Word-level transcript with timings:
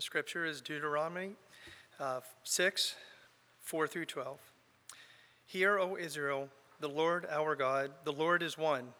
The 0.00 0.04
scripture 0.04 0.46
is 0.46 0.62
Deuteronomy 0.62 1.32
uh, 2.00 2.20
6 2.42 2.94
4 3.60 3.86
through 3.86 4.06
12. 4.06 4.38
Hear, 5.44 5.78
O 5.78 5.94
Israel, 5.94 6.48
the 6.80 6.88
Lord 6.88 7.26
our 7.30 7.54
God, 7.54 7.90
the 8.04 8.12
Lord 8.12 8.42
is 8.42 8.56
one. 8.56 8.94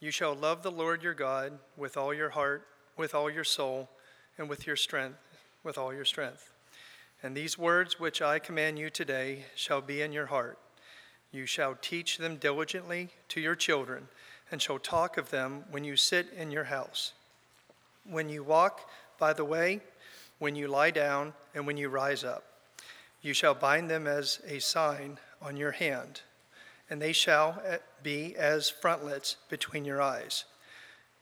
You 0.00 0.10
shall 0.10 0.34
love 0.34 0.62
the 0.62 0.70
Lord 0.70 1.02
your 1.02 1.12
God 1.12 1.58
with 1.76 1.98
all 1.98 2.14
your 2.14 2.30
heart, 2.30 2.66
with 2.96 3.14
all 3.14 3.28
your 3.28 3.44
soul, 3.44 3.90
and 4.38 4.48
with 4.48 4.66
your 4.66 4.74
strength, 4.74 5.18
with 5.64 5.76
all 5.76 5.92
your 5.92 6.06
strength. 6.06 6.50
And 7.22 7.36
these 7.36 7.58
words 7.58 8.00
which 8.00 8.22
I 8.22 8.38
command 8.38 8.78
you 8.78 8.88
today 8.88 9.44
shall 9.54 9.82
be 9.82 10.00
in 10.00 10.14
your 10.14 10.28
heart. 10.28 10.58
You 11.30 11.44
shall 11.44 11.76
teach 11.78 12.16
them 12.16 12.36
diligently 12.36 13.10
to 13.28 13.40
your 13.42 13.54
children, 13.54 14.08
and 14.50 14.62
shall 14.62 14.78
talk 14.78 15.18
of 15.18 15.28
them 15.28 15.64
when 15.70 15.84
you 15.84 15.94
sit 15.94 16.32
in 16.34 16.50
your 16.50 16.64
house, 16.64 17.12
when 18.08 18.30
you 18.30 18.42
walk 18.42 18.88
by 19.22 19.32
the 19.32 19.44
way, 19.44 19.80
when 20.42 20.56
you 20.56 20.66
lie 20.66 20.90
down, 20.90 21.32
and 21.54 21.64
when 21.68 21.76
you 21.76 21.88
rise 21.88 22.24
up. 22.24 22.42
You 23.20 23.32
shall 23.32 23.54
bind 23.54 23.88
them 23.88 24.08
as 24.08 24.40
a 24.44 24.58
sign 24.58 25.20
on 25.40 25.56
your 25.56 25.70
hand, 25.70 26.22
and 26.90 27.00
they 27.00 27.12
shall 27.12 27.62
eh, 27.64 27.76
be 28.02 28.34
as 28.34 28.68
frontlets 28.68 29.36
between 29.48 29.84
your 29.84 30.02
eyes. 30.02 30.44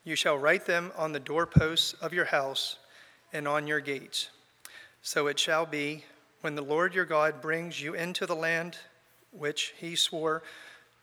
You 0.04 0.16
shall 0.16 0.38
write 0.38 0.64
them 0.64 0.90
on 0.96 1.12
the 1.12 1.20
doorposts 1.20 1.92
of 2.00 2.14
your 2.14 2.24
house 2.24 2.78
and 3.30 3.46
on 3.46 3.66
your 3.66 3.80
gates. 3.80 4.30
So 5.02 5.26
it 5.26 5.38
shall 5.38 5.66
be 5.66 6.06
when 6.40 6.54
the 6.54 6.62
Lord 6.62 6.94
your 6.94 7.04
God 7.04 7.42
brings 7.42 7.78
you 7.78 7.92
into 7.92 8.24
the 8.24 8.34
land 8.34 8.78
which 9.32 9.74
he 9.76 9.96
swore 9.96 10.42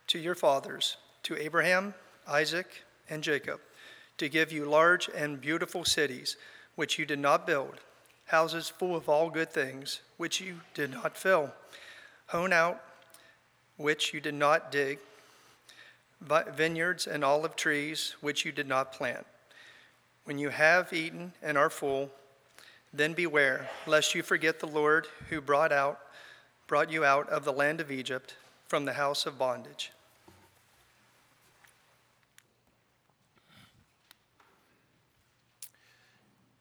to 0.08 0.18
your 0.18 0.34
fathers, 0.34 0.98
to 1.22 1.38
Abraham, 1.38 1.94
Isaac, 2.28 2.82
and 3.12 3.22
Jacob, 3.22 3.60
to 4.18 4.28
give 4.28 4.52
you 4.52 4.66
large 4.66 5.08
and 5.16 5.40
beautiful 5.40 5.86
cities, 5.86 6.36
which 6.74 6.98
you 6.98 7.06
did 7.06 7.20
not 7.20 7.46
build, 7.46 7.80
houses 8.28 8.70
full 8.70 8.96
of 8.96 9.10
all 9.10 9.30
good 9.30 9.52
things, 9.52 10.02
which 10.18 10.40
you 10.40 10.62
did 10.74 10.92
not 10.92 11.18
fill, 11.18 11.52
hone 12.28 12.54
out, 12.54 12.82
which 13.78 14.14
you 14.14 14.22
did 14.22 14.34
not 14.34 14.72
dig, 14.72 15.00
vineyards 16.22 17.08
and 17.08 17.24
olive 17.24 17.56
trees, 17.56 18.16
which 18.22 18.46
you 18.46 18.52
did 18.52 18.68
not 18.68 18.92
plant. 18.92 19.26
When 20.26 20.38
you 20.38 20.50
have 20.50 20.92
eaten 20.94 21.34
and 21.42 21.58
are 21.58 21.70
full, 21.70 22.10
then 22.94 23.14
beware, 23.14 23.70
lest 23.86 24.16
you 24.16 24.24
forget 24.24 24.60
the 24.60 24.68
Lord 24.68 25.08
who 25.30 25.42
brought 25.42 25.72
out 25.72 26.00
brought 26.68 26.92
you 26.92 27.06
out 27.06 27.30
of 27.30 27.46
the 27.46 27.54
land 27.54 27.80
of 27.80 27.90
Egypt 27.90 28.36
from 28.68 28.84
the 28.84 28.94
house 28.94 29.26
of 29.26 29.40
bondage. 29.40 29.92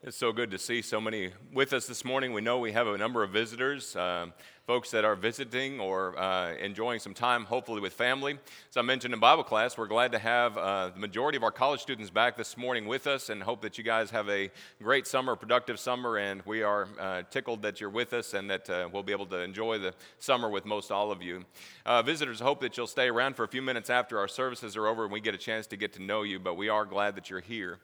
It's 0.06 0.16
so 0.16 0.30
good 0.30 0.52
to 0.52 0.58
see 0.58 0.82
so 0.82 1.00
many 1.00 1.32
with 1.52 1.72
us 1.72 1.88
this 1.88 2.04
morning. 2.04 2.32
We 2.32 2.40
know 2.40 2.58
we 2.58 2.70
have 2.70 2.86
a 2.86 2.96
number 2.96 3.24
of 3.24 3.30
visitors. 3.30 3.96
Um, 3.96 4.34
folks 4.66 4.90
that 4.90 5.04
are 5.04 5.14
visiting 5.14 5.78
or 5.78 6.18
uh, 6.18 6.52
enjoying 6.54 6.98
some 6.98 7.14
time, 7.14 7.44
hopefully 7.44 7.80
with 7.80 7.92
family. 7.92 8.32
As 8.68 8.76
I 8.76 8.82
mentioned 8.82 9.14
in 9.14 9.20
Bible 9.20 9.44
class, 9.44 9.78
we're 9.78 9.86
glad 9.86 10.10
to 10.10 10.18
have 10.18 10.58
uh, 10.58 10.88
the 10.88 10.98
majority 10.98 11.36
of 11.36 11.44
our 11.44 11.52
college 11.52 11.80
students 11.80 12.10
back 12.10 12.36
this 12.36 12.56
morning 12.56 12.86
with 12.86 13.06
us 13.06 13.30
and 13.30 13.40
hope 13.40 13.62
that 13.62 13.78
you 13.78 13.84
guys 13.84 14.10
have 14.10 14.28
a 14.28 14.50
great 14.82 15.06
summer, 15.06 15.36
productive 15.36 15.78
summer. 15.78 16.18
And 16.18 16.42
we 16.44 16.64
are 16.64 16.88
uh, 16.98 17.22
tickled 17.30 17.62
that 17.62 17.80
you're 17.80 17.90
with 17.90 18.12
us 18.12 18.34
and 18.34 18.50
that 18.50 18.68
uh, 18.68 18.88
we'll 18.92 19.04
be 19.04 19.12
able 19.12 19.26
to 19.26 19.38
enjoy 19.38 19.78
the 19.78 19.94
summer 20.18 20.48
with 20.50 20.66
most 20.66 20.90
all 20.90 21.12
of 21.12 21.22
you. 21.22 21.44
Uh, 21.84 22.02
visitors, 22.02 22.40
hope 22.40 22.60
that 22.62 22.76
you'll 22.76 22.88
stay 22.88 23.06
around 23.06 23.36
for 23.36 23.44
a 23.44 23.48
few 23.48 23.62
minutes 23.62 23.88
after 23.88 24.18
our 24.18 24.26
services 24.26 24.76
are 24.76 24.88
over 24.88 25.04
and 25.04 25.12
we 25.12 25.20
get 25.20 25.32
a 25.32 25.38
chance 25.38 25.68
to 25.68 25.76
get 25.76 25.92
to 25.92 26.02
know 26.02 26.24
you, 26.24 26.40
but 26.40 26.54
we 26.54 26.68
are 26.68 26.84
glad 26.84 27.14
that 27.14 27.30
you're 27.30 27.38
here. 27.38 27.78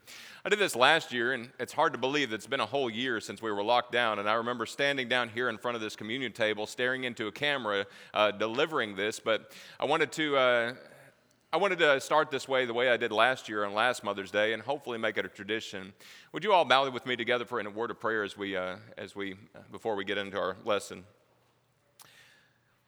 I 0.45 0.49
did 0.49 0.59
this 0.59 0.75
last 0.75 1.13
year, 1.13 1.35
and 1.35 1.51
it's 1.61 1.73
hard 1.73 1.93
to 1.93 2.01
believe 2.01 2.31
that 2.31 2.35
it's 2.35 2.49
been 2.49 2.59
a 2.59 2.67
whole 2.67 2.91
year 2.91 3.21
since 3.21 3.41
we 3.41 3.53
were 3.53 3.63
locked 3.63 3.93
down. 3.93 4.19
And 4.19 4.29
I 4.29 4.35
remember 4.35 4.67
standing 4.67 5.09
down 5.09 5.29
here 5.29 5.49
in 5.49 5.57
front 5.57 5.77
of 5.77 5.81
this 5.81 5.95
communion 5.95 6.33
table, 6.33 6.67
staring 6.73 7.05
into 7.05 7.29
a 7.29 7.33
camera, 7.33 7.87
uh, 8.13 8.33
delivering 8.33 8.97
this. 8.97 9.21
But 9.21 9.53
I 9.79 9.85
wanted 9.85 10.11
to. 10.13 10.37
Uh, 10.37 10.75
I 11.55 11.59
wanted 11.59 11.81
to 11.81 12.01
start 12.01 12.31
this 12.31 12.49
way, 12.49 12.65
the 12.65 12.73
way 12.73 12.89
I 12.89 12.97
did 12.97 13.13
last 13.13 13.47
year 13.47 13.67
on 13.67 13.75
last 13.75 14.03
Mother's 14.03 14.31
Day, 14.31 14.55
and 14.55 14.63
hopefully 14.63 14.97
make 14.97 15.19
it 15.19 15.27
a 15.27 15.29
tradition. 15.29 15.93
Would 16.33 16.45
you 16.45 16.55
all 16.55 16.65
bow 16.65 16.89
with 16.89 17.05
me 17.05 17.15
together 17.15 17.45
for 17.45 17.61
a 17.61 17.69
word 17.69 17.91
of 17.91 18.01
prayer 18.01 18.25
as 18.25 18.39
we, 18.39 18.57
uh, 18.57 18.77
as 18.97 19.15
we, 19.15 19.37
before 19.71 19.95
we 19.95 20.03
get 20.03 20.17
into 20.17 20.39
our 20.39 20.57
lesson? 20.65 21.05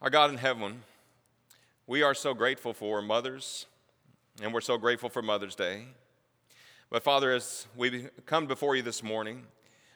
Our 0.01 0.09
God 0.09 0.31
in 0.31 0.37
heaven, 0.37 0.81
we 1.85 2.01
are 2.01 2.15
so 2.15 2.33
grateful 2.33 2.73
for 2.73 3.03
mothers, 3.03 3.67
and 4.41 4.51
we're 4.51 4.61
so 4.61 4.79
grateful 4.79 5.09
for 5.09 5.21
Mother's 5.21 5.53
Day. 5.53 5.85
But 6.89 7.03
Father, 7.03 7.33
as 7.33 7.67
we 7.75 8.07
come 8.25 8.47
before 8.47 8.75
you 8.75 8.81
this 8.81 9.03
morning, 9.03 9.43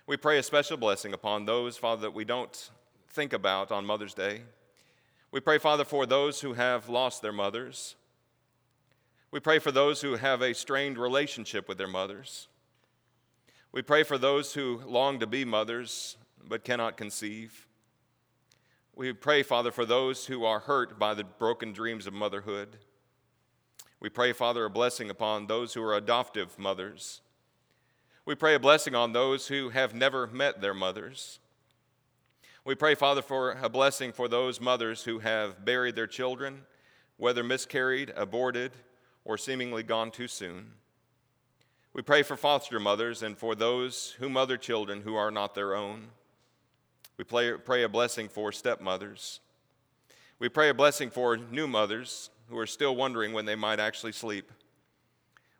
we 0.05 0.15
pray 0.15 0.37
a 0.37 0.43
special 0.43 0.77
blessing 0.77 1.13
upon 1.13 1.45
those, 1.45 1.75
Father, 1.75 2.03
that 2.03 2.13
we 2.13 2.23
don't 2.23 2.69
think 3.11 3.33
about 3.33 3.71
on 3.71 3.85
Mother's 3.85 4.13
Day. 4.13 4.41
We 5.31 5.39
pray, 5.39 5.57
Father, 5.57 5.85
for 5.85 6.05
those 6.05 6.41
who 6.41 6.53
have 6.53 6.89
lost 6.89 7.21
their 7.21 7.33
mothers. 7.33 7.95
We 9.31 9.39
pray 9.39 9.59
for 9.59 9.71
those 9.71 10.01
who 10.01 10.15
have 10.15 10.41
a 10.41 10.53
strained 10.53 10.97
relationship 10.97 11.67
with 11.67 11.77
their 11.77 11.87
mothers. 11.87 12.47
We 13.71 13.81
pray 13.81 14.03
for 14.03 14.17
those 14.17 14.53
who 14.53 14.81
long 14.85 15.19
to 15.19 15.27
be 15.27 15.45
mothers 15.45 16.17
but 16.47 16.63
cannot 16.63 16.97
conceive. 16.97 17.67
We 18.95 19.13
pray, 19.13 19.43
Father, 19.43 19.71
for 19.71 19.85
those 19.85 20.25
who 20.25 20.43
are 20.45 20.61
hurt 20.61 20.97
by 20.97 21.13
the 21.13 21.23
broken 21.23 21.73
dreams 21.73 22.07
of 22.07 22.13
motherhood. 22.13 22.77
We 23.99 24.09
pray, 24.09 24.33
Father, 24.33 24.65
a 24.65 24.69
blessing 24.69 25.09
upon 25.09 25.47
those 25.47 25.73
who 25.73 25.83
are 25.83 25.95
adoptive 25.95 26.57
mothers. 26.57 27.21
We 28.25 28.35
pray 28.35 28.55
a 28.55 28.59
blessing 28.59 28.95
on 28.95 29.13
those 29.13 29.47
who 29.47 29.69
have 29.69 29.93
never 29.93 30.27
met 30.27 30.61
their 30.61 30.73
mothers. 30.73 31.39
We 32.69 32.75
pray, 32.75 32.93
Father, 32.93 33.23
for 33.23 33.57
a 33.63 33.67
blessing 33.67 34.11
for 34.11 34.27
those 34.27 34.61
mothers 34.61 35.03
who 35.03 35.17
have 35.17 35.65
buried 35.65 35.95
their 35.95 36.05
children, 36.05 36.67
whether 37.17 37.43
miscarried, 37.43 38.13
aborted, 38.15 38.73
or 39.25 39.39
seemingly 39.39 39.81
gone 39.81 40.11
too 40.11 40.27
soon. 40.27 40.73
We 41.93 42.03
pray 42.03 42.21
for 42.21 42.37
foster 42.37 42.79
mothers 42.79 43.23
and 43.23 43.35
for 43.35 43.55
those 43.55 44.15
who 44.19 44.29
mother 44.29 44.55
children 44.55 45.01
who 45.01 45.15
are 45.15 45.31
not 45.31 45.55
their 45.55 45.73
own. 45.73 46.09
We 47.17 47.23
pray, 47.23 47.81
a 47.81 47.89
blessing 47.89 48.29
for 48.29 48.51
stepmothers. 48.51 49.39
We 50.37 50.47
pray 50.47 50.69
a 50.69 50.75
blessing 50.75 51.09
for 51.09 51.37
new 51.37 51.65
mothers 51.65 52.29
who 52.49 52.59
are 52.59 52.67
still 52.67 52.95
wondering 52.95 53.33
when 53.33 53.45
they 53.45 53.55
might 53.55 53.79
actually 53.79 54.11
sleep. 54.11 54.51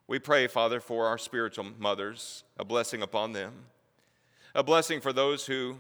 We 0.06 0.20
pray, 0.20 0.46
Father, 0.46 0.80
for 0.80 1.08
our 1.08 1.18
spiritual 1.18 1.72
mothers, 1.80 2.44
a 2.56 2.64
blessing 2.64 3.02
upon 3.02 3.34
them, 3.34 3.66
a 4.54 4.62
blessing 4.62 5.02
for 5.02 5.12
those 5.12 5.48
who 5.48 5.80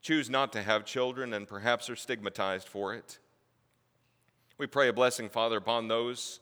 choose 0.00 0.30
not 0.30 0.52
to 0.52 0.62
have 0.62 0.84
children 0.84 1.32
and 1.32 1.46
perhaps 1.46 1.90
are 1.90 1.96
stigmatized 1.96 2.68
for 2.68 2.94
it. 2.94 3.18
We 4.58 4.66
pray 4.66 4.88
a 4.88 4.92
blessing, 4.92 5.28
Father, 5.28 5.56
upon 5.56 5.88
those 5.88 6.40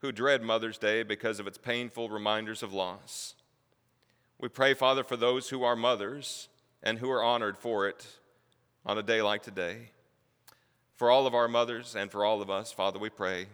who 0.00 0.12
dread 0.12 0.42
Mother's 0.42 0.78
Day 0.78 1.02
because 1.02 1.40
of 1.40 1.46
its 1.46 1.58
painful 1.58 2.08
reminders 2.08 2.62
of 2.62 2.72
loss. 2.72 3.34
We 4.40 4.48
pray, 4.48 4.74
Father, 4.74 5.04
for 5.04 5.16
those 5.16 5.48
who 5.48 5.62
are 5.62 5.76
mothers 5.76 6.48
and 6.82 6.98
who 6.98 7.10
are 7.10 7.22
honored 7.22 7.56
for 7.56 7.88
it 7.88 8.06
on 8.84 8.98
a 8.98 9.02
day 9.02 9.22
like 9.22 9.42
today. 9.42 9.90
For 10.94 11.10
all 11.10 11.26
of 11.26 11.34
our 11.34 11.48
mothers 11.48 11.96
and 11.96 12.10
for 12.10 12.24
all 12.24 12.42
of 12.42 12.50
us, 12.50 12.72
Father, 12.72 12.98
we 12.98 13.08
pray. 13.08 13.46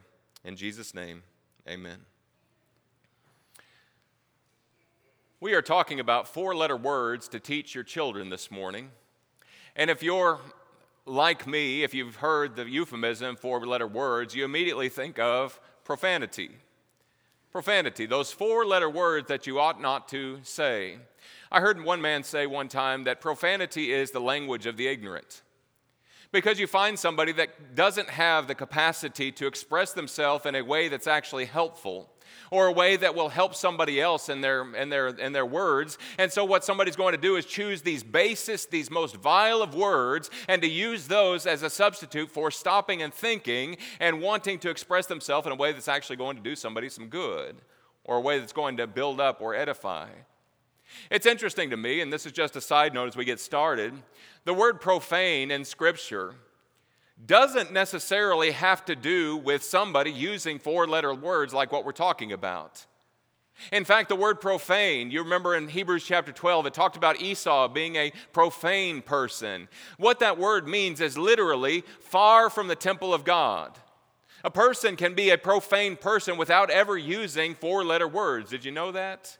In 0.44 0.56
Jesus' 0.56 0.94
name, 0.94 1.22
amen. 1.68 1.98
We 5.40 5.54
are 5.54 5.62
talking 5.62 6.00
about 6.00 6.28
four 6.28 6.54
letter 6.54 6.76
words 6.76 7.28
to 7.28 7.40
teach 7.40 7.74
your 7.74 7.84
children 7.84 8.28
this 8.28 8.50
morning. 8.50 8.90
And 9.76 9.90
if 9.90 10.02
you're 10.02 10.40
like 11.06 11.46
me, 11.46 11.82
if 11.82 11.94
you've 11.94 12.16
heard 12.16 12.56
the 12.56 12.68
euphemism 12.68 13.36
four 13.36 13.64
letter 13.66 13.86
words, 13.86 14.34
you 14.34 14.44
immediately 14.44 14.88
think 14.88 15.18
of 15.18 15.60
profanity. 15.84 16.50
Profanity, 17.52 18.06
those 18.06 18.32
four 18.32 18.64
letter 18.64 18.88
words 18.88 19.28
that 19.28 19.46
you 19.46 19.58
ought 19.58 19.80
not 19.80 20.08
to 20.08 20.38
say. 20.42 20.98
I 21.50 21.60
heard 21.60 21.82
one 21.82 22.00
man 22.00 22.22
say 22.22 22.46
one 22.46 22.68
time 22.68 23.04
that 23.04 23.20
profanity 23.20 23.92
is 23.92 24.12
the 24.12 24.20
language 24.20 24.66
of 24.66 24.76
the 24.76 24.86
ignorant 24.86 25.42
because 26.32 26.60
you 26.60 26.66
find 26.66 26.98
somebody 26.98 27.32
that 27.32 27.74
doesn't 27.74 28.08
have 28.08 28.46
the 28.46 28.54
capacity 28.54 29.32
to 29.32 29.46
express 29.46 29.92
themselves 29.92 30.46
in 30.46 30.54
a 30.54 30.62
way 30.62 30.88
that's 30.88 31.08
actually 31.08 31.46
helpful 31.46 32.08
or 32.50 32.66
a 32.66 32.72
way 32.72 32.96
that 32.96 33.14
will 33.14 33.28
help 33.28 33.54
somebody 33.54 34.00
else 34.00 34.28
in 34.28 34.40
their, 34.40 34.74
in, 34.74 34.88
their, 34.88 35.08
in 35.08 35.32
their 35.32 35.46
words. 35.46 35.98
And 36.18 36.32
so, 36.32 36.44
what 36.44 36.64
somebody's 36.64 36.96
going 36.96 37.12
to 37.12 37.20
do 37.20 37.36
is 37.36 37.46
choose 37.46 37.82
these 37.82 38.02
basest, 38.02 38.70
these 38.70 38.90
most 38.90 39.16
vile 39.16 39.62
of 39.62 39.74
words, 39.74 40.30
and 40.48 40.60
to 40.62 40.68
use 40.68 41.06
those 41.06 41.46
as 41.46 41.62
a 41.62 41.70
substitute 41.70 42.30
for 42.30 42.50
stopping 42.50 43.02
and 43.02 43.14
thinking 43.14 43.76
and 44.00 44.20
wanting 44.20 44.58
to 44.60 44.70
express 44.70 45.06
themselves 45.06 45.46
in 45.46 45.52
a 45.52 45.56
way 45.56 45.72
that's 45.72 45.88
actually 45.88 46.16
going 46.16 46.36
to 46.36 46.42
do 46.42 46.56
somebody 46.56 46.88
some 46.88 47.08
good 47.08 47.56
or 48.04 48.16
a 48.16 48.20
way 48.20 48.38
that's 48.38 48.52
going 48.52 48.76
to 48.76 48.86
build 48.86 49.20
up 49.20 49.40
or 49.40 49.54
edify. 49.54 50.08
It's 51.10 51.26
interesting 51.26 51.70
to 51.70 51.76
me, 51.76 52.00
and 52.00 52.12
this 52.12 52.26
is 52.26 52.32
just 52.32 52.56
a 52.56 52.60
side 52.60 52.94
note 52.94 53.08
as 53.08 53.16
we 53.16 53.24
get 53.24 53.40
started. 53.40 53.94
The 54.44 54.54
word 54.54 54.80
profane 54.80 55.50
in 55.50 55.64
Scripture 55.64 56.34
doesn't 57.26 57.72
necessarily 57.72 58.52
have 58.52 58.84
to 58.86 58.96
do 58.96 59.36
with 59.36 59.62
somebody 59.62 60.10
using 60.10 60.58
four 60.58 60.86
letter 60.86 61.14
words 61.14 61.52
like 61.52 61.72
what 61.72 61.84
we're 61.84 61.92
talking 61.92 62.32
about. 62.32 62.86
In 63.72 63.84
fact, 63.84 64.08
the 64.08 64.16
word 64.16 64.40
profane, 64.40 65.10
you 65.10 65.22
remember 65.22 65.54
in 65.54 65.68
Hebrews 65.68 66.04
chapter 66.04 66.32
12, 66.32 66.66
it 66.66 66.74
talked 66.74 66.96
about 66.96 67.20
Esau 67.20 67.68
being 67.68 67.96
a 67.96 68.12
profane 68.32 69.02
person. 69.02 69.68
What 69.98 70.20
that 70.20 70.38
word 70.38 70.66
means 70.66 71.00
is 71.00 71.18
literally 71.18 71.84
far 72.00 72.48
from 72.48 72.68
the 72.68 72.76
temple 72.76 73.12
of 73.12 73.24
God. 73.24 73.78
A 74.42 74.50
person 74.50 74.96
can 74.96 75.14
be 75.14 75.30
a 75.30 75.36
profane 75.36 75.96
person 75.96 76.38
without 76.38 76.70
ever 76.70 76.96
using 76.96 77.54
four 77.54 77.84
letter 77.84 78.08
words. 78.08 78.50
Did 78.50 78.64
you 78.64 78.72
know 78.72 78.92
that? 78.92 79.36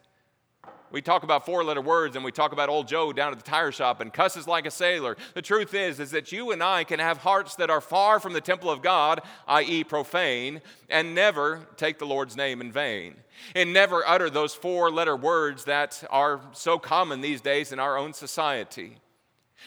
We 0.93 1.01
talk 1.01 1.23
about 1.23 1.47
four 1.47 1.63
letter 1.63 1.81
words 1.81 2.17
and 2.17 2.25
we 2.25 2.33
talk 2.33 2.53
about 2.53 2.69
old 2.69 2.89
Joe 2.89 3.13
down 3.13 3.31
at 3.31 3.39
the 3.39 3.49
tire 3.49 3.71
shop 3.71 4.01
and 4.01 4.13
cusses 4.13 4.49
like 4.49 4.67
a 4.67 4.73
sailor. 4.73 5.17
The 5.35 5.43
truth 5.43 5.73
is 5.73 6.01
is 6.01 6.11
that 6.11 6.33
you 6.33 6.51
and 6.51 6.63
I 6.63 6.83
can 6.83 6.99
have 6.99 7.19
hearts 7.19 7.55
that 7.57 7.71
are 7.71 7.81
far 7.81 8.19
from 8.19 8.33
the 8.33 8.41
temple 8.41 8.71
of 8.71 8.83
God, 8.83 9.21
i.e. 9.47 9.85
profane, 9.85 10.61
and 10.89 11.15
never 11.15 11.69
take 11.77 11.99
the 11.99 12.07
Lord's 12.07 12.37
name 12.37 12.61
in 12.61 12.73
vain. 12.73 13.15
And 13.55 13.73
never 13.73 14.07
utter 14.07 14.29
those 14.29 14.53
four 14.53 14.91
letter 14.91 15.17
words 15.17 15.65
that 15.65 16.03
are 16.11 16.41
so 16.53 16.79
common 16.79 17.21
these 17.21 17.41
days 17.41 17.71
in 17.71 17.79
our 17.79 17.97
own 17.97 18.13
society. 18.13 18.97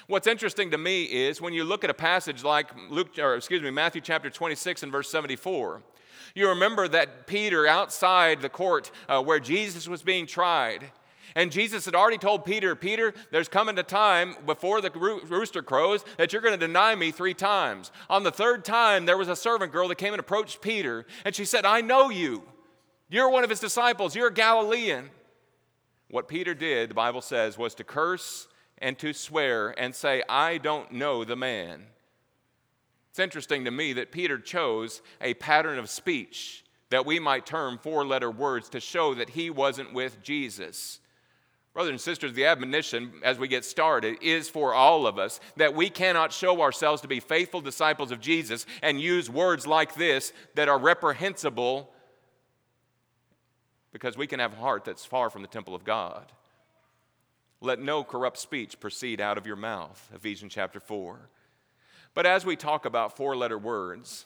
What's 0.08 0.28
interesting 0.28 0.72
to 0.72 0.78
me 0.78 1.04
is 1.04 1.40
when 1.40 1.54
you 1.54 1.64
look 1.64 1.86
at 1.86 1.90
a 1.90 1.94
passage 1.94 2.44
like 2.44 2.68
Luke 2.90 3.18
or 3.18 3.36
excuse 3.36 3.62
me 3.62 3.70
Matthew 3.70 4.02
chapter 4.02 4.30
26 4.30 4.84
and 4.84 4.92
verse 4.92 5.10
74 5.10 5.82
you 6.36 6.50
remember 6.50 6.88
that 6.88 7.28
Peter 7.28 7.68
outside 7.68 8.42
the 8.42 8.50
court 8.50 8.92
uh, 9.08 9.22
where 9.22 9.40
Jesus 9.40 9.88
was 9.88 10.04
being 10.04 10.26
tried 10.26 10.92
and 11.36 11.52
Jesus 11.52 11.86
had 11.86 11.96
already 11.96 12.18
told 12.18 12.46
Peter, 12.46 12.76
Peter, 12.76 13.14
there's 13.32 13.48
coming 13.48 13.78
a 13.80 13.84
time 13.84 14.36
before 14.46 14.82
the 14.82 14.92
rooster 14.92 15.64
crows 15.64 16.06
that 16.18 16.32
you're 16.32 16.42
going 16.42 16.58
to 16.58 16.68
deny 16.68 16.96
me 16.96 17.12
three 17.12 17.34
times. 17.34 17.92
On 18.10 18.24
the 18.24 18.32
third 18.32 18.64
time, 18.64 19.06
there 19.06 19.18
was 19.18 19.30
a 19.30 19.36
servant 19.36 19.72
girl 19.72 19.88
that 19.88 19.98
came 19.98 20.14
and 20.14 20.20
approached 20.20 20.62
Peter, 20.62 21.06
and 21.26 21.34
she 21.34 21.46
said, 21.46 21.66
I 21.66 21.82
know 21.82 22.10
you. 22.10 22.44
You're 23.10 23.30
one 23.30 23.44
of 23.44 23.50
his 23.50 23.60
disciples. 23.60 24.16
You're 24.16 24.28
a 24.28 24.34
Galilean. 24.34 25.10
What 26.10 26.28
Peter 26.28 26.54
did, 26.54 26.92
the 26.92 26.96
Bible 26.96 27.22
says, 27.22 27.58
was 27.58 27.74
to 27.76 27.84
curse 27.84 28.48
and 28.78 28.98
to 29.00 29.14
swear 29.14 29.74
and 29.80 29.96
say, 29.96 30.22
I 30.30 30.60
don't 30.60 30.92
know 30.92 31.24
the 31.24 31.36
man. 31.36 31.88
It's 33.14 33.20
interesting 33.20 33.66
to 33.66 33.72
me 33.72 33.94
that 33.94 34.12
Peter 34.12 34.40
chose 34.40 35.04
a 35.22 35.36
pattern 35.36 35.78
of 35.78 35.88
speech 35.88 36.66
that 36.90 37.06
we 37.06 37.20
might 37.20 37.46
term 37.46 37.78
four 37.78 38.04
letter 38.04 38.32
words 38.32 38.70
to 38.70 38.80
show 38.80 39.14
that 39.14 39.30
he 39.30 39.52
wasn't 39.52 39.94
with 39.94 40.24
Jesus. 40.24 41.00
Brothers 41.76 41.92
and 41.92 42.02
sisters, 42.02 42.34
the 42.34 42.48
admonition 42.48 43.14
as 43.24 43.38
we 43.38 43.48
get 43.48 43.66
started 43.66 44.18
is 44.24 44.50
for 44.50 44.74
all 44.74 45.06
of 45.06 45.20
us 45.20 45.40
that 45.58 45.76
we 45.76 45.92
cannot 45.92 46.34
show 46.34 46.60
ourselves 46.60 47.04
to 47.04 47.08
be 47.08 47.20
faithful 47.20 47.62
disciples 47.62 48.10
of 48.10 48.20
Jesus 48.20 48.66
and 48.82 49.00
use 49.00 49.30
words 49.30 49.68
like 49.68 49.94
this 49.94 50.34
that 50.56 50.68
are 50.68 50.80
reprehensible 50.80 51.94
because 53.92 54.18
we 54.18 54.26
can 54.26 54.40
have 54.40 54.54
a 54.54 54.56
heart 54.56 54.86
that's 54.86 55.06
far 55.06 55.30
from 55.30 55.44
the 55.44 55.48
temple 55.48 55.76
of 55.76 55.84
God. 55.84 56.32
Let 57.62 57.78
no 57.78 58.04
corrupt 58.04 58.40
speech 58.40 58.80
proceed 58.80 59.22
out 59.22 59.38
of 59.38 59.46
your 59.46 59.56
mouth, 59.56 60.10
Ephesians 60.16 60.52
chapter 60.52 60.80
4. 60.80 61.30
But 62.14 62.26
as 62.26 62.46
we 62.46 62.56
talk 62.56 62.86
about 62.86 63.18
four 63.18 63.36
letter 63.36 63.58
words, 63.58 64.26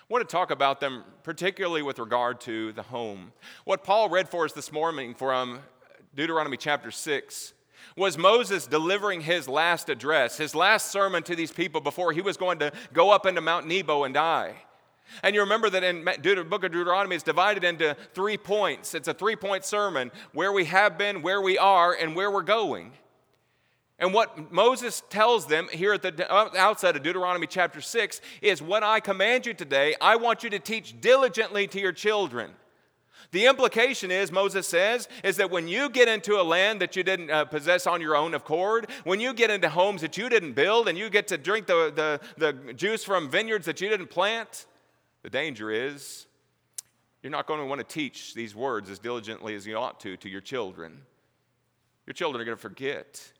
I 0.00 0.12
want 0.12 0.28
to 0.28 0.32
talk 0.32 0.50
about 0.50 0.80
them 0.80 1.04
particularly 1.22 1.82
with 1.82 1.98
regard 1.98 2.40
to 2.42 2.72
the 2.72 2.82
home. 2.82 3.32
What 3.64 3.84
Paul 3.84 4.08
read 4.08 4.28
for 4.28 4.44
us 4.44 4.52
this 4.52 4.72
morning 4.72 5.14
from 5.14 5.60
Deuteronomy 6.14 6.56
chapter 6.56 6.90
6, 6.90 7.54
was 7.96 8.16
Moses 8.18 8.66
delivering 8.66 9.20
his 9.20 9.48
last 9.48 9.88
address, 9.88 10.36
his 10.36 10.54
last 10.54 10.90
sermon 10.90 11.22
to 11.24 11.36
these 11.36 11.52
people 11.52 11.80
before 11.80 12.12
he 12.12 12.20
was 12.20 12.36
going 12.36 12.58
to 12.58 12.72
go 12.92 13.10
up 13.10 13.26
into 13.26 13.40
Mount 13.40 13.66
Nebo 13.66 14.04
and 14.04 14.14
die. 14.14 14.54
And 15.22 15.34
you 15.34 15.42
remember 15.42 15.68
that 15.70 15.84
in 15.84 16.04
the 16.04 16.46
book 16.48 16.64
of 16.64 16.72
Deuteronomy 16.72 17.16
is 17.16 17.22
divided 17.22 17.64
into 17.64 17.96
three 18.14 18.38
points. 18.38 18.94
It's 18.94 19.08
a 19.08 19.14
three 19.14 19.36
point 19.36 19.64
sermon 19.64 20.10
where 20.32 20.52
we 20.52 20.64
have 20.66 20.96
been, 20.96 21.22
where 21.22 21.40
we 21.40 21.58
are, 21.58 21.92
and 21.92 22.16
where 22.16 22.30
we're 22.30 22.42
going. 22.42 22.92
And 24.02 24.12
what 24.12 24.50
Moses 24.50 25.00
tells 25.10 25.46
them 25.46 25.68
here 25.72 25.92
at 25.92 26.02
the 26.02 26.34
outset 26.34 26.96
of 26.96 27.04
Deuteronomy 27.04 27.46
chapter 27.46 27.80
6 27.80 28.20
is 28.42 28.60
what 28.60 28.82
I 28.82 28.98
command 28.98 29.46
you 29.46 29.54
today, 29.54 29.94
I 30.00 30.16
want 30.16 30.42
you 30.42 30.50
to 30.50 30.58
teach 30.58 31.00
diligently 31.00 31.68
to 31.68 31.80
your 31.80 31.92
children. 31.92 32.50
The 33.30 33.46
implication 33.46 34.10
is, 34.10 34.32
Moses 34.32 34.66
says, 34.66 35.08
is 35.22 35.36
that 35.36 35.52
when 35.52 35.68
you 35.68 35.88
get 35.88 36.08
into 36.08 36.40
a 36.40 36.42
land 36.42 36.80
that 36.80 36.96
you 36.96 37.04
didn't 37.04 37.30
uh, 37.30 37.44
possess 37.44 37.86
on 37.86 38.00
your 38.00 38.16
own 38.16 38.34
accord, 38.34 38.88
when 39.04 39.20
you 39.20 39.32
get 39.32 39.50
into 39.50 39.68
homes 39.68 40.00
that 40.00 40.18
you 40.18 40.28
didn't 40.28 40.54
build 40.54 40.88
and 40.88 40.98
you 40.98 41.08
get 41.08 41.28
to 41.28 41.38
drink 41.38 41.68
the, 41.68 41.92
the, 41.94 42.54
the 42.64 42.72
juice 42.72 43.04
from 43.04 43.30
vineyards 43.30 43.66
that 43.66 43.80
you 43.80 43.88
didn't 43.88 44.10
plant, 44.10 44.66
the 45.22 45.30
danger 45.30 45.70
is 45.70 46.26
you're 47.22 47.30
not 47.30 47.46
going 47.46 47.60
to 47.60 47.66
want 47.66 47.78
to 47.78 47.86
teach 47.86 48.34
these 48.34 48.52
words 48.52 48.90
as 48.90 48.98
diligently 48.98 49.54
as 49.54 49.64
you 49.64 49.76
ought 49.76 50.00
to 50.00 50.16
to 50.16 50.28
your 50.28 50.40
children. 50.40 51.02
Your 52.04 52.14
children 52.14 52.42
are 52.42 52.44
going 52.44 52.56
to 52.56 52.60
forget. 52.60 53.31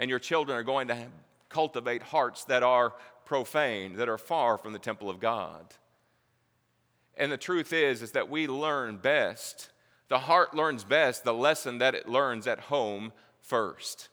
And 0.00 0.08
your 0.08 0.18
children 0.18 0.56
are 0.56 0.62
going 0.62 0.88
to 0.88 0.96
cultivate 1.50 2.02
hearts 2.02 2.44
that 2.44 2.62
are 2.62 2.94
profane, 3.26 3.96
that 3.96 4.08
are 4.08 4.16
far 4.16 4.56
from 4.56 4.72
the 4.72 4.78
temple 4.78 5.10
of 5.10 5.20
God. 5.20 5.74
And 7.18 7.30
the 7.30 7.36
truth 7.36 7.74
is 7.74 8.00
is 8.00 8.12
that 8.12 8.30
we 8.30 8.46
learn 8.46 8.96
best. 8.96 9.68
The 10.08 10.20
heart 10.20 10.54
learns 10.56 10.84
best 10.84 11.22
the 11.22 11.34
lesson 11.34 11.78
that 11.78 11.94
it 11.94 12.08
learns 12.08 12.46
at 12.46 12.60
home 12.60 13.12
first. 13.42 14.08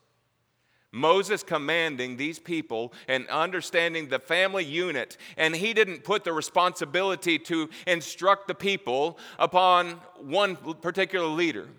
Moses 0.92 1.42
commanding 1.42 2.18
these 2.18 2.38
people 2.38 2.92
and 3.08 3.26
understanding 3.30 4.10
the 4.10 4.20
family 4.20 4.66
unit, 4.66 5.16
and 5.38 5.56
he 5.56 5.74
didn't 5.74 6.04
put 6.04 6.26
the 6.26 6.34
responsibility 6.34 7.40
to 7.40 7.70
instruct 7.86 8.50
the 8.50 8.56
people 8.56 9.18
upon 9.40 9.92
one 10.20 10.58
particular 10.58 11.28
leader. 11.28 11.70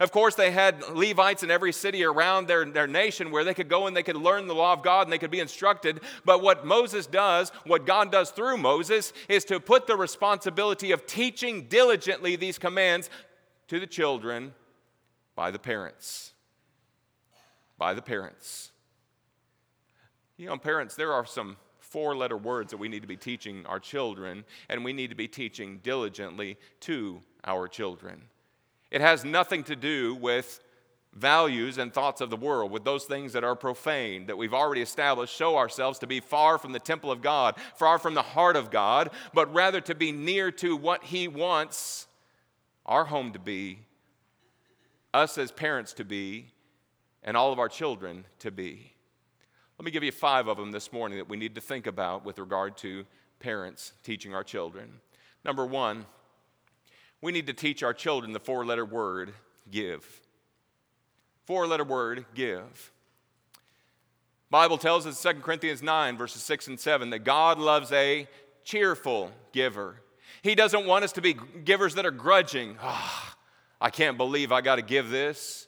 Of 0.00 0.12
course, 0.12 0.34
they 0.34 0.50
had 0.50 0.82
Levites 0.90 1.42
in 1.42 1.50
every 1.50 1.72
city 1.72 2.04
around 2.04 2.46
their, 2.46 2.64
their 2.64 2.86
nation 2.86 3.30
where 3.30 3.44
they 3.44 3.54
could 3.54 3.68
go 3.68 3.86
and 3.86 3.96
they 3.96 4.02
could 4.02 4.16
learn 4.16 4.46
the 4.46 4.54
law 4.54 4.72
of 4.72 4.82
God 4.82 5.06
and 5.06 5.12
they 5.12 5.18
could 5.18 5.30
be 5.30 5.40
instructed. 5.40 6.00
But 6.24 6.42
what 6.42 6.66
Moses 6.66 7.06
does, 7.06 7.50
what 7.64 7.86
God 7.86 8.12
does 8.12 8.30
through 8.30 8.58
Moses, 8.58 9.12
is 9.28 9.44
to 9.46 9.60
put 9.60 9.86
the 9.86 9.96
responsibility 9.96 10.92
of 10.92 11.06
teaching 11.06 11.66
diligently 11.68 12.36
these 12.36 12.58
commands 12.58 13.10
to 13.68 13.80
the 13.80 13.86
children 13.86 14.54
by 15.34 15.50
the 15.50 15.58
parents. 15.58 16.32
By 17.78 17.94
the 17.94 18.02
parents. 18.02 18.72
You 20.36 20.46
know, 20.46 20.56
parents, 20.58 20.96
there 20.96 21.12
are 21.12 21.24
some 21.24 21.56
four 21.78 22.16
letter 22.16 22.36
words 22.36 22.72
that 22.72 22.76
we 22.76 22.88
need 22.88 23.00
to 23.00 23.08
be 23.08 23.16
teaching 23.16 23.64
our 23.66 23.80
children, 23.80 24.44
and 24.68 24.84
we 24.84 24.92
need 24.92 25.10
to 25.10 25.16
be 25.16 25.28
teaching 25.28 25.80
diligently 25.82 26.58
to 26.80 27.20
our 27.44 27.68
children. 27.68 28.22
It 28.90 29.00
has 29.00 29.24
nothing 29.24 29.64
to 29.64 29.76
do 29.76 30.14
with 30.14 30.60
values 31.12 31.78
and 31.78 31.92
thoughts 31.92 32.20
of 32.20 32.30
the 32.30 32.36
world, 32.36 32.70
with 32.70 32.84
those 32.84 33.04
things 33.04 33.32
that 33.32 33.42
are 33.42 33.56
profane, 33.56 34.26
that 34.26 34.36
we've 34.36 34.54
already 34.54 34.82
established, 34.82 35.34
show 35.34 35.56
ourselves 35.56 35.98
to 35.98 36.06
be 36.06 36.20
far 36.20 36.58
from 36.58 36.72
the 36.72 36.78
temple 36.78 37.10
of 37.10 37.22
God, 37.22 37.56
far 37.74 37.98
from 37.98 38.14
the 38.14 38.22
heart 38.22 38.54
of 38.54 38.70
God, 38.70 39.10
but 39.32 39.52
rather 39.52 39.80
to 39.80 39.94
be 39.94 40.12
near 40.12 40.50
to 40.52 40.76
what 40.76 41.04
He 41.04 41.26
wants 41.26 42.06
our 42.84 43.06
home 43.06 43.32
to 43.32 43.38
be, 43.38 43.80
us 45.14 45.38
as 45.38 45.50
parents 45.50 45.94
to 45.94 46.04
be, 46.04 46.52
and 47.22 47.36
all 47.36 47.52
of 47.52 47.58
our 47.58 47.68
children 47.68 48.26
to 48.38 48.50
be. 48.50 48.92
Let 49.78 49.84
me 49.84 49.90
give 49.90 50.04
you 50.04 50.12
five 50.12 50.48
of 50.48 50.56
them 50.56 50.70
this 50.70 50.92
morning 50.92 51.18
that 51.18 51.28
we 51.28 51.36
need 51.36 51.54
to 51.56 51.60
think 51.60 51.86
about 51.86 52.24
with 52.24 52.38
regard 52.38 52.76
to 52.78 53.04
parents 53.40 53.92
teaching 54.02 54.34
our 54.34 54.44
children. 54.44 55.00
Number 55.44 55.66
one, 55.66 56.06
we 57.26 57.32
need 57.32 57.48
to 57.48 57.52
teach 57.52 57.82
our 57.82 57.92
children 57.92 58.32
the 58.32 58.38
four 58.38 58.64
letter 58.64 58.84
word 58.84 59.34
give. 59.68 60.20
Four 61.44 61.66
letter 61.66 61.82
word 61.82 62.24
give. 62.36 62.92
Bible 64.48 64.78
tells 64.78 65.08
us 65.08 65.20
2 65.20 65.40
Corinthians 65.40 65.82
9 65.82 66.16
verses 66.16 66.40
6 66.42 66.68
and 66.68 66.78
7 66.78 67.10
that 67.10 67.24
God 67.24 67.58
loves 67.58 67.90
a 67.90 68.28
cheerful 68.62 69.32
giver. 69.50 69.96
He 70.40 70.54
doesn't 70.54 70.86
want 70.86 71.02
us 71.02 71.10
to 71.14 71.20
be 71.20 71.34
givers 71.64 71.96
that 71.96 72.06
are 72.06 72.12
grudging. 72.12 72.78
Oh, 72.80 73.34
I 73.80 73.90
can't 73.90 74.16
believe 74.16 74.52
I 74.52 74.60
got 74.60 74.76
to 74.76 74.82
give 74.82 75.10
this. 75.10 75.66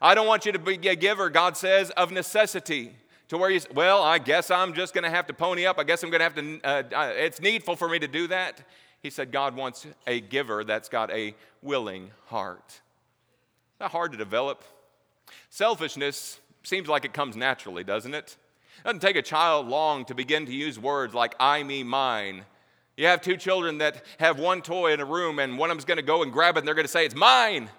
I 0.00 0.14
don't 0.14 0.26
want 0.26 0.46
you 0.46 0.52
to 0.52 0.58
be 0.58 0.88
a 0.88 0.96
giver, 0.96 1.28
God 1.28 1.58
says, 1.58 1.90
of 1.90 2.10
necessity. 2.10 2.96
To 3.28 3.36
where 3.36 3.50
you, 3.50 3.60
well, 3.74 4.02
I 4.02 4.16
guess 4.16 4.50
I'm 4.50 4.72
just 4.72 4.94
going 4.94 5.04
to 5.04 5.10
have 5.10 5.26
to 5.26 5.34
pony 5.34 5.66
up. 5.66 5.78
I 5.78 5.84
guess 5.84 6.02
I'm 6.02 6.08
going 6.10 6.20
to 6.20 6.24
have 6.24 6.34
to, 6.36 6.60
uh, 6.64 6.82
uh, 6.96 7.12
it's 7.16 7.38
needful 7.38 7.76
for 7.76 7.86
me 7.86 7.98
to 7.98 8.08
do 8.08 8.28
that. 8.28 8.62
He 9.06 9.10
said 9.10 9.30
God 9.30 9.54
wants 9.54 9.86
a 10.08 10.20
giver 10.20 10.64
that's 10.64 10.88
got 10.88 11.12
a 11.12 11.36
willing 11.62 12.10
heart. 12.24 12.80
Not 13.78 13.92
hard 13.92 14.10
to 14.10 14.18
develop. 14.18 14.64
Selfishness 15.48 16.40
seems 16.64 16.88
like 16.88 17.04
it 17.04 17.12
comes 17.12 17.36
naturally, 17.36 17.84
doesn't 17.84 18.14
it? 18.14 18.36
It 18.78 18.84
doesn't 18.84 18.98
take 18.98 19.14
a 19.14 19.22
child 19.22 19.68
long 19.68 20.06
to 20.06 20.14
begin 20.16 20.44
to 20.46 20.52
use 20.52 20.76
words 20.76 21.14
like 21.14 21.36
I, 21.38 21.62
me, 21.62 21.84
mine. 21.84 22.46
You 22.96 23.06
have 23.06 23.20
two 23.20 23.36
children 23.36 23.78
that 23.78 24.04
have 24.18 24.40
one 24.40 24.60
toy 24.60 24.92
in 24.92 24.98
a 24.98 25.04
room, 25.04 25.38
and 25.38 25.56
one 25.56 25.70
of 25.70 25.76
them's 25.76 25.84
going 25.84 25.98
to 25.98 26.02
go 26.02 26.24
and 26.24 26.32
grab 26.32 26.56
it, 26.56 26.58
and 26.58 26.66
they're 26.66 26.74
going 26.74 26.84
to 26.84 26.90
say, 26.90 27.06
It's 27.06 27.14
mine. 27.14 27.70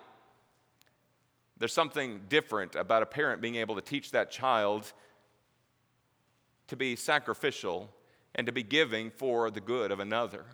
There's 1.57 1.73
something 1.73 2.21
different 2.29 2.75
about 2.75 3.03
a 3.03 3.05
parent 3.05 3.41
being 3.41 3.55
able 3.55 3.75
to 3.75 3.81
teach 3.81 4.11
that 4.11 4.31
child 4.31 4.93
to 6.67 6.77
be 6.77 6.95
sacrificial 6.95 7.89
and 8.33 8.47
to 8.47 8.53
be 8.53 8.63
giving 8.63 9.11
for 9.11 9.51
the 9.51 9.59
good 9.59 9.91
of 9.91 9.99
another. 9.99 10.45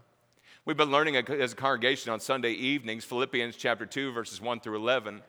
We've 0.66 0.78
been 0.78 0.92
learning 0.92 1.18
as 1.18 1.52
a 1.52 1.56
congregation 1.58 2.14
on 2.14 2.22
Sunday 2.22 2.52
evenings, 2.52 3.04
Philippians 3.04 3.58
chapter 3.58 3.86
2, 3.86 4.14
verses 4.14 4.40
1 4.40 4.62
through 4.62 4.78
11. 4.78 5.22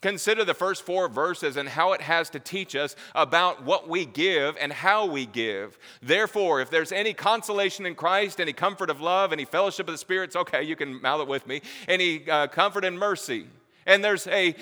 Consider 0.00 0.44
the 0.44 0.54
first 0.54 0.86
four 0.86 1.08
verses 1.08 1.56
and 1.56 1.68
how 1.68 1.94
it 1.94 2.00
has 2.00 2.30
to 2.30 2.38
teach 2.38 2.76
us 2.76 2.94
about 3.16 3.64
what 3.64 3.88
we 3.88 4.06
give 4.06 4.56
and 4.60 4.72
how 4.72 5.06
we 5.06 5.26
give. 5.26 5.76
Therefore, 6.00 6.60
if 6.60 6.70
there's 6.70 6.92
any 6.92 7.12
consolation 7.12 7.86
in 7.86 7.96
Christ, 7.96 8.40
any 8.40 8.52
comfort 8.52 8.88
of 8.88 9.00
love, 9.00 9.32
any 9.32 9.44
fellowship 9.44 9.88
of 9.88 9.94
the 9.94 9.98
spirits, 9.98 10.36
okay, 10.36 10.62
you 10.62 10.76
can 10.76 11.02
mouth 11.02 11.22
it 11.22 11.26
with 11.26 11.44
me, 11.48 11.60
any 11.88 12.30
uh, 12.30 12.46
comfort 12.46 12.84
and 12.84 12.96
mercy. 12.96 13.48
And 13.84 14.04
there's 14.04 14.28
a 14.28 14.54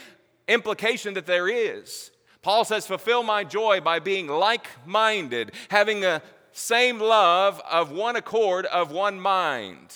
implication 0.48 1.12
that 1.12 1.26
there 1.26 1.46
is. 1.46 2.10
Paul 2.40 2.64
says, 2.64 2.86
fulfill 2.86 3.22
my 3.22 3.44
joy 3.44 3.82
by 3.82 3.98
being 3.98 4.28
like 4.28 4.66
minded, 4.86 5.52
having 5.68 6.06
a 6.06 6.22
same 6.52 6.98
love 6.98 7.60
of 7.70 7.92
one 7.92 8.16
accord, 8.16 8.66
of 8.66 8.92
one 8.92 9.20
mind. 9.20 9.94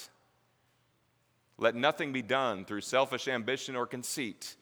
Let 1.58 1.74
nothing 1.74 2.12
be 2.12 2.22
done 2.22 2.64
through 2.64 2.80
selfish 2.80 3.28
ambition 3.28 3.76
or 3.76 3.86
conceit, 3.86 4.56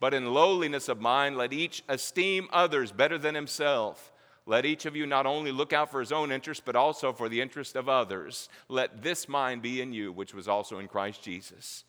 but 0.00 0.14
in 0.14 0.32
lowliness 0.32 0.88
of 0.88 1.00
mind, 1.00 1.36
let 1.36 1.52
each 1.52 1.82
esteem 1.88 2.48
others 2.52 2.92
better 2.92 3.18
than 3.18 3.34
himself. 3.34 4.12
Let 4.46 4.64
each 4.64 4.86
of 4.86 4.96
you 4.96 5.04
not 5.04 5.26
only 5.26 5.52
look 5.52 5.74
out 5.74 5.90
for 5.90 6.00
his 6.00 6.10
own 6.10 6.32
interest, 6.32 6.62
but 6.64 6.74
also 6.74 7.12
for 7.12 7.28
the 7.28 7.42
interest 7.42 7.76
of 7.76 7.88
others. 7.88 8.48
Let 8.68 9.02
this 9.02 9.28
mind 9.28 9.60
be 9.60 9.82
in 9.82 9.92
you, 9.92 10.10
which 10.10 10.32
was 10.32 10.48
also 10.48 10.78
in 10.78 10.88
Christ 10.88 11.22
Jesus. 11.22 11.84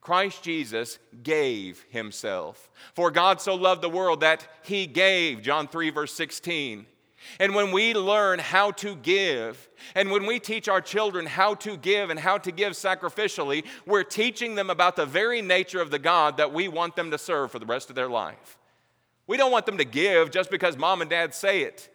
Christ 0.00 0.44
Jesus 0.44 1.00
gave 1.24 1.84
himself. 1.90 2.70
For 2.94 3.10
God 3.10 3.40
so 3.40 3.56
loved 3.56 3.82
the 3.82 3.88
world 3.88 4.20
that 4.20 4.46
he 4.62 4.86
gave, 4.86 5.42
John 5.42 5.66
3, 5.66 5.90
verse 5.90 6.12
16. 6.12 6.86
And 7.40 7.54
when 7.54 7.72
we 7.72 7.94
learn 7.94 8.38
how 8.38 8.70
to 8.72 8.96
give, 8.96 9.68
and 9.94 10.10
when 10.10 10.26
we 10.26 10.38
teach 10.38 10.68
our 10.68 10.80
children 10.80 11.26
how 11.26 11.54
to 11.56 11.76
give 11.76 12.10
and 12.10 12.18
how 12.18 12.38
to 12.38 12.50
give 12.50 12.72
sacrificially, 12.72 13.64
we're 13.86 14.04
teaching 14.04 14.54
them 14.54 14.70
about 14.70 14.96
the 14.96 15.06
very 15.06 15.42
nature 15.42 15.80
of 15.80 15.90
the 15.90 15.98
God 15.98 16.36
that 16.36 16.52
we 16.52 16.68
want 16.68 16.96
them 16.96 17.10
to 17.10 17.18
serve 17.18 17.50
for 17.50 17.58
the 17.58 17.66
rest 17.66 17.90
of 17.90 17.96
their 17.96 18.08
life. 18.08 18.58
We 19.26 19.36
don't 19.36 19.52
want 19.52 19.66
them 19.66 19.78
to 19.78 19.84
give 19.84 20.30
just 20.30 20.50
because 20.50 20.76
mom 20.76 21.00
and 21.00 21.10
dad 21.10 21.34
say 21.34 21.62
it. 21.62 21.88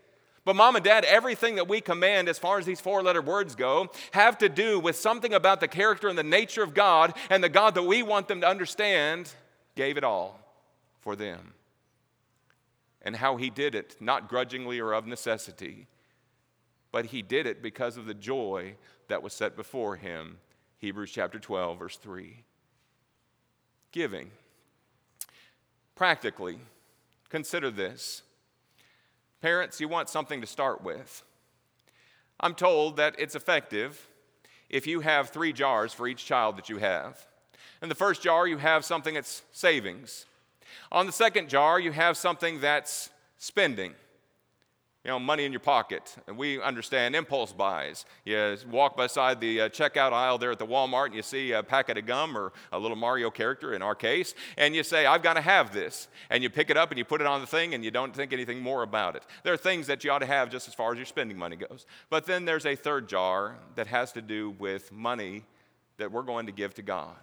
But, 0.45 0.57
mom 0.57 0.75
and 0.75 0.83
dad, 0.83 1.05
everything 1.05 1.55
that 1.55 1.69
we 1.69 1.79
command 1.79 2.27
as 2.27 2.37
far 2.37 2.59
as 2.59 2.65
these 2.65 2.81
four 2.81 3.01
letter 3.01 3.21
words 3.21 3.55
go 3.55 3.89
have 4.11 4.37
to 4.39 4.49
do 4.49 4.77
with 4.77 4.97
something 4.97 5.33
about 5.33 5.61
the 5.61 5.69
character 5.69 6.09
and 6.09 6.17
the 6.17 6.23
nature 6.23 6.63
of 6.63 6.73
God, 6.73 7.13
and 7.29 7.41
the 7.41 7.47
God 7.47 7.75
that 7.75 7.83
we 7.83 8.03
want 8.03 8.27
them 8.27 8.41
to 8.41 8.47
understand 8.47 9.31
gave 9.75 9.97
it 9.97 10.03
all 10.03 10.39
for 10.99 11.15
them 11.15 11.53
and 13.03 13.15
how 13.15 13.37
he 13.37 13.49
did 13.49 13.75
it, 13.75 13.95
not 13.99 14.29
grudgingly 14.29 14.79
or 14.79 14.93
of 14.93 15.05
necessity, 15.05 15.87
but 16.91 17.07
he 17.07 17.21
did 17.21 17.45
it 17.45 17.61
because 17.61 17.97
of 17.97 18.05
the 18.05 18.13
joy 18.13 18.75
that 19.07 19.23
was 19.23 19.33
set 19.33 19.55
before 19.55 19.95
him. 19.95 20.37
Hebrews 20.77 21.11
chapter 21.11 21.39
12, 21.39 21.79
verse 21.79 21.97
3. 21.97 22.43
Giving. 23.91 24.31
Practically, 25.95 26.59
consider 27.29 27.69
this. 27.69 28.21
Parents, 29.41 29.81
you 29.81 29.87
want 29.87 30.09
something 30.09 30.39
to 30.41 30.47
start 30.47 30.83
with. 30.83 31.23
I'm 32.39 32.55
told 32.55 32.97
that 32.97 33.15
it's 33.17 33.35
effective 33.35 34.07
if 34.69 34.87
you 34.87 35.01
have 35.01 35.29
three 35.29 35.53
jars 35.53 35.93
for 35.93 36.07
each 36.07 36.25
child 36.25 36.57
that 36.57 36.69
you 36.69 36.77
have. 36.77 37.25
In 37.81 37.89
the 37.89 37.95
first 37.95 38.21
jar, 38.21 38.47
you 38.47 38.57
have 38.57 38.85
something 38.85 39.13
that's 39.13 39.43
savings. 39.51 40.25
On 40.91 41.05
the 41.05 41.11
second 41.11 41.49
jar, 41.49 41.79
you 41.79 41.91
have 41.91 42.17
something 42.17 42.59
that's 42.59 43.09
spending. 43.37 43.93
You 45.03 45.11
know, 45.11 45.19
money 45.19 45.43
in 45.43 45.51
your 45.51 45.59
pocket. 45.59 46.15
And 46.27 46.37
we 46.37 46.61
understand 46.61 47.13
impulse 47.13 47.51
buys. 47.51 48.05
You 48.23 48.55
walk 48.71 48.95
beside 48.95 49.41
the 49.41 49.61
uh, 49.61 49.69
checkout 49.69 50.13
aisle 50.13 50.37
there 50.37 50.51
at 50.51 50.59
the 50.59 50.65
Walmart 50.65 51.07
and 51.07 51.15
you 51.15 51.21
see 51.21 51.51
a 51.51 51.61
packet 51.61 51.97
of 51.97 52.05
gum 52.05 52.37
or 52.37 52.53
a 52.71 52.79
little 52.79 52.95
Mario 52.95 53.29
character 53.29 53.73
in 53.73 53.81
our 53.81 53.95
case, 53.95 54.33
and 54.57 54.73
you 54.73 54.81
say, 54.81 55.05
I've 55.05 55.21
got 55.21 55.33
to 55.33 55.41
have 55.41 55.73
this. 55.73 56.07
And 56.29 56.41
you 56.41 56.49
pick 56.49 56.69
it 56.69 56.77
up 56.77 56.89
and 56.89 56.97
you 56.97 57.03
put 57.03 57.19
it 57.19 57.27
on 57.27 57.41
the 57.41 57.47
thing 57.47 57.73
and 57.73 57.83
you 57.83 57.91
don't 57.91 58.15
think 58.15 58.31
anything 58.31 58.61
more 58.61 58.81
about 58.81 59.17
it. 59.17 59.23
There 59.43 59.51
are 59.51 59.57
things 59.57 59.87
that 59.87 60.05
you 60.05 60.11
ought 60.11 60.19
to 60.19 60.25
have 60.25 60.49
just 60.49 60.69
as 60.69 60.73
far 60.73 60.93
as 60.93 60.97
your 60.97 61.05
spending 61.05 61.37
money 61.37 61.57
goes. 61.57 61.85
But 62.09 62.25
then 62.25 62.45
there's 62.45 62.65
a 62.65 62.77
third 62.77 63.09
jar 63.09 63.57
that 63.75 63.87
has 63.87 64.13
to 64.13 64.21
do 64.21 64.51
with 64.51 64.89
money 64.89 65.43
that 65.97 66.13
we're 66.13 66.21
going 66.21 66.45
to 66.45 66.53
give 66.53 66.75
to 66.75 66.81
God. 66.81 67.17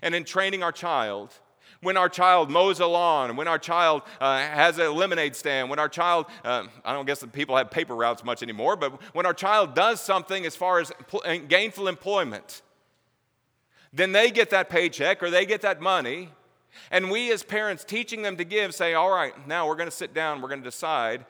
And 0.00 0.14
in 0.14 0.22
training 0.22 0.62
our 0.62 0.72
child, 0.72 1.34
when 1.80 1.96
our 1.96 2.08
child 2.08 2.50
mows 2.50 2.80
a 2.80 2.86
lawn, 2.86 3.36
when 3.36 3.48
our 3.48 3.58
child 3.58 4.02
uh, 4.20 4.38
has 4.38 4.78
a 4.78 4.90
lemonade 4.90 5.36
stand, 5.36 5.70
when 5.70 5.78
our 5.78 5.88
child, 5.88 6.26
uh, 6.44 6.66
I 6.84 6.92
don't 6.92 7.06
guess 7.06 7.20
that 7.20 7.32
people 7.32 7.56
have 7.56 7.70
paper 7.70 7.94
routes 7.94 8.24
much 8.24 8.42
anymore, 8.42 8.76
but 8.76 9.00
when 9.14 9.26
our 9.26 9.34
child 9.34 9.74
does 9.74 10.00
something 10.00 10.44
as 10.44 10.56
far 10.56 10.80
as 10.80 10.92
uh, 11.24 11.36
gainful 11.46 11.88
employment, 11.88 12.62
then 13.92 14.12
they 14.12 14.30
get 14.30 14.50
that 14.50 14.68
paycheck 14.68 15.22
or 15.22 15.30
they 15.30 15.46
get 15.46 15.62
that 15.62 15.80
money. 15.80 16.30
And 16.90 17.10
we 17.10 17.32
as 17.32 17.42
parents 17.42 17.84
teaching 17.84 18.22
them 18.22 18.36
to 18.36 18.44
give 18.44 18.74
say, 18.74 18.94
all 18.94 19.10
right, 19.10 19.34
now 19.46 19.66
we're 19.66 19.76
going 19.76 19.88
to 19.88 19.96
sit 19.96 20.14
down, 20.14 20.40
we're 20.40 20.48
going 20.48 20.62
to 20.62 20.68
decide, 20.68 21.24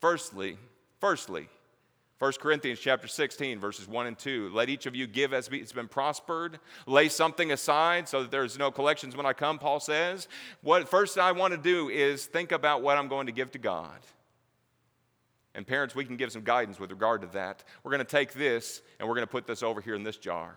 firstly, 0.00 0.58
firstly, 1.00 1.48
1 2.18 2.32
Corinthians 2.40 2.78
chapter 2.78 3.06
16, 3.06 3.60
verses 3.60 3.86
1 3.86 4.06
and 4.06 4.18
2. 4.18 4.50
Let 4.54 4.70
each 4.70 4.86
of 4.86 4.96
you 4.96 5.06
give 5.06 5.34
as 5.34 5.48
it's 5.52 5.72
been 5.72 5.88
prospered. 5.88 6.58
Lay 6.86 7.10
something 7.10 7.52
aside 7.52 8.08
so 8.08 8.22
that 8.22 8.30
there's 8.30 8.58
no 8.58 8.70
collections 8.70 9.14
when 9.14 9.26
I 9.26 9.34
come, 9.34 9.58
Paul 9.58 9.80
says. 9.80 10.26
What 10.62 10.88
first 10.88 11.18
I 11.18 11.32
want 11.32 11.52
to 11.52 11.58
do 11.58 11.90
is 11.90 12.24
think 12.24 12.52
about 12.52 12.80
what 12.80 12.96
I'm 12.96 13.08
going 13.08 13.26
to 13.26 13.32
give 13.32 13.52
to 13.52 13.58
God. 13.58 13.98
And 15.54 15.66
parents, 15.66 15.94
we 15.94 16.06
can 16.06 16.16
give 16.16 16.32
some 16.32 16.42
guidance 16.42 16.80
with 16.80 16.90
regard 16.90 17.20
to 17.20 17.26
that. 17.28 17.64
We're 17.82 17.92
going 17.92 18.04
to 18.04 18.10
take 18.10 18.32
this 18.32 18.80
and 18.98 19.06
we're 19.06 19.14
going 19.14 19.26
to 19.26 19.30
put 19.30 19.46
this 19.46 19.62
over 19.62 19.82
here 19.82 19.94
in 19.94 20.02
this 20.02 20.16
jar. 20.16 20.54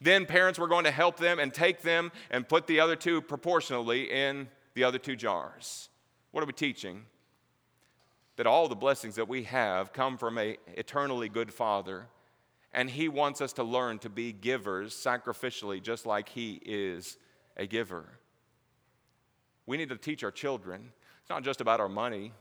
Then, 0.00 0.26
parents, 0.26 0.60
we're 0.60 0.68
going 0.68 0.84
to 0.84 0.90
help 0.92 1.18
them 1.18 1.40
and 1.40 1.52
take 1.52 1.82
them 1.82 2.12
and 2.30 2.48
put 2.48 2.68
the 2.68 2.78
other 2.78 2.94
two 2.94 3.20
proportionally 3.20 4.10
in 4.10 4.48
the 4.74 4.84
other 4.84 4.98
two 4.98 5.16
jars. 5.16 5.88
What 6.30 6.42
are 6.42 6.46
we 6.46 6.52
teaching? 6.52 7.04
That 8.38 8.46
all 8.46 8.68
the 8.68 8.76
blessings 8.76 9.16
that 9.16 9.28
we 9.28 9.42
have 9.42 9.92
come 9.92 10.16
from 10.16 10.38
a 10.38 10.56
eternally 10.76 11.28
good 11.28 11.52
Father, 11.52 12.06
and 12.72 12.88
He 12.88 13.08
wants 13.08 13.40
us 13.40 13.52
to 13.54 13.64
learn 13.64 13.98
to 13.98 14.08
be 14.08 14.32
givers 14.32 14.94
sacrificially, 14.94 15.82
just 15.82 16.06
like 16.06 16.28
He 16.28 16.60
is 16.64 17.18
a 17.56 17.66
giver. 17.66 18.04
We 19.66 19.76
need 19.76 19.88
to 19.88 19.96
teach 19.96 20.22
our 20.22 20.30
children. 20.30 20.92
It's 21.20 21.28
not 21.28 21.42
just 21.42 21.60
about 21.60 21.80
our 21.80 21.88
money, 21.88 22.32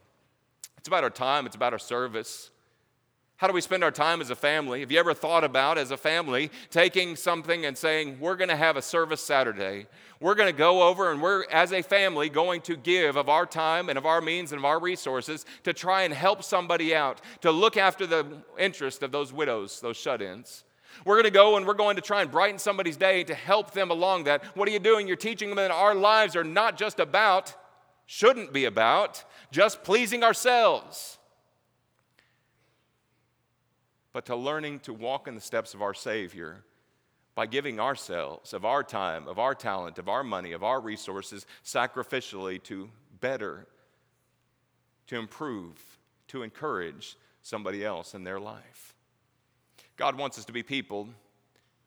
it's 0.77 0.87
about 0.87 1.03
our 1.03 1.09
time, 1.09 1.47
it's 1.47 1.55
about 1.55 1.73
our 1.73 1.79
service. 1.79 2.51
How 3.37 3.45
do 3.45 3.53
we 3.53 3.61
spend 3.61 3.83
our 3.83 3.91
time 3.91 4.19
as 4.19 4.31
a 4.31 4.35
family? 4.35 4.79
Have 4.79 4.91
you 4.91 4.97
ever 4.97 5.13
thought 5.13 5.43
about, 5.43 5.77
as 5.77 5.91
a 5.91 5.97
family, 5.97 6.49
taking 6.71 7.15
something 7.15 7.67
and 7.67 7.77
saying, 7.77 8.17
We're 8.19 8.35
going 8.35 8.49
to 8.49 8.55
have 8.55 8.77
a 8.77 8.81
service 8.81 9.21
Saturday? 9.21 9.85
We're 10.19 10.33
going 10.33 10.51
to 10.51 10.57
go 10.57 10.81
over 10.81 11.11
and 11.11 11.21
we're, 11.21 11.45
as 11.51 11.71
a 11.71 11.83
family, 11.83 12.29
going 12.29 12.61
to 12.61 12.75
give 12.75 13.15
of 13.15 13.29
our 13.29 13.45
time 13.45 13.89
and 13.89 13.97
of 13.97 14.07
our 14.07 14.21
means 14.21 14.53
and 14.53 14.59
of 14.59 14.65
our 14.65 14.79
resources 14.79 15.45
to 15.65 15.71
try 15.71 16.01
and 16.01 16.15
help 16.15 16.43
somebody 16.43 16.95
out, 16.95 17.21
to 17.41 17.51
look 17.51 17.77
after 17.77 18.07
the 18.07 18.25
interest 18.57 19.03
of 19.03 19.11
those 19.11 19.31
widows, 19.31 19.81
those 19.81 19.97
shut 19.97 20.19
ins. 20.23 20.63
We're 21.05 21.13
going 21.13 21.25
to 21.25 21.29
go 21.29 21.57
and 21.57 21.67
we're 21.67 21.75
going 21.75 21.97
to 21.97 22.01
try 22.01 22.23
and 22.23 22.31
brighten 22.31 22.57
somebody's 22.57 22.97
day 22.97 23.23
to 23.25 23.35
help 23.35 23.69
them 23.69 23.91
along 23.91 24.23
that. 24.23 24.43
What 24.57 24.67
are 24.67 24.71
you 24.71 24.79
doing? 24.79 25.07
You're 25.07 25.15
teaching 25.15 25.49
them 25.49 25.57
that 25.57 25.69
our 25.69 25.93
lives 25.93 26.35
are 26.35 26.43
not 26.43 26.75
just 26.75 26.99
about, 26.99 27.53
shouldn't 28.07 28.51
be 28.51 28.65
about, 28.65 29.23
just 29.51 29.83
pleasing 29.83 30.23
ourselves 30.23 31.16
but 34.17 34.25
to 34.25 34.35
learning 34.35 34.79
to 34.79 34.93
walk 34.93 35.27
in 35.27 35.35
the 35.35 35.39
steps 35.39 35.75
of 35.75 35.83
our 35.83 35.93
Savior 35.93 36.63
by 37.35 37.45
giving 37.45 37.79
ourselves, 37.79 38.51
of 38.51 38.65
our 38.65 38.81
time, 38.81 39.27
of 39.27 39.37
our 39.37 39.53
talent, 39.53 39.99
of 39.99 40.09
our 40.09 40.23
money, 40.23 40.53
of 40.53 40.63
our 40.63 40.81
resources 40.81 41.45
sacrificially 41.63 42.63
to 42.63 42.89
better, 43.21 43.67
to 45.05 45.19
improve, 45.19 45.99
to 46.29 46.41
encourage 46.41 47.15
somebody 47.43 47.85
else 47.85 48.15
in 48.15 48.23
their 48.23 48.39
life. 48.39 48.95
God 49.97 50.17
wants 50.17 50.39
us 50.39 50.45
to 50.45 50.51
be 50.51 50.63
people 50.63 51.09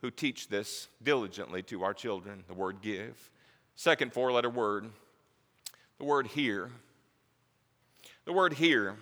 who 0.00 0.12
teach 0.12 0.46
this 0.46 0.86
diligently 1.02 1.64
to 1.64 1.82
our 1.82 1.94
children 1.94 2.44
the 2.46 2.54
word 2.54 2.80
give. 2.80 3.28
Second 3.74 4.12
four 4.12 4.30
letter 4.30 4.50
word, 4.50 4.88
the 5.98 6.04
word 6.04 6.28
hear. 6.28 6.70
The 8.24 8.32
word 8.32 8.52
hear. 8.52 8.94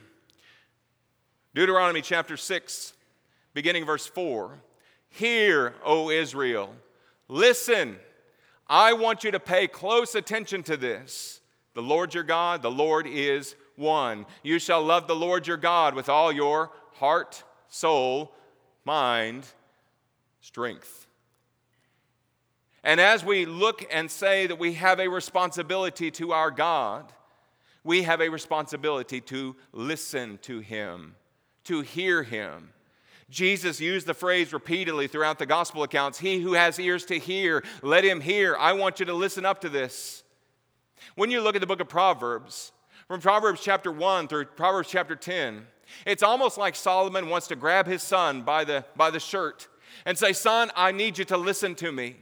Deuteronomy 1.54 2.00
chapter 2.00 2.38
6, 2.38 2.94
beginning 3.58 3.84
verse 3.84 4.06
4. 4.06 4.56
Hear, 5.08 5.74
O 5.84 6.10
Israel, 6.10 6.72
listen. 7.26 7.96
I 8.68 8.92
want 8.92 9.24
you 9.24 9.32
to 9.32 9.40
pay 9.40 9.66
close 9.66 10.14
attention 10.14 10.62
to 10.62 10.76
this. 10.76 11.40
The 11.74 11.82
Lord 11.82 12.14
your 12.14 12.22
God, 12.22 12.62
the 12.62 12.70
Lord 12.70 13.08
is 13.08 13.56
one. 13.74 14.26
You 14.44 14.60
shall 14.60 14.84
love 14.84 15.08
the 15.08 15.16
Lord 15.16 15.48
your 15.48 15.56
God 15.56 15.96
with 15.96 16.08
all 16.08 16.30
your 16.30 16.70
heart, 16.92 17.42
soul, 17.66 18.32
mind, 18.84 19.44
strength. 20.40 21.08
And 22.84 23.00
as 23.00 23.24
we 23.24 23.44
look 23.44 23.84
and 23.90 24.08
say 24.08 24.46
that 24.46 24.60
we 24.60 24.74
have 24.74 25.00
a 25.00 25.08
responsibility 25.08 26.12
to 26.12 26.32
our 26.32 26.52
God, 26.52 27.12
we 27.82 28.02
have 28.02 28.20
a 28.20 28.28
responsibility 28.28 29.20
to 29.22 29.56
listen 29.72 30.38
to 30.42 30.60
Him, 30.60 31.16
to 31.64 31.80
hear 31.80 32.22
Him 32.22 32.70
Jesus 33.30 33.80
used 33.80 34.06
the 34.06 34.14
phrase 34.14 34.52
repeatedly 34.52 35.06
throughout 35.06 35.38
the 35.38 35.46
gospel 35.46 35.82
accounts 35.82 36.18
He 36.18 36.40
who 36.40 36.54
has 36.54 36.78
ears 36.78 37.04
to 37.06 37.18
hear, 37.18 37.62
let 37.82 38.04
him 38.04 38.20
hear. 38.20 38.56
I 38.56 38.72
want 38.72 39.00
you 39.00 39.06
to 39.06 39.14
listen 39.14 39.44
up 39.44 39.60
to 39.62 39.68
this. 39.68 40.22
When 41.14 41.30
you 41.30 41.40
look 41.40 41.54
at 41.54 41.60
the 41.60 41.66
book 41.66 41.80
of 41.80 41.88
Proverbs, 41.88 42.72
from 43.06 43.20
Proverbs 43.20 43.60
chapter 43.62 43.90
1 43.90 44.28
through 44.28 44.46
Proverbs 44.46 44.88
chapter 44.88 45.16
10, 45.16 45.66
it's 46.06 46.22
almost 46.22 46.58
like 46.58 46.74
Solomon 46.74 47.28
wants 47.28 47.48
to 47.48 47.56
grab 47.56 47.86
his 47.86 48.02
son 48.02 48.42
by 48.42 48.64
the, 48.64 48.84
by 48.96 49.10
the 49.10 49.20
shirt 49.20 49.68
and 50.04 50.16
say, 50.16 50.32
Son, 50.32 50.70
I 50.76 50.92
need 50.92 51.18
you 51.18 51.24
to 51.26 51.36
listen 51.36 51.74
to 51.76 51.90
me. 51.90 52.16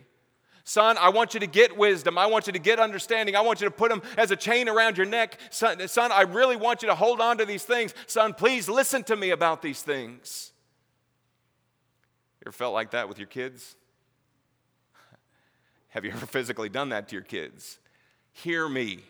Son, 0.65 0.99
I 0.99 1.11
want 1.11 1.35
you 1.35 1.41
to 1.41 1.47
get 1.47 1.77
wisdom. 1.77 2.19
I 2.19 2.27
want 2.27 2.49
you 2.49 2.53
to 2.53 2.59
get 2.59 2.81
understanding. 2.81 3.37
I 3.37 3.41
want 3.41 3.61
you 3.61 3.69
to 3.69 3.71
put 3.71 3.89
them 3.91 4.03
as 4.17 4.33
a 4.33 4.37
chain 4.37 4.69
around 4.69 4.97
your 4.97 5.07
neck. 5.07 5.39
Son, 5.51 5.87
son, 5.87 6.11
I 6.11 6.23
really 6.23 6.57
want 6.57 6.83
you 6.83 6.89
to 6.89 6.95
hold 6.95 7.21
on 7.21 7.39
to 7.39 7.45
these 7.45 7.63
things. 7.63 7.95
Son, 8.09 8.35
please 8.35 8.69
listen 8.69 9.05
to 9.05 9.15
me 9.15 9.31
about 9.31 9.63
these 9.63 9.83
things. 9.83 10.53
Ever 12.47 12.53
felt 12.53 12.75
like 12.75 12.93
that 12.93 13.09
with 13.09 13.19
your 13.19 13.27
kids? 13.27 13.75
Have 15.89 16.05
you 16.05 16.13
ever 16.13 16.27
physically 16.27 16.69
done 16.69 16.91
that 16.91 17.09
to 17.09 17.17
your 17.17 17.25
kids? 17.25 17.81
Hear 18.31 18.69
me. 18.69 19.01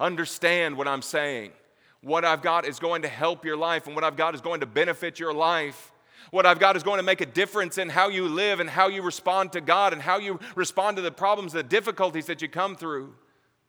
Understand 0.00 0.78
what 0.78 0.88
I'm 0.88 1.02
saying. 1.02 1.52
What 2.00 2.24
I've 2.24 2.40
got 2.40 2.66
is 2.66 2.78
going 2.78 3.02
to 3.02 3.08
help 3.08 3.44
your 3.44 3.58
life, 3.58 3.86
and 3.86 3.94
what 3.94 4.04
I've 4.04 4.16
got 4.16 4.34
is 4.34 4.40
going 4.40 4.60
to 4.60 4.66
benefit 4.66 5.20
your 5.20 5.34
life. 5.34 5.92
What 6.30 6.46
I've 6.46 6.58
got 6.58 6.74
is 6.74 6.82
going 6.82 6.96
to 6.96 7.02
make 7.02 7.20
a 7.20 7.26
difference 7.26 7.76
in 7.76 7.90
how 7.90 8.08
you 8.08 8.26
live 8.26 8.58
and 8.58 8.70
how 8.70 8.88
you 8.88 9.02
respond 9.02 9.52
to 9.52 9.60
God 9.60 9.92
and 9.92 10.00
how 10.00 10.16
you 10.16 10.40
respond 10.54 10.96
to 10.96 11.02
the 11.02 11.12
problems, 11.12 11.52
the 11.52 11.62
difficulties 11.62 12.24
that 12.24 12.40
you 12.40 12.48
come 12.48 12.74
through, 12.74 13.12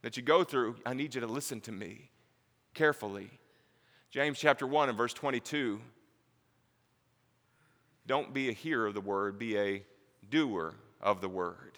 that 0.02 0.16
you 0.16 0.24
go 0.24 0.46
through. 0.46 0.78
I 0.86 0.94
need 0.94 1.14
you 1.14 1.20
to 1.20 1.28
listen 1.28 1.60
to 1.62 1.74
me 1.74 2.10
carefully. 2.74 3.32
James 4.12 4.40
chapter 4.40 4.66
1 4.66 4.88
and 4.88 4.98
verse 4.98 5.14
22. 5.14 5.82
Don't 8.06 8.34
be 8.34 8.50
a 8.50 8.54
hearer 8.54 8.88
of 8.88 8.94
the 8.94 9.02
word, 9.02 9.40
be 9.40 9.58
a 9.58 9.84
doer 10.30 10.76
of 11.02 11.22
the 11.22 11.30
word. 11.30 11.78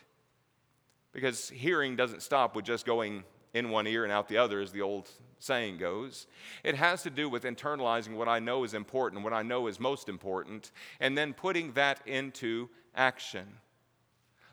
Because 1.12 1.50
hearing 1.50 1.96
doesn't 1.96 2.22
stop 2.22 2.56
with 2.56 2.66
just 2.66 2.86
going 2.86 3.24
in 3.54 3.70
one 3.70 3.88
ear 3.88 4.04
and 4.04 4.12
out 4.12 4.28
the 4.28 4.38
other, 4.38 4.60
as 4.60 4.72
the 4.72 4.82
old 4.82 5.10
saying 5.40 5.78
goes. 5.78 6.28
It 6.64 6.76
has 6.76 7.04
to 7.04 7.10
do 7.10 7.30
with 7.30 7.44
internalizing 7.44 8.16
what 8.16 8.28
I 8.28 8.40
know 8.40 8.64
is 8.64 8.74
important, 8.74 9.24
what 9.24 9.34
I 9.34 9.44
know 9.44 9.68
is 9.68 9.80
most 9.80 10.10
important, 10.10 10.72
and 11.00 11.18
then 11.18 11.34
putting 11.34 11.72
that 11.74 12.02
into 12.06 12.70
action. 12.96 13.48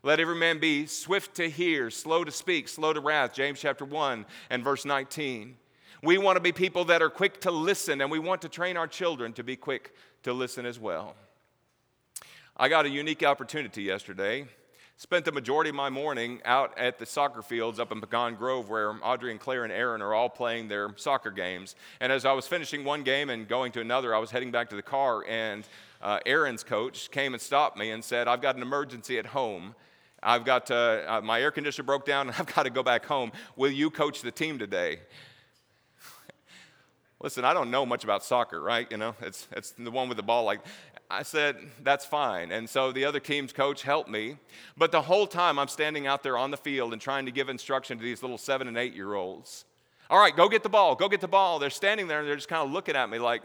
Let 0.05 0.21
every 0.21 0.37
man 0.37 0.59
be 0.59 0.87
swift 0.87 1.37
to 1.37 1.49
hear, 1.49 1.91
slow 1.91 2.25
to 2.25 2.31
speak, 2.31 2.69
slow 2.69 2.93
to 2.93 3.01
wrath, 3.01 3.35
James 3.35 3.61
chapter 3.61 3.85
1 3.85 4.27
and 4.51 4.65
verse 4.65 4.85
19. 4.85 5.57
We 6.03 6.19
want 6.19 6.37
to 6.37 6.41
be 6.41 6.53
people 6.53 6.85
that 6.87 7.03
are 7.03 7.11
quick 7.11 7.41
to 7.43 7.53
listen, 7.53 8.01
and 8.01 8.11
we 8.11 8.19
want 8.19 8.43
to 8.43 8.49
train 8.49 8.77
our 8.77 8.89
children 8.89 9.33
to 9.35 9.45
be 9.45 9.55
quick 9.57 9.95
to 10.25 10.33
listen 10.33 10.67
as 10.67 10.79
well. 10.79 11.15
I 12.57 12.69
got 12.69 12.87
a 12.87 12.91
unique 12.91 13.23
opportunity 13.23 13.83
yesterday 13.83 14.47
Spent 15.03 15.25
the 15.25 15.33
majority 15.33 15.69
of 15.69 15.75
my 15.75 15.91
morning 15.91 16.41
out 16.45 16.79
at 16.79 17.01
the 17.01 17.07
soccer 17.07 17.43
fields 17.43 17.81
up 17.81 17.91
in 17.91 18.01
Pecan 18.01 18.37
Grove 18.37 18.71
where 18.71 18.95
Audrey 19.03 19.33
and 19.33 19.41
Claire 19.41 19.65
and 19.65 19.73
Aaron 19.73 20.01
are 20.01 20.15
all 20.15 20.29
playing 20.29 20.69
their 20.69 20.95
soccer 20.97 21.33
games. 21.33 21.75
And 21.99 22.13
as 22.13 22.25
I 22.25 22.31
was 22.31 22.47
finishing 22.47 22.85
one 22.85 23.03
game 23.03 23.29
and 23.29 23.49
going 23.49 23.73
to 23.73 23.81
another, 23.81 24.15
I 24.15 24.19
was 24.19 24.31
heading 24.31 24.53
back 24.53 24.71
to 24.71 24.77
the 24.77 24.83
car, 24.83 25.25
and 25.29 25.67
uh, 26.03 26.21
Aaron's 26.25 26.63
coach 26.63 27.11
came 27.11 27.35
and 27.35 27.43
stopped 27.43 27.77
me 27.77 27.91
and 27.91 28.05
said, 28.05 28.29
I've 28.29 28.41
got 28.41 28.55
an 28.55 28.63
emergency 28.63 29.19
at 29.19 29.27
home. 29.27 29.75
I've 30.23 30.45
got 30.45 30.71
uh, 30.71 31.01
uh, 31.09 31.21
my 31.21 31.41
air 31.41 31.51
conditioner 31.51 31.85
broke 31.85 32.07
down 32.07 32.29
and 32.29 32.37
I've 32.39 32.55
got 32.55 32.63
to 32.63 32.71
go 32.71 32.85
back 32.85 33.05
home. 33.05 33.33
Will 33.57 33.73
you 33.73 33.91
coach 33.91 34.23
the 34.23 34.31
team 34.31 34.57
today? 34.57 35.01
Listen, 37.21 37.45
I 37.45 37.55
don't 37.55 37.73
know 37.73 37.85
much 37.85 38.05
about 38.05 38.23
soccer, 38.23 38.61
right? 38.61 38.87
You 38.89 38.99
know, 38.99 39.17
it's, 39.21 39.49
it's 39.51 39.73
the 39.73 39.91
one 39.91 40.09
with 40.09 40.17
the 40.17 40.23
ball 40.23 40.45
like 40.45 40.61
I 41.13 41.25
said, 41.25 41.57
that's 41.83 42.07
fine. 42.07 42.51
And 42.51 42.69
so 42.69 42.91
the 42.91 43.05
other 43.05 43.21
team's 43.21 43.53
coach 43.53 43.83
helped 43.83 44.09
me. 44.09 44.39
But 44.79 44.93
the 44.93 45.03
whole 45.03 45.27
time 45.27 45.59
I'm 45.59 45.69
standing 45.69 46.07
out 46.07 46.23
there 46.23 46.39
on 46.39 46.51
the 46.51 46.57
field 46.57 46.95
and 46.95 47.03
trying 47.03 47.27
to 47.27 47.33
give 47.33 47.51
instruction 47.51 47.99
to 47.99 48.03
these 48.03 48.23
little 48.23 48.39
seven 48.39 48.67
and 48.67 48.79
eight 48.79 48.95
year 48.95 49.13
olds. 49.13 49.67
All 50.09 50.19
right, 50.19 50.35
go 50.35 50.49
get 50.49 50.63
the 50.63 50.71
ball, 50.71 50.95
go 50.95 51.11
get 51.11 51.21
the 51.21 51.29
ball. 51.29 51.59
They're 51.59 51.69
standing 51.69 52.09
there 52.09 52.21
and 52.21 52.29
they're 52.29 52.37
just 52.37 52.49
kind 52.49 52.67
of 52.67 52.73
looking 52.73 52.97
at 52.97 53.11
me 53.11 53.19
like, 53.19 53.43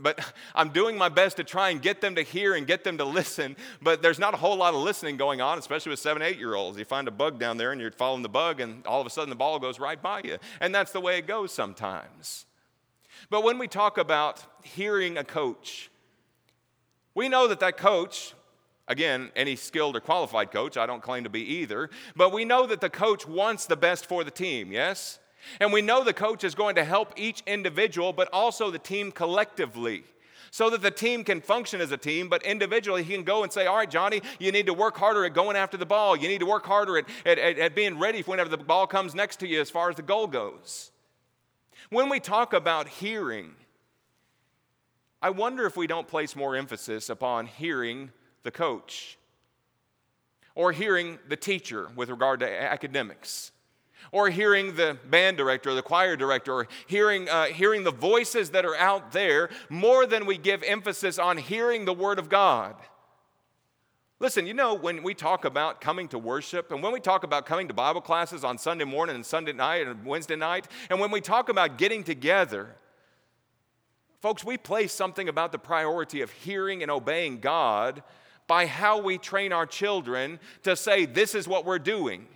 but 0.00 0.20
I'm 0.54 0.70
doing 0.70 0.98
my 0.98 1.08
best 1.08 1.36
to 1.36 1.44
try 1.44 1.70
and 1.70 1.80
get 1.80 2.00
them 2.00 2.16
to 2.16 2.22
hear 2.22 2.54
and 2.56 2.66
get 2.66 2.82
them 2.82 2.98
to 2.98 3.04
listen. 3.04 3.56
But 3.80 4.02
there's 4.02 4.18
not 4.18 4.34
a 4.34 4.36
whole 4.36 4.56
lot 4.56 4.74
of 4.74 4.80
listening 4.80 5.16
going 5.16 5.40
on, 5.40 5.58
especially 5.58 5.90
with 5.90 6.00
seven, 6.00 6.22
eight 6.22 6.38
year 6.38 6.54
olds. 6.54 6.76
You 6.76 6.84
find 6.84 7.06
a 7.06 7.12
bug 7.12 7.38
down 7.38 7.56
there 7.56 7.70
and 7.70 7.80
you're 7.80 7.92
following 7.92 8.22
the 8.22 8.28
bug, 8.28 8.60
and 8.60 8.84
all 8.84 9.00
of 9.00 9.06
a 9.06 9.10
sudden 9.10 9.30
the 9.30 9.36
ball 9.36 9.60
goes 9.60 9.78
right 9.78 10.02
by 10.02 10.22
you. 10.24 10.38
And 10.60 10.74
that's 10.74 10.90
the 10.90 11.00
way 11.00 11.18
it 11.18 11.28
goes 11.28 11.52
sometimes. 11.52 12.46
But 13.30 13.44
when 13.44 13.58
we 13.58 13.68
talk 13.68 13.96
about 13.96 14.42
hearing 14.64 15.16
a 15.16 15.24
coach, 15.24 15.88
we 17.14 17.28
know 17.28 17.48
that 17.48 17.60
that 17.60 17.76
coach, 17.76 18.34
again, 18.88 19.30
any 19.36 19.56
skilled 19.56 19.96
or 19.96 20.00
qualified 20.00 20.50
coach, 20.50 20.76
I 20.76 20.86
don't 20.86 21.02
claim 21.02 21.24
to 21.24 21.30
be 21.30 21.42
either, 21.58 21.90
but 22.16 22.32
we 22.32 22.44
know 22.44 22.66
that 22.66 22.80
the 22.80 22.90
coach 22.90 23.26
wants 23.26 23.66
the 23.66 23.76
best 23.76 24.06
for 24.06 24.24
the 24.24 24.30
team, 24.30 24.72
yes? 24.72 25.18
And 25.60 25.72
we 25.72 25.82
know 25.82 26.04
the 26.04 26.12
coach 26.12 26.44
is 26.44 26.54
going 26.54 26.76
to 26.76 26.84
help 26.84 27.12
each 27.16 27.42
individual, 27.46 28.12
but 28.12 28.28
also 28.32 28.70
the 28.70 28.78
team 28.78 29.12
collectively. 29.12 30.04
So 30.50 30.68
that 30.68 30.82
the 30.82 30.90
team 30.90 31.24
can 31.24 31.40
function 31.40 31.80
as 31.80 31.92
a 31.92 31.96
team, 31.96 32.28
but 32.28 32.42
individually 32.42 33.02
he 33.02 33.14
can 33.14 33.24
go 33.24 33.42
and 33.42 33.50
say, 33.50 33.64
All 33.64 33.76
right, 33.76 33.90
Johnny, 33.90 34.20
you 34.38 34.52
need 34.52 34.66
to 34.66 34.74
work 34.74 34.98
harder 34.98 35.24
at 35.24 35.32
going 35.32 35.56
after 35.56 35.78
the 35.78 35.86
ball. 35.86 36.14
You 36.14 36.28
need 36.28 36.40
to 36.40 36.46
work 36.46 36.66
harder 36.66 36.98
at, 36.98 37.06
at, 37.24 37.38
at 37.38 37.74
being 37.74 37.98
ready 37.98 38.20
whenever 38.20 38.50
the 38.50 38.58
ball 38.58 38.86
comes 38.86 39.14
next 39.14 39.36
to 39.40 39.48
you 39.48 39.62
as 39.62 39.70
far 39.70 39.88
as 39.88 39.96
the 39.96 40.02
goal 40.02 40.26
goes. 40.26 40.90
When 41.88 42.10
we 42.10 42.20
talk 42.20 42.52
about 42.52 42.86
hearing, 42.86 43.54
I 45.22 45.30
wonder 45.30 45.66
if 45.66 45.76
we 45.76 45.86
don't 45.86 46.08
place 46.08 46.34
more 46.34 46.56
emphasis 46.56 47.08
upon 47.08 47.46
hearing 47.46 48.10
the 48.42 48.50
coach 48.50 49.16
or 50.56 50.72
hearing 50.72 51.20
the 51.28 51.36
teacher 51.36 51.88
with 51.94 52.10
regard 52.10 52.40
to 52.40 52.62
academics 52.62 53.52
or 54.10 54.30
hearing 54.30 54.74
the 54.74 54.98
band 55.08 55.36
director 55.36 55.70
or 55.70 55.74
the 55.74 55.82
choir 55.82 56.16
director 56.16 56.52
or 56.52 56.68
hearing, 56.88 57.28
uh, 57.28 57.44
hearing 57.44 57.84
the 57.84 57.92
voices 57.92 58.50
that 58.50 58.64
are 58.64 58.74
out 58.76 59.12
there 59.12 59.48
more 59.68 60.06
than 60.06 60.26
we 60.26 60.36
give 60.36 60.60
emphasis 60.64 61.20
on 61.20 61.36
hearing 61.36 61.84
the 61.84 61.94
word 61.94 62.18
of 62.18 62.28
god. 62.28 62.74
Listen 64.18 64.44
you 64.44 64.54
know 64.54 64.74
when 64.74 65.04
we 65.04 65.14
talk 65.14 65.44
about 65.44 65.80
coming 65.80 66.08
to 66.08 66.18
worship 66.18 66.72
and 66.72 66.82
when 66.82 66.92
we 66.92 66.98
talk 66.98 67.22
about 67.22 67.46
coming 67.46 67.68
to 67.68 67.74
bible 67.74 68.00
classes 68.00 68.44
on 68.44 68.56
sunday 68.56 68.84
morning 68.84 69.16
and 69.16 69.26
sunday 69.26 69.52
night 69.52 69.88
and 69.88 70.04
wednesday 70.04 70.36
night 70.36 70.68
and 70.90 71.00
when 71.00 71.10
we 71.10 71.20
talk 71.20 71.48
about 71.48 71.76
getting 71.76 72.04
together 72.04 72.76
Folks, 74.22 74.44
we 74.44 74.56
place 74.56 74.92
something 74.92 75.28
about 75.28 75.50
the 75.50 75.58
priority 75.58 76.20
of 76.20 76.30
hearing 76.30 76.80
and 76.82 76.92
obeying 76.92 77.40
God 77.40 78.04
by 78.46 78.66
how 78.66 79.00
we 79.00 79.18
train 79.18 79.52
our 79.52 79.66
children 79.66 80.38
to 80.62 80.76
say, 80.76 81.06
This 81.06 81.34
is 81.34 81.48
what 81.48 81.64
we're 81.64 81.80
doing. 81.80 82.28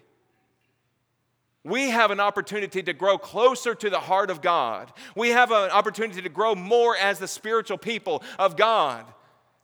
We 1.62 1.90
have 1.90 2.10
an 2.10 2.18
opportunity 2.18 2.82
to 2.82 2.92
grow 2.92 3.18
closer 3.18 3.72
to 3.76 3.88
the 3.88 4.00
heart 4.00 4.30
of 4.30 4.42
God. 4.42 4.92
We 5.14 5.30
have 5.30 5.52
an 5.52 5.70
opportunity 5.70 6.22
to 6.22 6.28
grow 6.28 6.56
more 6.56 6.96
as 6.96 7.20
the 7.20 7.28
spiritual 7.28 7.78
people 7.78 8.24
of 8.36 8.56
God. 8.56 9.04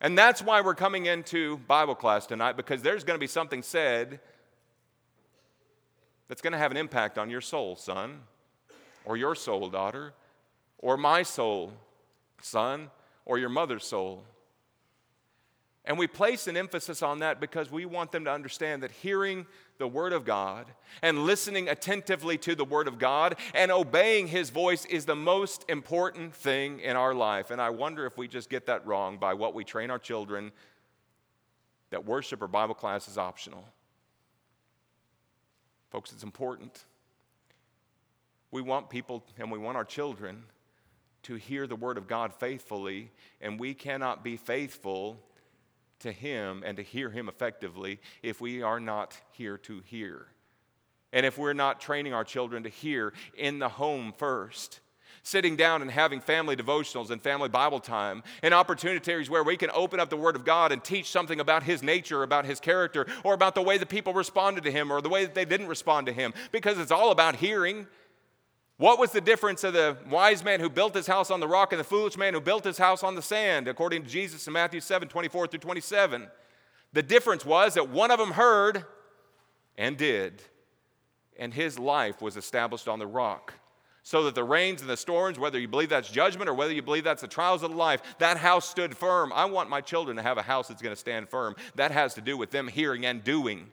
And 0.00 0.16
that's 0.16 0.42
why 0.42 0.60
we're 0.60 0.74
coming 0.76 1.06
into 1.06 1.58
Bible 1.66 1.96
class 1.96 2.26
tonight 2.26 2.56
because 2.56 2.82
there's 2.82 3.02
going 3.02 3.16
to 3.16 3.20
be 3.20 3.26
something 3.26 3.64
said 3.64 4.20
that's 6.28 6.40
going 6.40 6.52
to 6.52 6.58
have 6.58 6.70
an 6.70 6.76
impact 6.76 7.18
on 7.18 7.30
your 7.30 7.40
soul, 7.40 7.74
son, 7.74 8.20
or 9.04 9.16
your 9.16 9.34
soul, 9.34 9.68
daughter, 9.68 10.12
or 10.78 10.96
my 10.96 11.24
soul, 11.24 11.72
son, 12.42 12.90
or 13.24 13.38
your 13.38 13.48
mother's 13.48 13.84
soul. 13.84 14.24
And 15.84 15.98
we 15.98 16.06
place 16.06 16.46
an 16.46 16.56
emphasis 16.56 17.02
on 17.02 17.20
that 17.20 17.40
because 17.40 17.70
we 17.70 17.86
want 17.86 18.12
them 18.12 18.24
to 18.26 18.30
understand 18.30 18.84
that 18.84 18.92
hearing 18.92 19.46
the 19.78 19.88
Word 19.88 20.12
of 20.12 20.24
God 20.24 20.66
and 21.02 21.24
listening 21.24 21.68
attentively 21.68 22.38
to 22.38 22.54
the 22.54 22.64
Word 22.64 22.86
of 22.86 22.98
God 22.98 23.34
and 23.52 23.72
obeying 23.72 24.28
His 24.28 24.50
voice 24.50 24.84
is 24.84 25.06
the 25.06 25.16
most 25.16 25.64
important 25.68 26.34
thing 26.34 26.78
in 26.78 26.94
our 26.94 27.14
life. 27.14 27.50
And 27.50 27.60
I 27.60 27.70
wonder 27.70 28.06
if 28.06 28.16
we 28.16 28.28
just 28.28 28.48
get 28.48 28.66
that 28.66 28.86
wrong 28.86 29.18
by 29.18 29.34
what 29.34 29.54
we 29.54 29.64
train 29.64 29.90
our 29.90 29.98
children 29.98 30.52
that 31.90 32.06
worship 32.06 32.40
or 32.40 32.48
Bible 32.48 32.74
class 32.74 33.08
is 33.08 33.18
optional. 33.18 33.68
Folks, 35.90 36.12
it's 36.12 36.22
important. 36.22 36.84
We 38.50 38.62
want 38.62 38.88
people 38.88 39.24
and 39.36 39.50
we 39.50 39.58
want 39.58 39.76
our 39.76 39.84
children 39.84 40.44
to 41.24 41.34
hear 41.34 41.66
the 41.66 41.76
word 41.76 41.98
of 41.98 42.08
God 42.08 42.34
faithfully, 42.34 43.10
and 43.40 43.58
we 43.58 43.74
cannot 43.74 44.24
be 44.24 44.36
faithful 44.36 45.18
to 46.00 46.12
Him 46.12 46.62
and 46.66 46.76
to 46.76 46.82
hear 46.82 47.10
Him 47.10 47.28
effectively 47.28 48.00
if 48.22 48.40
we 48.40 48.62
are 48.62 48.80
not 48.80 49.16
here 49.32 49.58
to 49.58 49.80
hear. 49.86 50.26
And 51.12 51.26
if 51.26 51.38
we're 51.38 51.52
not 51.52 51.80
training 51.80 52.14
our 52.14 52.24
children 52.24 52.62
to 52.62 52.68
hear 52.68 53.12
in 53.36 53.58
the 53.58 53.68
home 53.68 54.12
first, 54.16 54.80
sitting 55.22 55.54
down 55.56 55.82
and 55.82 55.90
having 55.90 56.20
family 56.20 56.56
devotionals 56.56 57.10
and 57.10 57.22
family 57.22 57.48
Bible 57.48 57.78
time 57.78 58.22
and 58.42 58.52
opportunities 58.52 59.30
where 59.30 59.44
we 59.44 59.56
can 59.56 59.70
open 59.72 60.00
up 60.00 60.10
the 60.10 60.16
Word 60.16 60.34
of 60.34 60.44
God 60.44 60.72
and 60.72 60.82
teach 60.82 61.10
something 61.10 61.38
about 61.38 61.62
His 61.62 61.82
nature, 61.82 62.22
about 62.22 62.44
His 62.44 62.58
character, 62.58 63.06
or 63.22 63.34
about 63.34 63.54
the 63.54 63.62
way 63.62 63.78
that 63.78 63.88
people 63.88 64.14
responded 64.14 64.64
to 64.64 64.72
Him 64.72 64.90
or 64.90 65.00
the 65.00 65.08
way 65.08 65.24
that 65.24 65.34
they 65.34 65.44
didn't 65.44 65.68
respond 65.68 66.06
to 66.06 66.12
Him, 66.12 66.34
because 66.50 66.78
it's 66.78 66.90
all 66.90 67.10
about 67.12 67.36
hearing. 67.36 67.86
What 68.82 68.98
was 68.98 69.12
the 69.12 69.20
difference 69.20 69.62
of 69.62 69.74
the 69.74 69.96
wise 70.10 70.42
man 70.42 70.58
who 70.58 70.68
built 70.68 70.92
his 70.92 71.06
house 71.06 71.30
on 71.30 71.38
the 71.38 71.46
rock 71.46 71.72
and 71.72 71.78
the 71.78 71.84
foolish 71.84 72.16
man 72.16 72.34
who 72.34 72.40
built 72.40 72.64
his 72.64 72.78
house 72.78 73.04
on 73.04 73.14
the 73.14 73.22
sand, 73.22 73.68
according 73.68 74.02
to 74.02 74.08
Jesus 74.08 74.44
in 74.48 74.52
Matthew 74.52 74.80
7 74.80 75.06
24 75.06 75.46
through 75.46 75.60
27? 75.60 76.26
The 76.92 77.02
difference 77.04 77.46
was 77.46 77.74
that 77.74 77.90
one 77.90 78.10
of 78.10 78.18
them 78.18 78.32
heard 78.32 78.84
and 79.78 79.96
did, 79.96 80.42
and 81.38 81.54
his 81.54 81.78
life 81.78 82.20
was 82.20 82.36
established 82.36 82.88
on 82.88 82.98
the 82.98 83.06
rock. 83.06 83.54
So 84.02 84.24
that 84.24 84.34
the 84.34 84.42
rains 84.42 84.80
and 84.80 84.90
the 84.90 84.96
storms, 84.96 85.38
whether 85.38 85.60
you 85.60 85.68
believe 85.68 85.90
that's 85.90 86.10
judgment 86.10 86.50
or 86.50 86.54
whether 86.54 86.72
you 86.72 86.82
believe 86.82 87.04
that's 87.04 87.22
the 87.22 87.28
trials 87.28 87.62
of 87.62 87.72
life, 87.72 88.02
that 88.18 88.36
house 88.36 88.68
stood 88.68 88.96
firm. 88.96 89.32
I 89.32 89.44
want 89.44 89.70
my 89.70 89.80
children 89.80 90.16
to 90.16 90.24
have 90.24 90.38
a 90.38 90.42
house 90.42 90.66
that's 90.66 90.82
going 90.82 90.92
to 90.92 91.00
stand 91.00 91.28
firm. 91.28 91.54
That 91.76 91.92
has 91.92 92.14
to 92.14 92.20
do 92.20 92.36
with 92.36 92.50
them 92.50 92.66
hearing 92.66 93.06
and 93.06 93.22
doing 93.22 93.68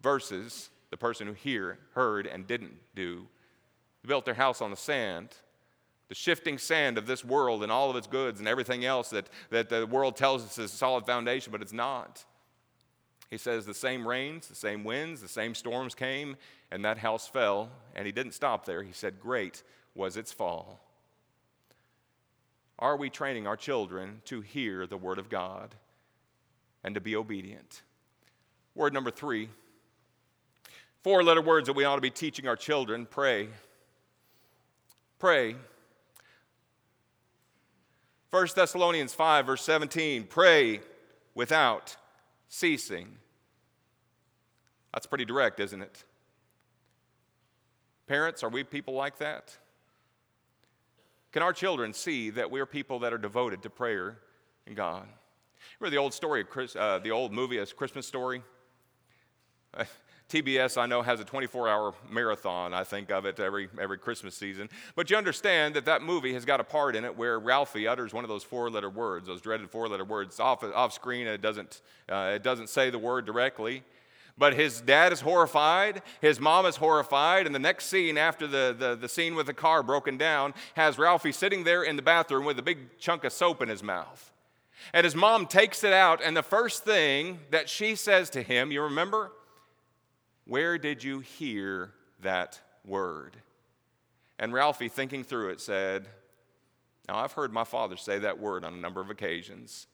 versus 0.00 0.70
the 0.88 0.96
person 0.96 1.26
who 1.26 1.34
hear, 1.34 1.78
heard 1.92 2.26
and 2.26 2.46
didn't 2.46 2.76
do. 2.94 3.26
They 4.02 4.08
built 4.08 4.24
their 4.24 4.34
house 4.34 4.60
on 4.60 4.70
the 4.70 4.76
sand 4.76 5.34
the 6.12 6.16
shifting 6.16 6.58
sand 6.58 6.98
of 6.98 7.06
this 7.06 7.24
world 7.24 7.62
and 7.62 7.72
all 7.72 7.88
of 7.88 7.96
its 7.96 8.06
goods 8.06 8.38
and 8.38 8.46
everything 8.46 8.84
else 8.84 9.08
that, 9.08 9.30
that 9.48 9.70
the 9.70 9.86
world 9.86 10.14
tells 10.14 10.44
us 10.44 10.58
is 10.58 10.70
a 10.70 10.76
solid 10.76 11.06
foundation, 11.06 11.50
but 11.50 11.62
it's 11.62 11.72
not. 11.72 12.22
He 13.30 13.38
says 13.38 13.64
the 13.64 13.72
same 13.72 14.06
rains, 14.06 14.46
the 14.46 14.54
same 14.54 14.84
winds, 14.84 15.22
the 15.22 15.28
same 15.28 15.54
storms 15.54 15.94
came, 15.94 16.36
and 16.70 16.84
that 16.84 16.98
house 16.98 17.26
fell. 17.26 17.70
And 17.96 18.04
he 18.04 18.12
didn't 18.12 18.32
stop 18.32 18.66
there. 18.66 18.82
He 18.82 18.92
said, 18.92 19.20
Great 19.20 19.62
was 19.94 20.18
its 20.18 20.30
fall. 20.30 20.80
Are 22.78 22.98
we 22.98 23.08
training 23.08 23.46
our 23.46 23.56
children 23.56 24.20
to 24.26 24.42
hear 24.42 24.86
the 24.86 24.98
word 24.98 25.18
of 25.18 25.30
God 25.30 25.74
and 26.84 26.94
to 26.94 27.00
be 27.00 27.16
obedient? 27.16 27.80
Word 28.74 28.92
number 28.92 29.10
three 29.10 29.48
four 31.02 31.24
letter 31.24 31.40
words 31.40 31.68
that 31.68 31.72
we 31.72 31.84
ought 31.84 31.94
to 31.94 32.02
be 32.02 32.10
teaching 32.10 32.46
our 32.46 32.56
children 32.56 33.06
pray. 33.06 33.48
Pray. 35.22 35.54
1 38.30 38.48
Thessalonians 38.56 39.14
5, 39.14 39.46
verse 39.46 39.62
17 39.62 40.24
pray 40.24 40.80
without 41.36 41.96
ceasing. 42.48 43.18
That's 44.92 45.06
pretty 45.06 45.24
direct, 45.24 45.60
isn't 45.60 45.80
it? 45.80 46.02
Parents, 48.08 48.42
are 48.42 48.48
we 48.48 48.64
people 48.64 48.94
like 48.94 49.18
that? 49.18 49.56
Can 51.30 51.44
our 51.44 51.52
children 51.52 51.92
see 51.92 52.30
that 52.30 52.50
we're 52.50 52.66
people 52.66 52.98
that 52.98 53.12
are 53.12 53.18
devoted 53.18 53.62
to 53.62 53.70
prayer 53.70 54.18
and 54.66 54.74
God? 54.74 55.06
Remember 55.78 55.94
the 55.94 56.02
old 56.02 56.14
story 56.14 56.40
of 56.40 56.50
Chris, 56.50 56.74
uh, 56.74 56.98
the 56.98 57.12
old 57.12 57.32
movie, 57.32 57.58
A 57.58 57.66
Christmas 57.66 58.08
Story? 58.08 58.42
TBS, 60.32 60.80
I 60.80 60.86
know, 60.86 61.02
has 61.02 61.20
a 61.20 61.24
24 61.24 61.68
hour 61.68 61.94
marathon, 62.10 62.72
I 62.72 62.84
think 62.84 63.10
of 63.10 63.26
it 63.26 63.38
every, 63.38 63.68
every 63.78 63.98
Christmas 63.98 64.34
season. 64.34 64.70
But 64.96 65.10
you 65.10 65.16
understand 65.18 65.74
that 65.74 65.84
that 65.84 66.00
movie 66.00 66.32
has 66.32 66.46
got 66.46 66.58
a 66.58 66.64
part 66.64 66.96
in 66.96 67.04
it 67.04 67.14
where 67.18 67.38
Ralphie 67.38 67.86
utters 67.86 68.14
one 68.14 68.24
of 68.24 68.30
those 68.30 68.42
four 68.42 68.70
letter 68.70 68.88
words, 68.88 69.26
those 69.26 69.42
dreaded 69.42 69.70
four 69.70 69.88
letter 69.88 70.06
words. 70.06 70.40
Off, 70.40 70.64
off 70.64 70.94
screen, 70.94 71.26
and 71.26 71.34
it 71.34 71.42
doesn't, 71.42 71.82
uh, 72.08 72.32
it 72.34 72.42
doesn't 72.42 72.70
say 72.70 72.88
the 72.88 72.98
word 72.98 73.26
directly. 73.26 73.82
But 74.38 74.54
his 74.54 74.80
dad 74.80 75.12
is 75.12 75.20
horrified, 75.20 76.00
his 76.22 76.40
mom 76.40 76.64
is 76.64 76.76
horrified, 76.76 77.44
and 77.44 77.54
the 77.54 77.58
next 77.58 77.88
scene 77.88 78.16
after 78.16 78.46
the, 78.46 78.74
the, 78.76 78.96
the 78.96 79.10
scene 79.10 79.34
with 79.34 79.44
the 79.44 79.52
car 79.52 79.82
broken 79.82 80.16
down 80.16 80.54
has 80.76 80.96
Ralphie 80.96 81.32
sitting 81.32 81.64
there 81.64 81.82
in 81.82 81.96
the 81.96 82.02
bathroom 82.02 82.46
with 82.46 82.58
a 82.58 82.62
big 82.62 82.98
chunk 82.98 83.24
of 83.24 83.34
soap 83.34 83.60
in 83.60 83.68
his 83.68 83.82
mouth. 83.82 84.32
And 84.94 85.04
his 85.04 85.14
mom 85.14 85.46
takes 85.46 85.84
it 85.84 85.92
out, 85.92 86.22
and 86.24 86.34
the 86.34 86.42
first 86.42 86.84
thing 86.84 87.40
that 87.50 87.68
she 87.68 87.94
says 87.94 88.30
to 88.30 88.42
him, 88.42 88.72
you 88.72 88.80
remember? 88.80 89.30
Where 90.44 90.78
did 90.78 91.04
you 91.04 91.20
hear 91.20 91.92
that 92.20 92.60
word? 92.84 93.36
And 94.38 94.52
Ralphie, 94.52 94.88
thinking 94.88 95.24
through 95.24 95.50
it, 95.50 95.60
said, 95.60 96.08
Now 97.08 97.16
I've 97.16 97.32
heard 97.32 97.52
my 97.52 97.64
father 97.64 97.96
say 97.96 98.18
that 98.20 98.38
word 98.38 98.64
on 98.64 98.74
a 98.74 98.78
number 98.78 99.00
of 99.00 99.10
occasions. 99.10 99.86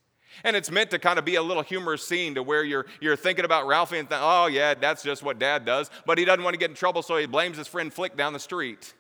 And 0.45 0.55
it's 0.55 0.71
meant 0.71 0.91
to 0.91 0.99
kind 0.99 1.19
of 1.19 1.25
be 1.25 1.37
a 1.37 1.43
little 1.43 1.63
humorous 1.63 2.07
scene 2.07 2.35
to 2.35 2.43
where 2.43 2.63
you're, 2.63 2.87
you're 3.01 3.17
thinking 3.17 3.45
about 3.45 3.67
Ralphie 3.67 3.99
and 3.99 4.09
think, 4.09 4.21
oh, 4.23 4.47
yeah, 4.47 4.75
that's 4.75 5.03
just 5.03 5.23
what 5.23 5.39
dad 5.39 5.65
does. 5.65 5.91
But 6.07 6.19
he 6.19 6.25
doesn't 6.25 6.43
want 6.43 6.55
to 6.55 6.59
get 6.59 6.71
in 6.71 6.77
trouble, 6.77 7.03
so 7.03 7.17
he 7.17 7.27
blames 7.27 7.57
his 7.57 7.67
friend 7.67 7.93
Flick 7.93 8.17
down 8.17 8.33
the 8.33 8.39
street. 8.39 8.95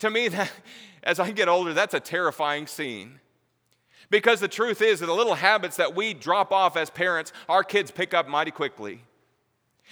To 0.00 0.10
me, 0.10 0.28
that, 0.28 0.50
as 1.02 1.18
I 1.18 1.30
get 1.30 1.48
older, 1.48 1.72
that's 1.72 1.94
a 1.94 2.00
terrifying 2.00 2.66
scene. 2.66 3.20
Because 4.10 4.40
the 4.40 4.48
truth 4.48 4.82
is 4.82 5.00
that 5.00 5.06
the 5.06 5.14
little 5.14 5.34
habits 5.34 5.76
that 5.76 5.94
we 5.94 6.12
drop 6.12 6.52
off 6.52 6.76
as 6.76 6.90
parents, 6.90 7.32
our 7.48 7.64
kids 7.64 7.90
pick 7.90 8.12
up 8.12 8.28
mighty 8.28 8.50
quickly. 8.50 9.02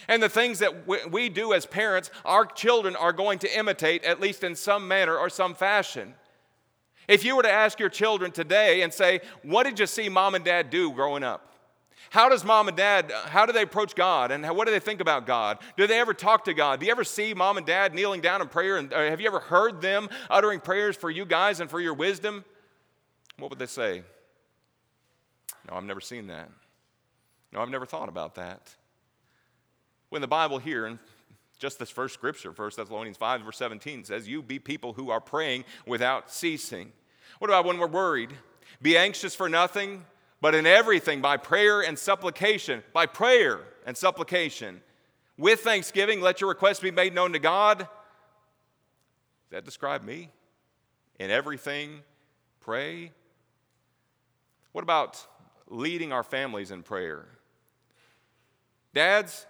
And 0.08 0.22
the 0.22 0.28
things 0.28 0.58
that 0.60 1.10
we 1.10 1.28
do 1.28 1.52
as 1.52 1.66
parents, 1.66 2.10
our 2.24 2.46
children 2.46 2.96
are 2.96 3.12
going 3.12 3.38
to 3.40 3.58
imitate, 3.58 4.04
at 4.04 4.20
least 4.20 4.44
in 4.44 4.54
some 4.54 4.88
manner 4.88 5.16
or 5.16 5.28
some 5.28 5.54
fashion. 5.54 6.14
If 7.08 7.24
you 7.24 7.36
were 7.36 7.42
to 7.42 7.50
ask 7.50 7.80
your 7.80 7.88
children 7.88 8.30
today 8.30 8.82
and 8.82 8.92
say, 8.92 9.20
What 9.42 9.64
did 9.64 9.78
you 9.78 9.86
see 9.86 10.08
mom 10.08 10.34
and 10.34 10.44
dad 10.44 10.70
do 10.70 10.92
growing 10.92 11.22
up? 11.24 11.50
How 12.08 12.28
does 12.28 12.44
mom 12.44 12.66
and 12.68 12.76
dad, 12.76 13.12
how 13.26 13.46
do 13.46 13.52
they 13.52 13.62
approach 13.62 13.94
God? 13.94 14.32
And 14.32 14.44
what 14.56 14.66
do 14.66 14.72
they 14.72 14.80
think 14.80 15.00
about 15.00 15.26
God? 15.26 15.58
Do 15.76 15.86
they 15.86 16.00
ever 16.00 16.14
talk 16.14 16.44
to 16.46 16.54
God? 16.54 16.80
Do 16.80 16.86
you 16.86 16.92
ever 16.92 17.04
see 17.04 17.34
mom 17.34 17.56
and 17.56 17.66
dad 17.66 17.94
kneeling 17.94 18.20
down 18.20 18.40
in 18.40 18.48
prayer? 18.48 18.78
And 18.78 18.92
uh, 18.92 18.98
have 19.10 19.20
you 19.20 19.26
ever 19.26 19.38
heard 19.38 19.80
them 19.80 20.08
uttering 20.28 20.60
prayers 20.60 20.96
for 20.96 21.10
you 21.10 21.24
guys 21.24 21.60
and 21.60 21.70
for 21.70 21.80
your 21.80 21.94
wisdom? 21.94 22.44
What 23.38 23.50
would 23.50 23.58
they 23.58 23.66
say? 23.66 24.02
No, 25.68 25.76
I've 25.76 25.84
never 25.84 26.00
seen 26.00 26.26
that. 26.28 26.50
No, 27.52 27.60
I've 27.60 27.68
never 27.68 27.86
thought 27.86 28.08
about 28.08 28.36
that. 28.36 28.74
When 30.10 30.20
the 30.20 30.28
Bible 30.28 30.58
here, 30.58 30.86
in 30.86 30.98
just 31.58 31.78
this 31.78 31.90
first 31.90 32.14
scripture, 32.14 32.50
1 32.50 32.70
Thessalonians 32.76 33.16
5, 33.16 33.42
verse 33.42 33.56
17, 33.56 34.04
says, 34.04 34.28
You 34.28 34.42
be 34.42 34.58
people 34.58 34.92
who 34.92 35.10
are 35.10 35.20
praying 35.20 35.64
without 35.86 36.30
ceasing. 36.30 36.92
What 37.38 37.48
about 37.48 37.64
when 37.64 37.78
we're 37.78 37.86
worried? 37.86 38.30
Be 38.82 38.96
anxious 38.96 39.34
for 39.34 39.48
nothing, 39.48 40.04
but 40.40 40.54
in 40.54 40.66
everything 40.66 41.20
by 41.20 41.36
prayer 41.36 41.80
and 41.80 41.98
supplication. 41.98 42.82
By 42.92 43.06
prayer 43.06 43.60
and 43.86 43.96
supplication. 43.96 44.80
With 45.38 45.60
thanksgiving, 45.60 46.20
let 46.20 46.40
your 46.40 46.50
requests 46.50 46.80
be 46.80 46.90
made 46.90 47.14
known 47.14 47.32
to 47.32 47.38
God. 47.38 47.78
Does 47.78 47.88
that 49.50 49.64
describe 49.64 50.02
me? 50.02 50.30
In 51.18 51.30
everything, 51.30 52.00
pray. 52.60 53.12
What 54.72 54.82
about 54.82 55.24
leading 55.68 56.12
our 56.12 56.24
families 56.24 56.70
in 56.70 56.82
prayer? 56.82 57.26
Dads, 58.92 59.46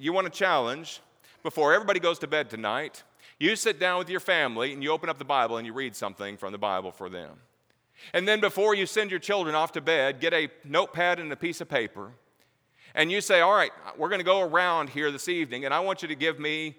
you 0.00 0.14
want 0.14 0.26
a 0.26 0.30
challenge 0.30 1.00
before 1.42 1.74
everybody 1.74 2.00
goes 2.00 2.18
to 2.20 2.26
bed 2.26 2.48
tonight. 2.48 3.02
You 3.38 3.54
sit 3.54 3.78
down 3.78 3.98
with 3.98 4.08
your 4.08 4.20
family 4.20 4.72
and 4.72 4.82
you 4.82 4.90
open 4.90 5.10
up 5.10 5.18
the 5.18 5.24
Bible 5.24 5.58
and 5.58 5.66
you 5.66 5.74
read 5.74 5.94
something 5.94 6.38
from 6.38 6.52
the 6.52 6.58
Bible 6.58 6.90
for 6.90 7.10
them. 7.10 7.32
And 8.14 8.26
then 8.26 8.40
before 8.40 8.74
you 8.74 8.86
send 8.86 9.10
your 9.10 9.20
children 9.20 9.54
off 9.54 9.72
to 9.72 9.82
bed, 9.82 10.20
get 10.20 10.32
a 10.32 10.48
notepad 10.64 11.18
and 11.18 11.30
a 11.30 11.36
piece 11.36 11.60
of 11.60 11.68
paper. 11.68 12.12
And 12.94 13.12
you 13.12 13.20
say, 13.20 13.40
All 13.40 13.52
right, 13.52 13.72
we're 13.98 14.08
going 14.08 14.20
to 14.20 14.24
go 14.24 14.40
around 14.40 14.88
here 14.88 15.12
this 15.12 15.28
evening, 15.28 15.66
and 15.66 15.74
I 15.74 15.80
want 15.80 16.00
you 16.02 16.08
to 16.08 16.14
give 16.14 16.40
me 16.40 16.76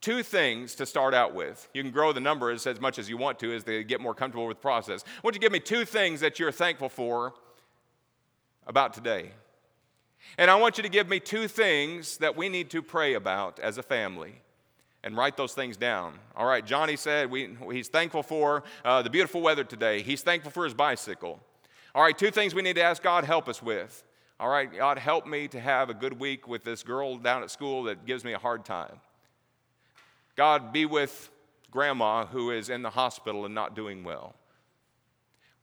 two 0.00 0.22
things 0.22 0.76
to 0.76 0.86
start 0.86 1.12
out 1.12 1.34
with. 1.34 1.68
You 1.74 1.82
can 1.82 1.90
grow 1.90 2.12
the 2.12 2.20
numbers 2.20 2.66
as 2.66 2.80
much 2.80 2.98
as 2.98 3.08
you 3.08 3.16
want 3.16 3.40
to 3.40 3.52
as 3.52 3.64
they 3.64 3.82
get 3.82 4.00
more 4.00 4.14
comfortable 4.14 4.46
with 4.46 4.58
the 4.58 4.62
process. 4.62 5.02
I 5.04 5.20
want 5.24 5.34
you 5.34 5.40
to 5.40 5.44
give 5.44 5.52
me 5.52 5.60
two 5.60 5.84
things 5.84 6.20
that 6.20 6.38
you're 6.38 6.52
thankful 6.52 6.88
for 6.88 7.34
about 8.66 8.94
today. 8.94 9.32
And 10.38 10.50
I 10.50 10.56
want 10.56 10.76
you 10.78 10.82
to 10.82 10.88
give 10.88 11.08
me 11.08 11.20
two 11.20 11.48
things 11.48 12.18
that 12.18 12.36
we 12.36 12.48
need 12.48 12.70
to 12.70 12.82
pray 12.82 13.14
about 13.14 13.60
as 13.60 13.78
a 13.78 13.82
family 13.82 14.40
and 15.02 15.16
write 15.16 15.36
those 15.36 15.54
things 15.54 15.76
down. 15.76 16.18
All 16.34 16.46
right, 16.46 16.64
Johnny 16.64 16.96
said 16.96 17.30
we, 17.30 17.56
he's 17.70 17.88
thankful 17.88 18.22
for 18.22 18.64
uh, 18.84 19.02
the 19.02 19.10
beautiful 19.10 19.42
weather 19.42 19.62
today. 19.64 20.02
He's 20.02 20.22
thankful 20.22 20.50
for 20.50 20.64
his 20.64 20.74
bicycle. 20.74 21.38
All 21.94 22.02
right, 22.02 22.16
two 22.16 22.30
things 22.30 22.54
we 22.54 22.62
need 22.62 22.76
to 22.76 22.82
ask 22.82 23.02
God 23.02 23.24
help 23.24 23.48
us 23.48 23.62
with. 23.62 24.02
All 24.40 24.48
right, 24.48 24.72
God, 24.72 24.98
help 24.98 25.26
me 25.26 25.46
to 25.48 25.60
have 25.60 25.90
a 25.90 25.94
good 25.94 26.18
week 26.18 26.48
with 26.48 26.64
this 26.64 26.82
girl 26.82 27.18
down 27.18 27.42
at 27.42 27.50
school 27.50 27.84
that 27.84 28.04
gives 28.04 28.24
me 28.24 28.32
a 28.32 28.38
hard 28.38 28.64
time. 28.64 29.00
God, 30.34 30.72
be 30.72 30.86
with 30.86 31.30
grandma 31.70 32.26
who 32.26 32.50
is 32.50 32.68
in 32.68 32.82
the 32.82 32.90
hospital 32.90 33.44
and 33.44 33.54
not 33.54 33.76
doing 33.76 34.02
well. 34.02 34.34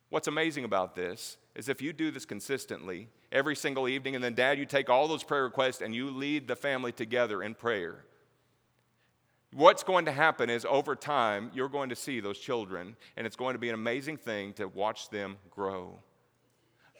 What's 0.09 0.27
amazing 0.27 0.63
about 0.63 0.95
this 0.95 1.37
is 1.55 1.67
if 1.67 1.81
you 1.81 1.91
do 1.93 2.11
this 2.11 2.25
consistently 2.25 3.09
every 3.31 3.55
single 3.55 3.87
evening, 3.87 4.15
and 4.15 4.23
then, 4.23 4.33
Dad, 4.33 4.57
you 4.57 4.65
take 4.65 4.89
all 4.89 5.07
those 5.07 5.23
prayer 5.23 5.43
requests 5.43 5.81
and 5.81 5.95
you 5.95 6.09
lead 6.09 6.47
the 6.47 6.55
family 6.55 6.91
together 6.91 7.41
in 7.41 7.55
prayer. 7.55 8.03
What's 9.53 9.83
going 9.83 10.05
to 10.05 10.11
happen 10.11 10.49
is 10.49 10.65
over 10.65 10.95
time, 10.95 11.51
you're 11.53 11.69
going 11.69 11.89
to 11.89 11.95
see 11.95 12.21
those 12.21 12.39
children, 12.39 12.95
and 13.17 13.27
it's 13.27 13.35
going 13.35 13.53
to 13.53 13.59
be 13.59 13.67
an 13.69 13.75
amazing 13.75 14.17
thing 14.17 14.53
to 14.53 14.67
watch 14.67 15.09
them 15.09 15.37
grow. 15.49 15.99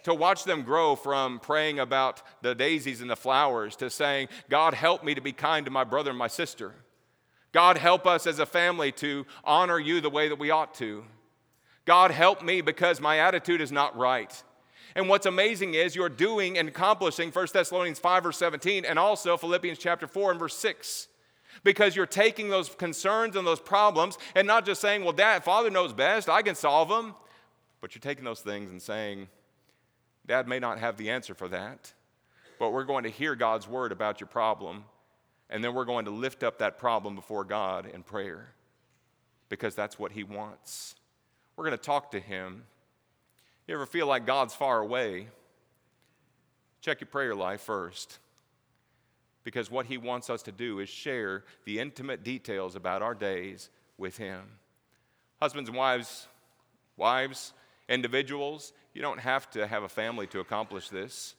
To 0.04 0.13
watch 0.13 0.44
them 0.44 0.63
grow 0.63 0.96
from 0.96 1.39
praying 1.39 1.80
about 1.80 2.22
the 2.41 2.56
daisies 2.56 3.02
and 3.02 3.10
the 3.10 3.15
flowers 3.15 3.76
to 3.78 3.89
saying, 3.89 4.30
God, 4.50 4.74
help 4.74 5.04
me 5.04 5.15
to 5.15 5.22
be 5.22 5.32
kind 5.32 5.65
to 5.65 5.72
my 5.72 5.84
brother 5.84 6.10
and 6.10 6.20
my 6.20 6.28
sister. 6.28 6.74
God, 7.52 7.78
help 7.78 8.08
us 8.08 8.26
as 8.28 8.39
a 8.39 8.46
family 8.46 8.91
to 8.94 9.26
honor 9.44 9.80
you 9.80 10.02
the 10.02 10.10
way 10.10 10.28
that 10.28 10.39
we 10.39 10.52
ought 10.52 10.74
to. 10.76 11.04
God, 11.86 12.12
help 12.12 12.44
me 12.44 12.62
because 12.62 13.00
my 13.00 13.20
attitude 13.20 13.62
is 13.62 13.72
not 13.72 13.98
right. 13.98 14.44
And 14.95 15.08
what's 15.10 15.25
amazing 15.25 15.73
is 15.73 15.95
you're 15.95 16.10
doing 16.10 16.58
and 16.58 16.67
accomplishing 16.67 17.32
1 17.32 17.47
Thessalonians 17.54 17.99
5, 17.99 18.23
verse 18.23 18.38
17, 18.38 18.86
and 18.86 18.99
also 18.99 19.38
Philippians 19.38 19.77
chapter 19.77 20.08
4 20.08 20.32
and 20.32 20.39
verse 20.39 20.56
6. 20.58 21.08
Because 21.63 21.95
you're 21.95 22.06
taking 22.06 22.49
those 22.49 22.69
concerns 22.69 23.36
and 23.36 23.45
those 23.45 23.60
problems 23.60 24.17
and 24.36 24.47
not 24.47 24.65
just 24.65 24.82
saying, 24.82 25.04
well, 25.04 25.13
dad, 25.13 25.43
father 25.43 25.69
knows 25.69 25.93
best, 25.93 26.30
I 26.30 26.41
can 26.41 26.56
solve 26.56 26.89
them. 26.89 27.13
But 27.82 27.93
you're 27.95 28.01
taking 28.01 28.23
those 28.23 28.41
things 28.41 28.71
and 28.71 28.82
saying, 28.82 29.27
dad 30.25 30.47
may 30.47 30.60
not 30.60 30.80
have 30.80 30.97
the 30.97 31.10
answer 31.10 31.34
for 31.34 31.47
that, 31.49 31.93
but 32.60 32.71
we're 32.71 32.84
going 32.84 33.04
to 33.04 33.10
hear 33.10 33.36
God's 33.36 33.67
word 33.67 33.91
about 33.91 34.21
your 34.21 34.27
problem, 34.27 34.86
and 35.49 35.63
then 35.63 35.73
we're 35.73 35.86
going 35.86 36.06
to 36.06 36.12
lift 36.12 36.43
up 36.43 36.60
that 36.60 36.77
problem 36.77 37.15
before 37.15 37.43
God 37.43 37.86
in 37.86 38.04
prayer 38.04 38.54
because 39.49 39.75
that's 39.75 39.99
what 39.99 40.13
he 40.13 40.23
wants. 40.23 40.95
We're 41.56 41.65
going 41.65 41.77
to 41.77 41.84
talk 41.84 42.12
to 42.12 42.19
him. 42.19 42.63
You 43.71 43.77
ever 43.77 43.86
feel 43.86 44.05
like 44.05 44.25
God's 44.25 44.53
far 44.53 44.81
away? 44.81 45.29
Check 46.81 46.99
your 46.99 47.07
prayer 47.07 47.34
life 47.34 47.62
first 47.62 48.19
because 49.45 49.71
what 49.71 49.86
he 49.86 49.97
wants 49.97 50.29
us 50.29 50.43
to 50.43 50.51
do 50.51 50.79
is 50.79 50.89
share 50.89 51.45
the 51.63 51.79
intimate 51.79 52.21
details 52.21 52.75
about 52.75 53.01
our 53.01 53.13
days 53.13 53.69
with 53.97 54.17
him. 54.17 54.41
Husbands 55.41 55.69
and 55.69 55.77
wives, 55.77 56.27
wives, 56.97 57.53
individuals, 57.88 58.73
you 58.93 59.01
don't 59.01 59.21
have 59.21 59.49
to 59.51 59.65
have 59.65 59.84
a 59.84 59.88
family 59.88 60.27
to 60.27 60.41
accomplish 60.41 60.89
this. 60.89 61.34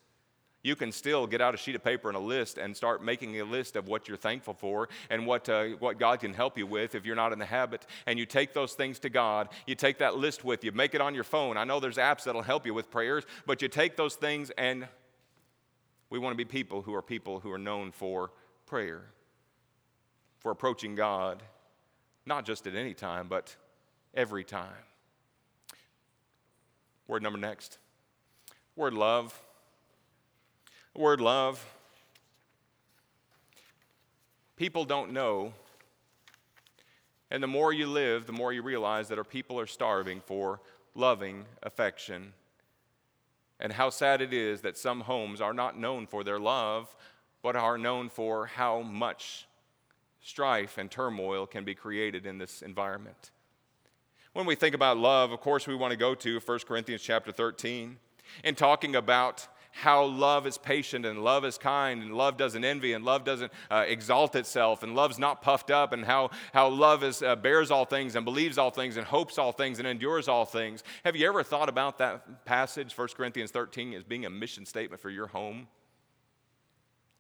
You 0.64 0.76
can 0.76 0.92
still 0.92 1.26
get 1.26 1.40
out 1.40 1.54
a 1.54 1.56
sheet 1.56 1.74
of 1.74 1.82
paper 1.82 2.08
and 2.08 2.16
a 2.16 2.20
list 2.20 2.56
and 2.56 2.76
start 2.76 3.02
making 3.02 3.40
a 3.40 3.44
list 3.44 3.74
of 3.74 3.88
what 3.88 4.06
you're 4.06 4.16
thankful 4.16 4.54
for 4.54 4.88
and 5.10 5.26
what, 5.26 5.48
uh, 5.48 5.70
what 5.80 5.98
God 5.98 6.20
can 6.20 6.32
help 6.32 6.56
you 6.56 6.68
with 6.68 6.94
if 6.94 7.04
you're 7.04 7.16
not 7.16 7.32
in 7.32 7.40
the 7.40 7.46
habit. 7.46 7.84
And 8.06 8.16
you 8.16 8.26
take 8.26 8.54
those 8.54 8.74
things 8.74 9.00
to 9.00 9.10
God. 9.10 9.48
You 9.66 9.74
take 9.74 9.98
that 9.98 10.16
list 10.16 10.44
with 10.44 10.62
you, 10.62 10.70
make 10.70 10.94
it 10.94 11.00
on 11.00 11.14
your 11.14 11.24
phone. 11.24 11.56
I 11.56 11.64
know 11.64 11.80
there's 11.80 11.96
apps 11.96 12.24
that'll 12.24 12.42
help 12.42 12.64
you 12.64 12.74
with 12.74 12.90
prayers, 12.90 13.24
but 13.44 13.60
you 13.60 13.66
take 13.66 13.96
those 13.96 14.14
things 14.14 14.50
and 14.56 14.86
we 16.10 16.20
want 16.20 16.32
to 16.32 16.36
be 16.36 16.44
people 16.44 16.82
who 16.82 16.94
are 16.94 17.02
people 17.02 17.40
who 17.40 17.50
are 17.50 17.58
known 17.58 17.90
for 17.90 18.30
prayer, 18.66 19.02
for 20.38 20.52
approaching 20.52 20.94
God, 20.94 21.42
not 22.24 22.44
just 22.44 22.68
at 22.68 22.76
any 22.76 22.94
time, 22.94 23.26
but 23.28 23.56
every 24.14 24.44
time. 24.44 24.70
Word 27.08 27.22
number 27.22 27.38
next. 27.38 27.78
Word 28.76 28.94
love. 28.94 29.40
Word 30.94 31.22
love. 31.22 31.64
People 34.56 34.84
don't 34.84 35.12
know. 35.12 35.54
And 37.30 37.42
the 37.42 37.46
more 37.46 37.72
you 37.72 37.86
live, 37.86 38.26
the 38.26 38.32
more 38.32 38.52
you 38.52 38.62
realize 38.62 39.08
that 39.08 39.16
our 39.16 39.24
people 39.24 39.58
are 39.58 39.66
starving 39.66 40.20
for 40.20 40.60
loving 40.94 41.46
affection 41.62 42.34
and 43.58 43.72
how 43.72 43.88
sad 43.88 44.20
it 44.20 44.34
is 44.34 44.60
that 44.60 44.76
some 44.76 45.00
homes 45.00 45.40
are 45.40 45.54
not 45.54 45.78
known 45.78 46.06
for 46.06 46.24
their 46.24 46.38
love, 46.38 46.94
but 47.42 47.56
are 47.56 47.78
known 47.78 48.10
for 48.10 48.46
how 48.46 48.82
much 48.82 49.46
strife 50.20 50.76
and 50.76 50.90
turmoil 50.90 51.46
can 51.46 51.64
be 51.64 51.74
created 51.74 52.26
in 52.26 52.36
this 52.36 52.60
environment. 52.60 53.30
When 54.34 54.44
we 54.44 54.56
think 54.56 54.74
about 54.74 54.98
love, 54.98 55.32
of 55.32 55.40
course, 55.40 55.66
we 55.66 55.74
want 55.74 55.92
to 55.92 55.96
go 55.96 56.14
to 56.16 56.38
1 56.38 56.58
Corinthians 56.66 57.02
chapter 57.02 57.32
13 57.32 57.96
and 58.44 58.58
talking 58.58 58.94
about 58.94 59.46
how 59.72 60.04
love 60.04 60.46
is 60.46 60.58
patient 60.58 61.06
and 61.06 61.24
love 61.24 61.44
is 61.44 61.56
kind 61.56 62.02
and 62.02 62.14
love 62.14 62.36
doesn't 62.36 62.62
envy 62.62 62.92
and 62.92 63.04
love 63.04 63.24
doesn't 63.24 63.50
uh, 63.70 63.84
exalt 63.88 64.36
itself 64.36 64.82
and 64.82 64.94
love's 64.94 65.18
not 65.18 65.40
puffed 65.40 65.70
up 65.70 65.92
and 65.92 66.04
how, 66.04 66.30
how 66.52 66.68
love 66.68 67.02
is, 67.02 67.22
uh, 67.22 67.34
bears 67.34 67.70
all 67.70 67.86
things 67.86 68.14
and 68.14 68.24
believes 68.24 68.58
all 68.58 68.70
things 68.70 68.98
and 68.98 69.06
hopes 69.06 69.38
all 69.38 69.50
things 69.50 69.78
and 69.78 69.88
endures 69.88 70.28
all 70.28 70.44
things. 70.44 70.84
Have 71.04 71.16
you 71.16 71.26
ever 71.26 71.42
thought 71.42 71.70
about 71.70 71.98
that 71.98 72.44
passage, 72.44 72.96
1 72.96 73.08
Corinthians 73.16 73.50
13, 73.50 73.94
as 73.94 74.04
being 74.04 74.26
a 74.26 74.30
mission 74.30 74.66
statement 74.66 75.00
for 75.00 75.10
your 75.10 75.28
home? 75.28 75.66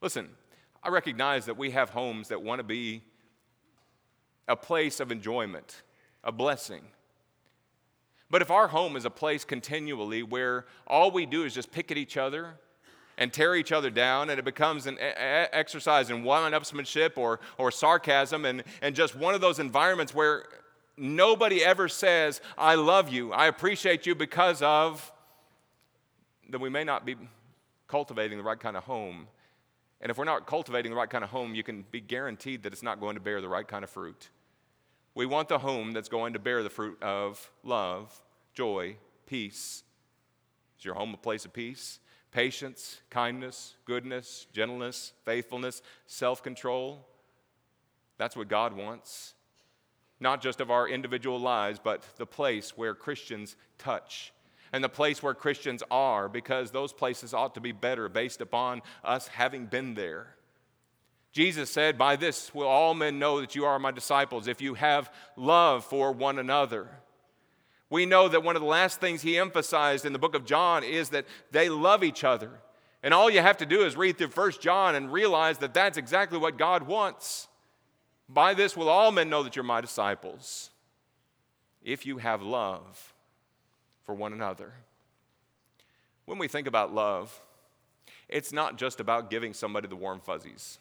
Listen, 0.02 0.28
I 0.82 0.90
recognize 0.90 1.46
that 1.46 1.56
we 1.56 1.70
have 1.70 1.90
homes 1.90 2.28
that 2.28 2.42
want 2.42 2.58
to 2.58 2.64
be 2.64 3.02
a 4.46 4.56
place 4.56 5.00
of 5.00 5.10
enjoyment, 5.10 5.82
a 6.22 6.32
blessing. 6.32 6.82
But 8.32 8.40
if 8.40 8.50
our 8.50 8.68
home 8.68 8.96
is 8.96 9.04
a 9.04 9.10
place 9.10 9.44
continually 9.44 10.22
where 10.22 10.64
all 10.86 11.10
we 11.10 11.26
do 11.26 11.44
is 11.44 11.52
just 11.52 11.70
pick 11.70 11.90
at 11.90 11.98
each 11.98 12.16
other 12.16 12.54
and 13.18 13.30
tear 13.30 13.54
each 13.54 13.72
other 13.72 13.90
down, 13.90 14.30
and 14.30 14.38
it 14.38 14.44
becomes 14.46 14.86
an 14.86 14.96
exercise 14.98 16.08
in 16.08 16.24
one 16.24 16.52
upsmanship 16.52 17.18
or, 17.18 17.40
or 17.58 17.70
sarcasm, 17.70 18.46
and, 18.46 18.64
and 18.80 18.96
just 18.96 19.14
one 19.14 19.34
of 19.34 19.42
those 19.42 19.58
environments 19.58 20.14
where 20.14 20.46
nobody 20.96 21.62
ever 21.62 21.88
says, 21.88 22.40
I 22.56 22.74
love 22.74 23.10
you, 23.10 23.34
I 23.34 23.48
appreciate 23.48 24.06
you 24.06 24.14
because 24.14 24.62
of, 24.62 25.12
then 26.48 26.62
we 26.62 26.70
may 26.70 26.84
not 26.84 27.04
be 27.04 27.16
cultivating 27.86 28.38
the 28.38 28.44
right 28.44 28.58
kind 28.58 28.78
of 28.78 28.84
home. 28.84 29.26
And 30.00 30.10
if 30.10 30.16
we're 30.16 30.24
not 30.24 30.46
cultivating 30.46 30.90
the 30.90 30.96
right 30.96 31.10
kind 31.10 31.22
of 31.22 31.28
home, 31.28 31.54
you 31.54 31.62
can 31.62 31.84
be 31.90 32.00
guaranteed 32.00 32.62
that 32.62 32.72
it's 32.72 32.82
not 32.82 32.98
going 32.98 33.14
to 33.14 33.20
bear 33.20 33.42
the 33.42 33.48
right 33.48 33.68
kind 33.68 33.84
of 33.84 33.90
fruit. 33.90 34.30
We 35.14 35.26
want 35.26 35.48
the 35.48 35.58
home 35.58 35.92
that's 35.92 36.08
going 36.08 36.32
to 36.32 36.38
bear 36.38 36.62
the 36.62 36.70
fruit 36.70 37.02
of 37.02 37.50
love, 37.62 38.22
joy, 38.54 38.96
peace. 39.26 39.82
Is 40.78 40.84
your 40.84 40.94
home 40.94 41.14
a 41.14 41.18
place 41.18 41.44
of 41.44 41.52
peace? 41.52 41.98
Patience, 42.30 43.00
kindness, 43.10 43.74
goodness, 43.84 44.46
gentleness, 44.52 45.12
faithfulness, 45.24 45.82
self 46.06 46.42
control. 46.42 47.06
That's 48.16 48.36
what 48.36 48.48
God 48.48 48.72
wants. 48.74 49.34
Not 50.18 50.40
just 50.40 50.60
of 50.60 50.70
our 50.70 50.88
individual 50.88 51.38
lives, 51.38 51.78
but 51.82 52.04
the 52.16 52.26
place 52.26 52.76
where 52.76 52.94
Christians 52.94 53.56
touch 53.76 54.32
and 54.72 54.82
the 54.82 54.88
place 54.88 55.22
where 55.22 55.34
Christians 55.34 55.82
are, 55.90 56.28
because 56.28 56.70
those 56.70 56.92
places 56.92 57.34
ought 57.34 57.54
to 57.54 57.60
be 57.60 57.72
better 57.72 58.08
based 58.08 58.40
upon 58.40 58.80
us 59.04 59.28
having 59.28 59.66
been 59.66 59.94
there. 59.94 60.34
Jesus 61.32 61.70
said, 61.70 61.96
By 61.96 62.16
this 62.16 62.54
will 62.54 62.68
all 62.68 62.94
men 62.94 63.18
know 63.18 63.40
that 63.40 63.54
you 63.54 63.64
are 63.64 63.78
my 63.78 63.90
disciples, 63.90 64.46
if 64.46 64.60
you 64.60 64.74
have 64.74 65.10
love 65.36 65.84
for 65.84 66.12
one 66.12 66.38
another. 66.38 66.88
We 67.88 68.06
know 68.06 68.28
that 68.28 68.42
one 68.42 68.56
of 68.56 68.62
the 68.62 68.68
last 68.68 69.00
things 69.00 69.22
he 69.22 69.38
emphasized 69.38 70.06
in 70.06 70.12
the 70.12 70.18
book 70.18 70.34
of 70.34 70.44
John 70.44 70.84
is 70.84 71.10
that 71.10 71.26
they 71.50 71.68
love 71.68 72.04
each 72.04 72.24
other. 72.24 72.50
And 73.02 73.12
all 73.12 73.28
you 73.28 73.40
have 73.40 73.58
to 73.58 73.66
do 73.66 73.84
is 73.84 73.96
read 73.96 74.16
through 74.16 74.28
1 74.28 74.52
John 74.60 74.94
and 74.94 75.12
realize 75.12 75.58
that 75.58 75.74
that's 75.74 75.98
exactly 75.98 76.38
what 76.38 76.56
God 76.56 76.84
wants. 76.84 77.48
By 78.28 78.54
this 78.54 78.76
will 78.76 78.88
all 78.88 79.10
men 79.10 79.28
know 79.28 79.42
that 79.42 79.56
you're 79.56 79.62
my 79.62 79.80
disciples, 79.80 80.70
if 81.82 82.06
you 82.06 82.18
have 82.18 82.42
love 82.42 83.12
for 84.04 84.14
one 84.14 84.32
another. 84.32 84.72
When 86.24 86.38
we 86.38 86.48
think 86.48 86.66
about 86.66 86.94
love, 86.94 87.40
it's 88.28 88.52
not 88.52 88.78
just 88.78 89.00
about 89.00 89.30
giving 89.30 89.52
somebody 89.52 89.88
the 89.88 89.96
warm 89.96 90.20
fuzzies. 90.20 90.78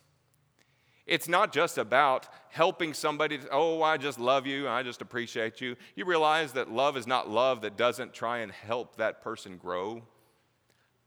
It's 1.05 1.27
not 1.27 1.51
just 1.51 1.77
about 1.77 2.27
helping 2.49 2.93
somebody, 2.93 3.39
oh, 3.51 3.81
I 3.81 3.97
just 3.97 4.19
love 4.19 4.45
you, 4.45 4.67
I 4.67 4.83
just 4.83 5.01
appreciate 5.01 5.61
you. 5.61 5.75
You 5.95 6.05
realize 6.05 6.53
that 6.53 6.71
love 6.71 6.95
is 6.97 7.07
not 7.07 7.29
love 7.29 7.61
that 7.61 7.77
doesn't 7.77 8.13
try 8.13 8.39
and 8.39 8.51
help 8.51 8.97
that 8.97 9.21
person 9.21 9.57
grow. 9.57 10.03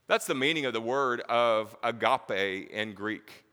That's 0.07 0.27
the 0.27 0.35
meaning 0.35 0.65
of 0.65 0.73
the 0.73 0.81
word 0.81 1.21
of 1.21 1.75
agape 1.81 2.69
in 2.69 2.93
Greek. 2.93 3.45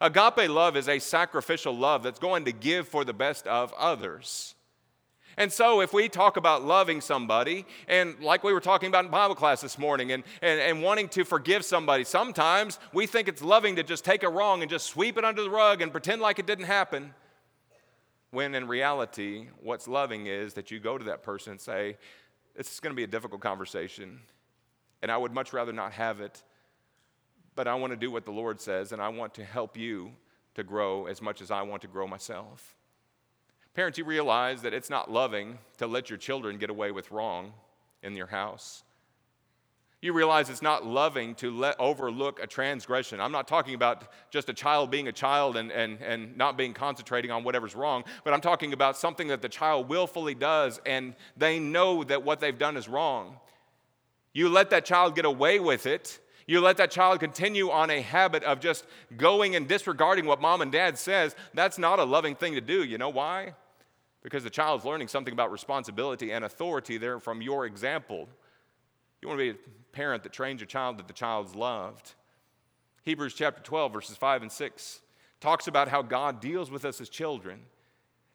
Agape 0.00 0.48
love 0.48 0.76
is 0.76 0.88
a 0.88 0.98
sacrificial 0.98 1.76
love 1.76 2.02
that's 2.02 2.20
going 2.20 2.44
to 2.44 2.52
give 2.52 2.86
for 2.86 3.04
the 3.04 3.12
best 3.12 3.46
of 3.46 3.72
others. 3.74 4.54
And 5.38 5.52
so, 5.52 5.80
if 5.80 5.92
we 5.92 6.08
talk 6.08 6.36
about 6.36 6.64
loving 6.64 7.00
somebody, 7.00 7.64
and 7.86 8.18
like 8.20 8.42
we 8.42 8.52
were 8.52 8.60
talking 8.60 8.88
about 8.88 9.04
in 9.04 9.10
Bible 9.12 9.36
class 9.36 9.60
this 9.60 9.78
morning, 9.78 10.10
and, 10.10 10.24
and, 10.42 10.60
and 10.60 10.82
wanting 10.82 11.08
to 11.10 11.24
forgive 11.24 11.64
somebody, 11.64 12.02
sometimes 12.02 12.80
we 12.92 13.06
think 13.06 13.28
it's 13.28 13.40
loving 13.40 13.76
to 13.76 13.84
just 13.84 14.04
take 14.04 14.24
a 14.24 14.28
wrong 14.28 14.62
and 14.62 14.70
just 14.70 14.88
sweep 14.88 15.16
it 15.16 15.24
under 15.24 15.40
the 15.40 15.48
rug 15.48 15.80
and 15.80 15.92
pretend 15.92 16.20
like 16.20 16.40
it 16.40 16.46
didn't 16.46 16.64
happen. 16.64 17.14
When 18.32 18.56
in 18.56 18.66
reality, 18.66 19.46
what's 19.62 19.86
loving 19.86 20.26
is 20.26 20.54
that 20.54 20.72
you 20.72 20.80
go 20.80 20.98
to 20.98 21.04
that 21.04 21.22
person 21.22 21.52
and 21.52 21.60
say, 21.60 21.98
This 22.56 22.72
is 22.72 22.80
going 22.80 22.92
to 22.92 22.96
be 22.96 23.04
a 23.04 23.06
difficult 23.06 23.40
conversation, 23.40 24.18
and 25.02 25.12
I 25.12 25.16
would 25.16 25.32
much 25.32 25.52
rather 25.52 25.72
not 25.72 25.92
have 25.92 26.20
it, 26.20 26.42
but 27.54 27.68
I 27.68 27.76
want 27.76 27.92
to 27.92 27.96
do 27.96 28.10
what 28.10 28.24
the 28.24 28.32
Lord 28.32 28.60
says, 28.60 28.90
and 28.90 29.00
I 29.00 29.08
want 29.10 29.34
to 29.34 29.44
help 29.44 29.76
you 29.76 30.10
to 30.56 30.64
grow 30.64 31.06
as 31.06 31.22
much 31.22 31.40
as 31.40 31.52
I 31.52 31.62
want 31.62 31.82
to 31.82 31.88
grow 31.88 32.08
myself. 32.08 32.74
Parents, 33.78 33.96
you 33.96 34.04
realize 34.04 34.62
that 34.62 34.74
it's 34.74 34.90
not 34.90 35.08
loving 35.08 35.56
to 35.76 35.86
let 35.86 36.10
your 36.10 36.16
children 36.16 36.58
get 36.58 36.68
away 36.68 36.90
with 36.90 37.12
wrong 37.12 37.52
in 38.02 38.16
your 38.16 38.26
house. 38.26 38.82
You 40.02 40.14
realize 40.14 40.50
it's 40.50 40.62
not 40.62 40.84
loving 40.84 41.36
to 41.36 41.52
let 41.52 41.78
overlook 41.78 42.42
a 42.42 42.48
transgression. 42.48 43.20
I'm 43.20 43.30
not 43.30 43.46
talking 43.46 43.76
about 43.76 44.10
just 44.32 44.48
a 44.48 44.52
child 44.52 44.90
being 44.90 45.06
a 45.06 45.12
child 45.12 45.56
and, 45.56 45.70
and, 45.70 46.02
and 46.02 46.36
not 46.36 46.56
being 46.56 46.74
concentrating 46.74 47.30
on 47.30 47.44
whatever's 47.44 47.76
wrong, 47.76 48.02
but 48.24 48.34
I'm 48.34 48.40
talking 48.40 48.72
about 48.72 48.96
something 48.96 49.28
that 49.28 49.42
the 49.42 49.48
child 49.48 49.88
willfully 49.88 50.34
does 50.34 50.80
and 50.84 51.14
they 51.36 51.60
know 51.60 52.02
that 52.02 52.24
what 52.24 52.40
they've 52.40 52.58
done 52.58 52.76
is 52.76 52.88
wrong. 52.88 53.36
You 54.32 54.48
let 54.48 54.70
that 54.70 54.86
child 54.86 55.14
get 55.14 55.24
away 55.24 55.60
with 55.60 55.86
it. 55.86 56.18
You 56.48 56.60
let 56.60 56.78
that 56.78 56.90
child 56.90 57.20
continue 57.20 57.70
on 57.70 57.90
a 57.90 58.00
habit 58.00 58.42
of 58.42 58.58
just 58.58 58.86
going 59.16 59.54
and 59.54 59.68
disregarding 59.68 60.26
what 60.26 60.40
mom 60.40 60.62
and 60.62 60.72
dad 60.72 60.98
says. 60.98 61.36
That's 61.54 61.78
not 61.78 62.00
a 62.00 62.04
loving 62.04 62.34
thing 62.34 62.54
to 62.54 62.60
do. 62.60 62.82
You 62.82 62.98
know 62.98 63.10
why? 63.10 63.54
Because 64.28 64.44
the 64.44 64.50
child's 64.50 64.84
learning 64.84 65.08
something 65.08 65.32
about 65.32 65.50
responsibility 65.50 66.32
and 66.32 66.44
authority 66.44 66.98
there 66.98 67.18
from 67.18 67.40
your 67.40 67.64
example. 67.64 68.28
You 69.22 69.28
want 69.28 69.40
to 69.40 69.54
be 69.54 69.58
a 69.58 69.96
parent 69.96 70.22
that 70.24 70.34
trains 70.34 70.60
your 70.60 70.66
child 70.66 70.98
that 70.98 71.06
the 71.06 71.14
child's 71.14 71.54
loved. 71.54 72.12
Hebrews 73.04 73.32
chapter 73.32 73.62
12, 73.62 73.90
verses 73.90 74.18
5 74.18 74.42
and 74.42 74.52
6 74.52 75.00
talks 75.40 75.66
about 75.66 75.88
how 75.88 76.02
God 76.02 76.40
deals 76.40 76.70
with 76.70 76.84
us 76.84 77.00
as 77.00 77.08
children. 77.08 77.60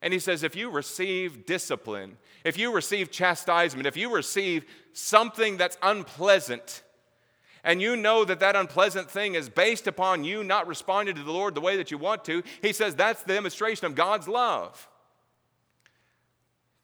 And 0.02 0.12
he 0.12 0.18
says, 0.18 0.42
if 0.42 0.56
you 0.56 0.72
receive 0.72 1.46
discipline, 1.46 2.18
if 2.44 2.58
you 2.58 2.74
receive 2.74 3.12
chastisement, 3.12 3.86
if 3.86 3.96
you 3.96 4.12
receive 4.12 4.66
something 4.94 5.58
that's 5.58 5.78
unpleasant, 5.84 6.82
and 7.64 7.84
you 7.84 7.96
know 7.96 8.26
that 8.26 8.40
that 8.40 8.56
unpleasant 8.56 9.12
thing 9.12 9.36
is 9.36 9.48
based 9.48 9.86
upon 9.86 10.24
you 10.24 10.44
not 10.44 10.66
responding 10.66 11.14
to 11.14 11.24
the 11.24 11.32
Lord 11.32 11.54
the 11.54 11.62
way 11.62 11.78
that 11.78 11.92
you 11.92 12.00
want 12.00 12.26
to, 12.26 12.42
he 12.64 12.74
says 12.74 12.96
that's 12.96 13.22
the 13.22 13.36
demonstration 13.36 13.86
of 13.86 13.94
God's 13.94 14.28
love. 14.28 14.90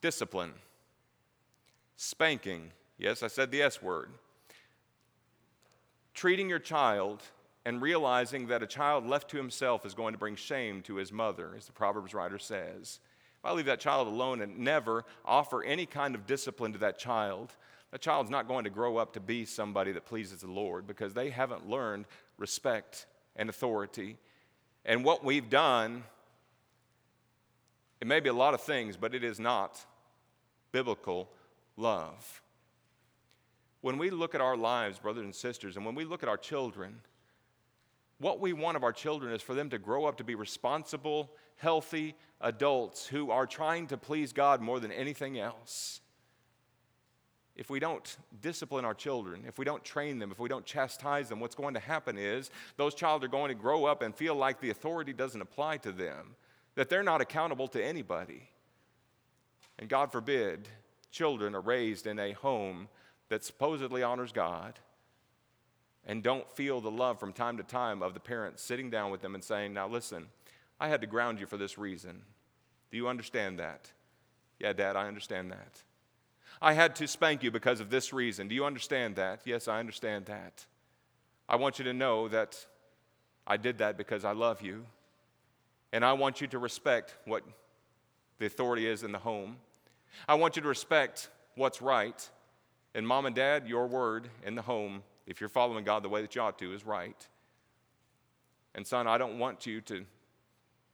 Discipline, 0.01 0.53
spanking. 1.95 2.71
Yes, 2.97 3.23
I 3.23 3.27
said 3.27 3.51
the 3.51 3.61
S 3.61 3.81
word. 3.81 4.11
Treating 6.13 6.49
your 6.49 6.59
child 6.59 7.23
and 7.65 7.81
realizing 7.81 8.47
that 8.47 8.63
a 8.63 8.67
child 8.67 9.05
left 9.05 9.29
to 9.29 9.37
himself 9.37 9.85
is 9.85 9.93
going 9.93 10.13
to 10.13 10.17
bring 10.17 10.35
shame 10.35 10.81
to 10.81 10.95
his 10.95 11.11
mother, 11.11 11.51
as 11.57 11.65
the 11.65 11.71
Proverbs 11.71 12.13
writer 12.13 12.39
says. 12.39 12.99
If 13.37 13.45
I 13.45 13.53
leave 13.53 13.65
that 13.65 13.79
child 13.79 14.07
alone 14.07 14.41
and 14.41 14.59
never 14.59 15.05
offer 15.23 15.63
any 15.63 15.85
kind 15.85 16.15
of 16.15 16.25
discipline 16.25 16.73
to 16.73 16.79
that 16.79 16.97
child, 16.97 17.53
that 17.91 18.01
child's 18.01 18.29
not 18.29 18.47
going 18.47 18.65
to 18.65 18.69
grow 18.69 18.97
up 18.97 19.13
to 19.13 19.19
be 19.19 19.45
somebody 19.45 19.91
that 19.93 20.05
pleases 20.05 20.41
the 20.41 20.51
Lord 20.51 20.87
because 20.87 21.13
they 21.13 21.29
haven't 21.29 21.69
learned 21.69 22.05
respect 22.37 23.05
and 23.35 23.49
authority. 23.49 24.17
And 24.85 25.03
what 25.03 25.23
we've 25.23 25.49
done, 25.49 26.03
it 28.01 28.07
may 28.07 28.19
be 28.19 28.29
a 28.29 28.33
lot 28.33 28.53
of 28.53 28.61
things, 28.61 28.97
but 28.97 29.15
it 29.15 29.23
is 29.23 29.39
not 29.39 29.79
biblical 30.71 31.29
love. 31.77 32.41
When 33.81 33.97
we 33.97 34.09
look 34.09 34.35
at 34.35 34.41
our 34.41 34.57
lives, 34.57 34.99
brothers 34.99 35.23
and 35.23 35.35
sisters, 35.35 35.77
and 35.77 35.85
when 35.85 35.95
we 35.95 36.03
look 36.03 36.23
at 36.23 36.29
our 36.29 36.37
children, 36.37 37.01
what 38.19 38.39
we 38.41 38.51
want 38.51 38.75
of 38.75 38.83
our 38.83 38.91
children 38.91 39.33
is 39.33 39.41
for 39.41 39.53
them 39.53 39.69
to 39.69 39.77
grow 39.77 40.05
up 40.05 40.17
to 40.17 40.23
be 40.23 40.35
responsible, 40.35 41.31
healthy 41.55 42.15
adults 42.41 43.07
who 43.07 43.31
are 43.31 43.45
trying 43.45 43.87
to 43.87 43.97
please 43.97 44.33
God 44.33 44.61
more 44.61 44.79
than 44.79 44.91
anything 44.91 45.39
else. 45.39 46.01
If 47.55 47.69
we 47.69 47.79
don't 47.79 48.17
discipline 48.41 48.85
our 48.85 48.93
children, 48.93 49.43
if 49.45 49.57
we 49.57 49.65
don't 49.65 49.83
train 49.83 50.19
them, 50.19 50.31
if 50.31 50.39
we 50.39 50.47
don't 50.47 50.65
chastise 50.65 51.27
them, 51.27 51.41
what's 51.41 51.55
going 51.55 51.73
to 51.73 51.79
happen 51.79 52.17
is 52.17 52.51
those 52.77 52.95
children 52.95 53.29
are 53.29 53.31
going 53.31 53.49
to 53.49 53.55
grow 53.55 53.85
up 53.85 54.01
and 54.01 54.15
feel 54.15 54.35
like 54.35 54.61
the 54.61 54.69
authority 54.69 55.11
doesn't 55.11 55.41
apply 55.41 55.77
to 55.77 55.91
them, 55.91 56.35
that 56.75 56.89
they're 56.89 57.03
not 57.03 57.19
accountable 57.19 57.67
to 57.69 57.83
anybody. 57.83 58.49
And 59.79 59.89
God 59.89 60.11
forbid, 60.11 60.67
children 61.09 61.55
are 61.55 61.61
raised 61.61 62.05
in 62.05 62.19
a 62.19 62.33
home 62.33 62.89
that 63.29 63.43
supposedly 63.43 64.03
honors 64.03 64.33
God 64.33 64.77
and 66.05 66.21
don't 66.21 66.49
feel 66.51 66.81
the 66.81 66.91
love 66.91 67.19
from 67.19 67.33
time 67.33 67.57
to 67.57 67.63
time 67.63 68.03
of 68.03 68.13
the 68.13 68.19
parents 68.19 68.61
sitting 68.61 68.89
down 68.89 69.09
with 69.09 69.21
them 69.21 69.35
and 69.35 69.43
saying, 69.43 69.73
Now 69.73 69.87
listen, 69.87 70.27
I 70.79 70.89
had 70.89 71.01
to 71.01 71.07
ground 71.07 71.39
you 71.39 71.45
for 71.45 71.57
this 71.57 71.77
reason. 71.77 72.21
Do 72.91 72.97
you 72.97 73.07
understand 73.07 73.59
that? 73.59 73.91
Yeah, 74.59 74.73
Dad, 74.73 74.95
I 74.95 75.07
understand 75.07 75.51
that. 75.51 75.81
I 76.61 76.73
had 76.73 76.95
to 76.97 77.07
spank 77.07 77.41
you 77.41 77.51
because 77.51 77.79
of 77.79 77.89
this 77.89 78.11
reason. 78.11 78.49
Do 78.49 78.55
you 78.55 78.65
understand 78.65 79.15
that? 79.15 79.41
Yes, 79.45 79.67
I 79.67 79.79
understand 79.79 80.25
that. 80.25 80.65
I 81.47 81.55
want 81.55 81.79
you 81.79 81.85
to 81.85 81.93
know 81.93 82.27
that 82.27 82.65
I 83.47 83.55
did 83.55 83.77
that 83.77 83.97
because 83.97 84.25
I 84.25 84.33
love 84.33 84.61
you. 84.61 84.85
And 85.93 86.03
I 86.03 86.13
want 86.13 86.41
you 86.41 86.47
to 86.47 86.59
respect 86.59 87.15
what 87.25 87.43
the 88.39 88.45
authority 88.45 88.87
is 88.87 89.03
in 89.03 89.11
the 89.11 89.19
home. 89.19 89.57
I 90.27 90.35
want 90.35 90.55
you 90.55 90.61
to 90.61 90.67
respect 90.67 91.29
what's 91.55 91.81
right. 91.81 92.29
And 92.95 93.07
mom 93.07 93.25
and 93.25 93.35
dad, 93.35 93.67
your 93.67 93.87
word 93.87 94.29
in 94.45 94.55
the 94.55 94.61
home, 94.61 95.03
if 95.27 95.39
you're 95.39 95.49
following 95.49 95.83
God 95.83 96.03
the 96.03 96.09
way 96.09 96.21
that 96.21 96.35
you 96.35 96.41
ought 96.41 96.57
to, 96.59 96.73
is 96.73 96.85
right. 96.85 97.27
And 98.75 98.85
son, 98.85 99.07
I 99.07 99.17
don't 99.17 99.39
want 99.39 99.65
you 99.65 99.81
to 99.81 100.05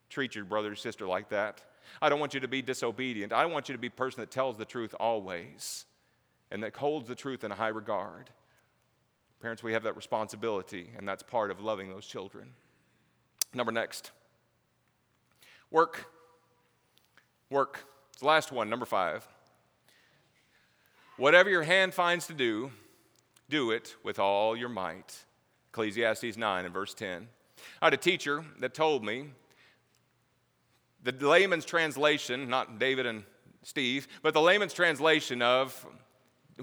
treat 0.10 0.36
your 0.36 0.46
brother 0.46 0.72
or 0.72 0.76
sister 0.76 1.08
like 1.08 1.30
that. 1.30 1.62
I 2.02 2.10
don't 2.10 2.20
want 2.20 2.34
you 2.34 2.40
to 2.40 2.48
be 2.48 2.62
disobedient. 2.62 3.32
I 3.32 3.46
want 3.46 3.70
you 3.70 3.74
to 3.74 3.80
be 3.80 3.88
a 3.88 3.92
person 3.92 4.22
that 4.22 4.32
tells 4.32 4.58
the 4.58 4.66
truth 4.66 4.96
always 5.00 5.86
and 6.52 6.64
that 6.64 6.76
holds 6.76 7.08
the 7.08 7.16
truth 7.16 7.44
in 7.44 7.52
a 7.52 7.56
high 7.56 7.70
regard. 7.70 8.30
Parents, 9.42 9.62
we 9.62 9.74
have 9.74 9.84
that 9.84 9.96
responsibility, 9.96 10.90
and 10.98 11.08
that's 11.08 11.22
part 11.22 11.52
of 11.52 11.60
loving 11.60 11.90
those 11.90 12.06
children. 12.06 12.50
Number 13.54 13.72
next 13.72 14.12
work. 15.72 16.06
Work. 17.50 17.86
The 18.20 18.26
last 18.26 18.52
one, 18.52 18.70
number 18.70 18.86
five. 18.86 19.28
Whatever 21.18 21.50
your 21.50 21.64
hand 21.64 21.94
finds 21.94 22.28
to 22.28 22.34
do, 22.34 22.72
do 23.50 23.72
it 23.72 23.96
with 24.04 24.20
all 24.20 24.56
your 24.56 24.70
might. 24.70 25.26
Ecclesiastes 25.72 26.38
9 26.38 26.66
and 26.66 26.74
verse 26.74 26.94
10. 26.94 27.28
I 27.82 27.86
had 27.88 27.94
a 27.94 27.98
teacher 27.98 28.46
that 28.60 28.74
told 28.74 29.04
me 29.04 29.32
the 31.04 31.12
layman's 31.12 31.66
translation, 31.66 32.50
not 32.50 32.80
David 32.80 33.06
and 33.06 33.24
Steve, 33.64 34.08
but 34.22 34.34
the 34.34 34.42
layman's 34.42 34.74
translation 34.74 35.42
of 35.42 35.86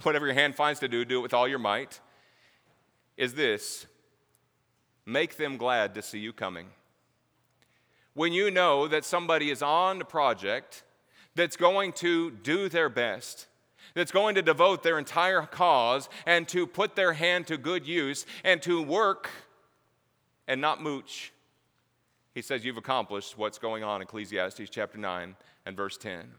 whatever 0.02 0.26
your 0.26 0.34
hand 0.34 0.54
finds 0.54 0.80
to 0.80 0.88
do, 0.88 1.04
do 1.04 1.18
it 1.18 1.22
with 1.22 1.34
all 1.34 1.46
your 1.46 1.58
might, 1.58 2.00
is 3.16 3.34
this 3.34 3.86
make 5.04 5.36
them 5.36 5.58
glad 5.58 5.94
to 5.94 6.02
see 6.02 6.18
you 6.18 6.32
coming. 6.32 6.68
When 8.14 8.32
you 8.32 8.50
know 8.50 8.88
that 8.88 9.04
somebody 9.04 9.50
is 9.50 9.62
on 9.62 9.98
the 9.98 10.04
project 10.04 10.82
that's 11.34 11.56
going 11.56 11.92
to 11.94 12.30
do 12.30 12.68
their 12.68 12.88
best, 12.88 13.46
that's 13.94 14.12
going 14.12 14.34
to 14.34 14.42
devote 14.42 14.82
their 14.82 14.98
entire 14.98 15.42
cause 15.42 16.08
and 16.26 16.48
to 16.48 16.66
put 16.66 16.96
their 16.96 17.12
hand 17.12 17.46
to 17.46 17.56
good 17.56 17.86
use 17.86 18.26
and 18.44 18.62
to 18.62 18.82
work 18.82 19.30
and 20.48 20.60
not 20.60 20.82
mooch, 20.82 21.32
he 22.34 22.42
says, 22.42 22.64
You've 22.64 22.78
accomplished 22.78 23.36
what's 23.36 23.58
going 23.58 23.84
on 23.84 24.02
Ecclesiastes 24.02 24.70
chapter 24.70 24.98
9 24.98 25.36
and 25.66 25.76
verse 25.76 25.96
10. 25.96 26.30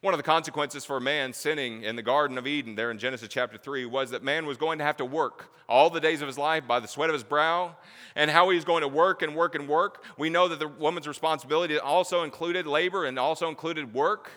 One 0.00 0.14
of 0.14 0.18
the 0.18 0.24
consequences 0.24 0.84
for 0.84 1.00
man 1.00 1.32
sinning 1.32 1.82
in 1.82 1.96
the 1.96 2.02
Garden 2.02 2.38
of 2.38 2.46
Eden, 2.46 2.74
there 2.74 2.90
in 2.90 2.98
Genesis 2.98 3.28
chapter 3.28 3.58
3, 3.58 3.84
was 3.86 4.10
that 4.10 4.22
man 4.22 4.46
was 4.46 4.56
going 4.56 4.78
to 4.78 4.84
have 4.84 4.96
to 4.98 5.04
work 5.04 5.52
all 5.68 5.90
the 5.90 6.00
days 6.00 6.22
of 6.22 6.28
his 6.28 6.38
life 6.38 6.66
by 6.66 6.80
the 6.80 6.88
sweat 6.88 7.10
of 7.10 7.14
his 7.14 7.24
brow, 7.24 7.76
and 8.14 8.30
how 8.30 8.48
he 8.48 8.56
was 8.56 8.64
going 8.64 8.82
to 8.82 8.88
work 8.88 9.22
and 9.22 9.34
work 9.34 9.54
and 9.54 9.68
work. 9.68 10.04
We 10.16 10.30
know 10.30 10.48
that 10.48 10.58
the 10.58 10.68
woman's 10.68 11.08
responsibility 11.08 11.78
also 11.78 12.22
included 12.22 12.66
labor 12.66 13.04
and 13.04 13.18
also 13.18 13.48
included 13.48 13.92
work. 13.92 14.30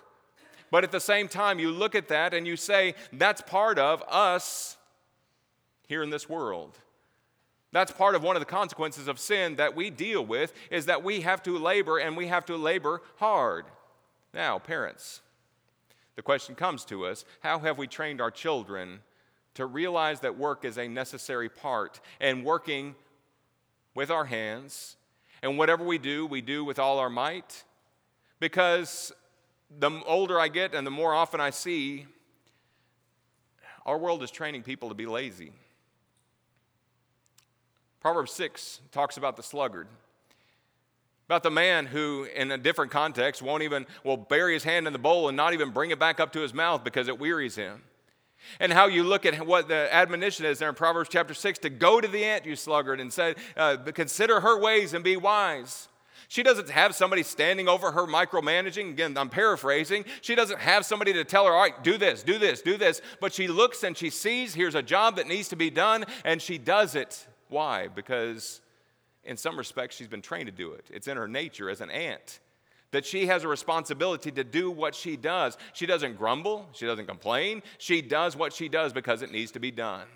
But 0.71 0.83
at 0.83 0.91
the 0.91 0.99
same 0.99 1.27
time, 1.27 1.59
you 1.59 1.71
look 1.71 1.95
at 1.95 2.07
that 2.07 2.33
and 2.33 2.47
you 2.47 2.55
say, 2.55 2.95
that's 3.13 3.41
part 3.41 3.77
of 3.77 4.03
us 4.07 4.77
here 5.87 6.01
in 6.01 6.09
this 6.09 6.27
world. 6.29 6.77
That's 7.71 7.91
part 7.91 8.15
of 8.15 8.23
one 8.23 8.35
of 8.35 8.41
the 8.41 8.45
consequences 8.45 9.07
of 9.07 9.19
sin 9.19 9.55
that 9.55 9.75
we 9.75 9.89
deal 9.89 10.25
with 10.25 10.53
is 10.69 10.87
that 10.87 11.03
we 11.03 11.21
have 11.21 11.43
to 11.43 11.57
labor 11.57 11.97
and 11.97 12.17
we 12.17 12.27
have 12.27 12.45
to 12.47 12.57
labor 12.57 13.01
hard. 13.17 13.65
Now, 14.33 14.59
parents, 14.59 15.21
the 16.15 16.21
question 16.21 16.55
comes 16.55 16.85
to 16.85 17.05
us 17.05 17.25
how 17.41 17.59
have 17.59 17.77
we 17.77 17.87
trained 17.87 18.21
our 18.21 18.31
children 18.31 18.99
to 19.53 19.65
realize 19.65 20.21
that 20.21 20.37
work 20.37 20.65
is 20.65 20.77
a 20.77 20.87
necessary 20.87 21.49
part 21.49 21.99
and 22.19 22.45
working 22.45 22.95
with 23.95 24.09
our 24.09 24.25
hands 24.25 24.95
and 25.43 25.57
whatever 25.57 25.83
we 25.83 25.97
do, 25.97 26.25
we 26.25 26.41
do 26.41 26.63
with 26.63 26.79
all 26.79 26.99
our 26.99 27.09
might? 27.09 27.63
Because 28.39 29.11
the 29.79 29.91
older 30.05 30.39
I 30.39 30.47
get 30.47 30.73
and 30.73 30.85
the 30.85 30.91
more 30.91 31.13
often 31.13 31.39
I 31.39 31.49
see, 31.49 32.07
our 33.85 33.97
world 33.97 34.23
is 34.23 34.31
training 34.31 34.63
people 34.63 34.89
to 34.89 34.95
be 34.95 35.05
lazy. 35.05 35.51
Proverbs 37.99 38.31
6 38.33 38.81
talks 38.91 39.17
about 39.17 39.37
the 39.37 39.43
sluggard. 39.43 39.87
About 41.31 41.43
the 41.43 41.49
man 41.49 41.85
who, 41.85 42.25
in 42.35 42.51
a 42.51 42.57
different 42.57 42.91
context, 42.91 43.41
won't 43.41 43.63
even, 43.63 43.85
will 44.03 44.17
bury 44.17 44.53
his 44.53 44.65
hand 44.65 44.85
in 44.85 44.91
the 44.91 44.99
bowl 44.99 45.29
and 45.29 45.37
not 45.37 45.53
even 45.53 45.69
bring 45.69 45.89
it 45.89 45.97
back 45.97 46.19
up 46.19 46.33
to 46.33 46.41
his 46.41 46.53
mouth 46.53 46.83
because 46.83 47.07
it 47.07 47.17
wearies 47.17 47.55
him. 47.55 47.83
And 48.59 48.73
how 48.73 48.87
you 48.87 49.05
look 49.05 49.25
at 49.25 49.47
what 49.47 49.69
the 49.69 49.87
admonition 49.95 50.45
is 50.45 50.59
there 50.59 50.67
in 50.67 50.75
Proverbs 50.75 51.07
chapter 51.09 51.33
6 51.33 51.59
to 51.59 51.69
go 51.69 52.01
to 52.01 52.07
the 52.09 52.25
ant, 52.25 52.45
you 52.45 52.57
sluggard, 52.57 52.99
and 52.99 53.13
say, 53.13 53.35
uh, 53.55 53.77
consider 53.77 54.41
her 54.41 54.59
ways 54.59 54.93
and 54.93 55.05
be 55.05 55.15
wise. 55.15 55.87
She 56.27 56.43
doesn't 56.43 56.69
have 56.69 56.95
somebody 56.95 57.23
standing 57.23 57.69
over 57.69 57.93
her 57.93 58.05
micromanaging. 58.07 58.89
Again, 58.89 59.17
I'm 59.17 59.29
paraphrasing. 59.29 60.03
She 60.19 60.35
doesn't 60.35 60.59
have 60.59 60.85
somebody 60.85 61.13
to 61.13 61.23
tell 61.23 61.45
her, 61.45 61.53
all 61.53 61.61
right, 61.61 61.81
do 61.81 61.97
this, 61.97 62.23
do 62.23 62.39
this, 62.39 62.61
do 62.61 62.75
this. 62.75 63.01
But 63.21 63.31
she 63.31 63.47
looks 63.47 63.83
and 63.83 63.95
she 63.95 64.09
sees 64.09 64.53
here's 64.53 64.75
a 64.75 64.83
job 64.83 65.15
that 65.15 65.29
needs 65.29 65.47
to 65.47 65.55
be 65.55 65.69
done, 65.69 66.03
and 66.25 66.41
she 66.41 66.57
does 66.57 66.93
it. 66.93 67.25
Why? 67.47 67.87
Because 67.87 68.59
in 69.23 69.37
some 69.37 69.57
respects, 69.57 69.95
she's 69.95 70.07
been 70.07 70.21
trained 70.21 70.47
to 70.47 70.51
do 70.51 70.73
it. 70.73 70.85
It's 70.89 71.07
in 71.07 71.17
her 71.17 71.27
nature 71.27 71.69
as 71.69 71.81
an 71.81 71.89
ant 71.89 72.39
that 72.91 73.05
she 73.05 73.27
has 73.27 73.43
a 73.43 73.47
responsibility 73.47 74.31
to 74.31 74.43
do 74.43 74.69
what 74.69 74.93
she 74.93 75.15
does. 75.15 75.57
She 75.73 75.85
doesn't 75.85 76.17
grumble, 76.17 76.67
she 76.73 76.85
doesn't 76.85 77.07
complain. 77.07 77.63
She 77.77 78.01
does 78.01 78.35
what 78.35 78.53
she 78.53 78.69
does 78.69 78.93
because 78.93 79.21
it 79.21 79.31
needs 79.31 79.51
to 79.51 79.59
be 79.59 79.71
done. 79.71 80.07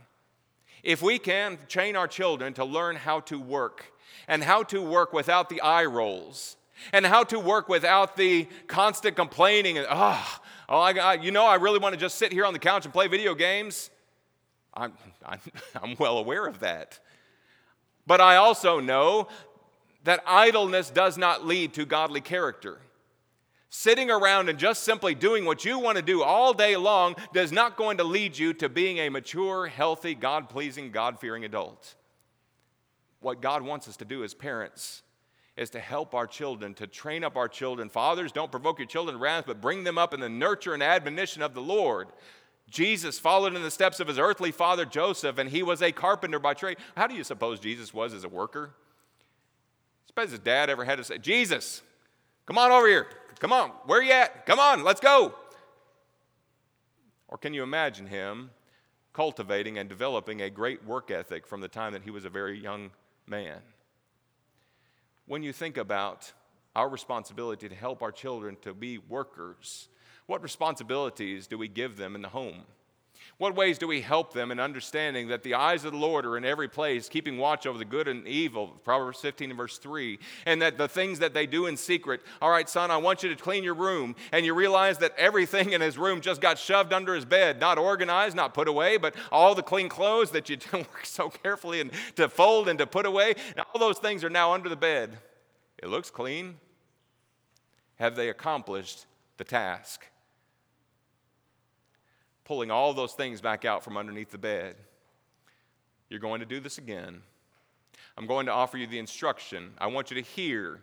If 0.83 1.01
we 1.01 1.17
can 1.17 1.57
train 1.67 1.95
our 1.95 2.07
children 2.07 2.53
to 2.55 2.65
learn 2.65 2.95
how 2.95 3.21
to 3.21 3.39
work 3.39 3.93
and 4.27 4.43
how 4.43 4.63
to 4.63 4.81
work 4.81 5.13
without 5.13 5.49
the 5.49 5.61
eye 5.61 5.85
rolls 5.85 6.57
and 6.93 7.05
how 7.05 7.23
to 7.23 7.39
work 7.39 7.69
without 7.69 8.17
the 8.17 8.47
constant 8.67 9.15
complaining 9.15 9.77
and, 9.77 9.87
ah, 9.89 10.41
oh, 10.69 10.75
oh 10.75 10.79
I, 10.79 11.13
you 11.15 11.31
know, 11.31 11.45
I 11.45 11.55
really 11.55 11.79
want 11.79 11.93
to 11.93 11.99
just 11.99 12.15
sit 12.15 12.31
here 12.31 12.45
on 12.45 12.53
the 12.53 12.59
couch 12.59 12.85
and 12.85 12.93
play 12.93 13.07
video 13.07 13.33
games. 13.33 13.89
I'm, 14.73 14.93
I'm, 15.25 15.39
I'm 15.81 15.95
well 15.97 16.17
aware 16.17 16.45
of 16.45 16.59
that. 16.59 16.99
But 18.07 18.21
I 18.21 18.35
also 18.35 18.79
know 18.79 19.27
that 20.03 20.23
idleness 20.27 20.89
does 20.89 21.17
not 21.17 21.45
lead 21.45 21.73
to 21.73 21.85
godly 21.85 22.21
character. 22.21 22.79
Sitting 23.69 24.09
around 24.09 24.47
and 24.47 24.57
just 24.57 24.83
simply 24.83 25.15
doing 25.15 25.43
what 25.43 25.65
you 25.65 25.79
want 25.79 25.97
to 25.97 26.03
do 26.03 26.23
all 26.23 26.53
day 26.53 26.77
long 26.77 27.15
does 27.33 27.51
not 27.51 27.75
going 27.75 27.97
to 27.97 28.03
lead 28.03 28.37
you 28.37 28.53
to 28.53 28.69
being 28.69 28.99
a 28.99 29.09
mature, 29.09 29.67
healthy, 29.67 30.15
God 30.15 30.47
pleasing, 30.47 30.91
God 30.91 31.19
fearing 31.19 31.43
adult. 31.43 31.95
What 33.19 33.41
God 33.41 33.63
wants 33.63 33.87
us 33.87 33.97
to 33.97 34.05
do 34.05 34.23
as 34.23 34.33
parents 34.33 35.01
is 35.57 35.71
to 35.71 35.79
help 35.79 36.13
our 36.13 36.27
children, 36.27 36.73
to 36.75 36.85
train 36.85 37.23
up 37.23 37.35
our 37.35 37.47
children. 37.47 37.89
Fathers, 37.89 38.31
don't 38.31 38.51
provoke 38.51 38.77
your 38.77 38.87
children 38.87 39.17
to 39.17 39.21
wrath, 39.21 39.45
but 39.47 39.61
bring 39.61 39.83
them 39.83 39.97
up 39.97 40.13
in 40.13 40.19
the 40.19 40.29
nurture 40.29 40.73
and 40.73 40.83
admonition 40.83 41.41
of 41.41 41.53
the 41.53 41.61
Lord. 41.61 42.07
Jesus 42.69 43.19
followed 43.19 43.55
in 43.55 43.61
the 43.61 43.71
steps 43.71 43.99
of 43.99 44.07
his 44.07 44.17
earthly 44.17 44.51
father 44.51 44.85
Joseph, 44.85 45.37
and 45.37 45.49
he 45.49 45.63
was 45.63 45.81
a 45.81 45.91
carpenter 45.91 46.39
by 46.39 46.53
trade. 46.53 46.77
How 46.97 47.07
do 47.07 47.15
you 47.15 47.23
suppose 47.23 47.59
Jesus 47.59 47.93
was 47.93 48.13
as 48.13 48.23
a 48.23 48.29
worker? 48.29 48.71
I 48.73 50.07
Suppose 50.07 50.31
his 50.31 50.39
dad 50.39 50.69
ever 50.69 50.83
had 50.83 50.97
to 50.97 51.03
say, 51.03 51.17
Jesus, 51.17 51.81
come 52.45 52.57
on 52.57 52.71
over 52.71 52.87
here. 52.87 53.07
Come 53.39 53.53
on, 53.53 53.69
where 53.85 53.99
are 53.99 54.03
you 54.03 54.11
at? 54.11 54.45
Come 54.45 54.59
on, 54.59 54.83
let's 54.83 55.01
go. 55.01 55.35
Or 57.27 57.37
can 57.37 57.53
you 57.53 57.63
imagine 57.63 58.07
him 58.07 58.49
cultivating 59.13 59.77
and 59.77 59.87
developing 59.87 60.41
a 60.41 60.49
great 60.49 60.83
work 60.85 61.11
ethic 61.11 61.45
from 61.45 61.61
the 61.61 61.67
time 61.67 61.93
that 61.93 62.03
he 62.03 62.11
was 62.11 62.25
a 62.25 62.29
very 62.29 62.59
young 62.59 62.91
man? 63.27 63.59
When 65.27 65.43
you 65.43 65.53
think 65.53 65.77
about 65.77 66.31
our 66.75 66.89
responsibility 66.89 67.69
to 67.69 67.75
help 67.75 68.01
our 68.01 68.11
children 68.11 68.57
to 68.61 68.73
be 68.73 68.97
workers, 68.97 69.89
what 70.27 70.41
responsibilities 70.41 71.47
do 71.47 71.57
we 71.57 71.67
give 71.67 71.97
them 71.97 72.15
in 72.15 72.21
the 72.21 72.29
home? 72.29 72.63
What 73.37 73.55
ways 73.55 73.77
do 73.77 73.87
we 73.87 73.99
help 73.99 74.31
them 74.31 74.49
in 74.49 74.61
understanding 74.61 75.27
that 75.27 75.43
the 75.43 75.55
eyes 75.55 75.83
of 75.83 75.91
the 75.91 75.97
Lord 75.97 76.25
are 76.25 76.37
in 76.37 76.45
every 76.45 76.69
place, 76.69 77.09
keeping 77.09 77.37
watch 77.37 77.67
over 77.67 77.77
the 77.77 77.83
good 77.83 78.07
and 78.07 78.25
evil, 78.25 78.67
Proverbs 78.85 79.19
15 79.19 79.49
and 79.49 79.57
verse 79.57 79.77
3, 79.77 80.19
and 80.45 80.61
that 80.61 80.77
the 80.77 80.87
things 80.87 81.19
that 81.19 81.33
they 81.33 81.45
do 81.45 81.65
in 81.65 81.75
secret, 81.75 82.21
all 82.41 82.49
right, 82.49 82.69
son, 82.69 82.91
I 82.91 82.97
want 82.97 83.23
you 83.23 83.29
to 83.29 83.35
clean 83.35 83.65
your 83.65 83.73
room, 83.73 84.15
and 84.31 84.45
you 84.45 84.53
realize 84.53 84.99
that 84.99 85.13
everything 85.17 85.73
in 85.73 85.81
his 85.81 85.97
room 85.97 86.21
just 86.21 86.39
got 86.39 86.57
shoved 86.57 86.93
under 86.93 87.13
his 87.13 87.25
bed, 87.25 87.59
not 87.59 87.77
organized, 87.77 88.37
not 88.37 88.53
put 88.53 88.69
away, 88.69 88.95
but 88.95 89.13
all 89.33 89.53
the 89.53 89.63
clean 89.63 89.89
clothes 89.89 90.31
that 90.31 90.49
you 90.49 90.57
work 90.73 91.05
so 91.05 91.29
carefully 91.29 91.81
and 91.81 91.91
to 92.15 92.29
fold 92.29 92.69
and 92.69 92.79
to 92.79 92.87
put 92.87 93.05
away, 93.05 93.35
all 93.57 93.79
those 93.79 93.99
things 93.99 94.23
are 94.23 94.29
now 94.29 94.53
under 94.53 94.69
the 94.69 94.77
bed. 94.77 95.17
It 95.77 95.89
looks 95.89 96.09
clean. 96.09 96.55
Have 97.95 98.15
they 98.15 98.29
accomplished 98.29 99.07
the 99.35 99.43
task? 99.43 100.05
Pulling 102.45 102.71
all 102.71 102.93
those 102.93 103.13
things 103.13 103.41
back 103.41 103.65
out 103.65 103.83
from 103.83 103.97
underneath 103.97 104.29
the 104.29 104.37
bed. 104.37 104.75
You're 106.09 106.19
going 106.19 106.39
to 106.39 106.45
do 106.45 106.59
this 106.59 106.77
again. 106.77 107.21
I'm 108.17 108.27
going 108.27 108.45
to 108.45 108.51
offer 108.51 108.77
you 108.77 108.87
the 108.87 108.99
instruction. 108.99 109.71
I 109.77 109.87
want 109.87 110.11
you 110.11 110.15
to 110.15 110.21
hear. 110.21 110.79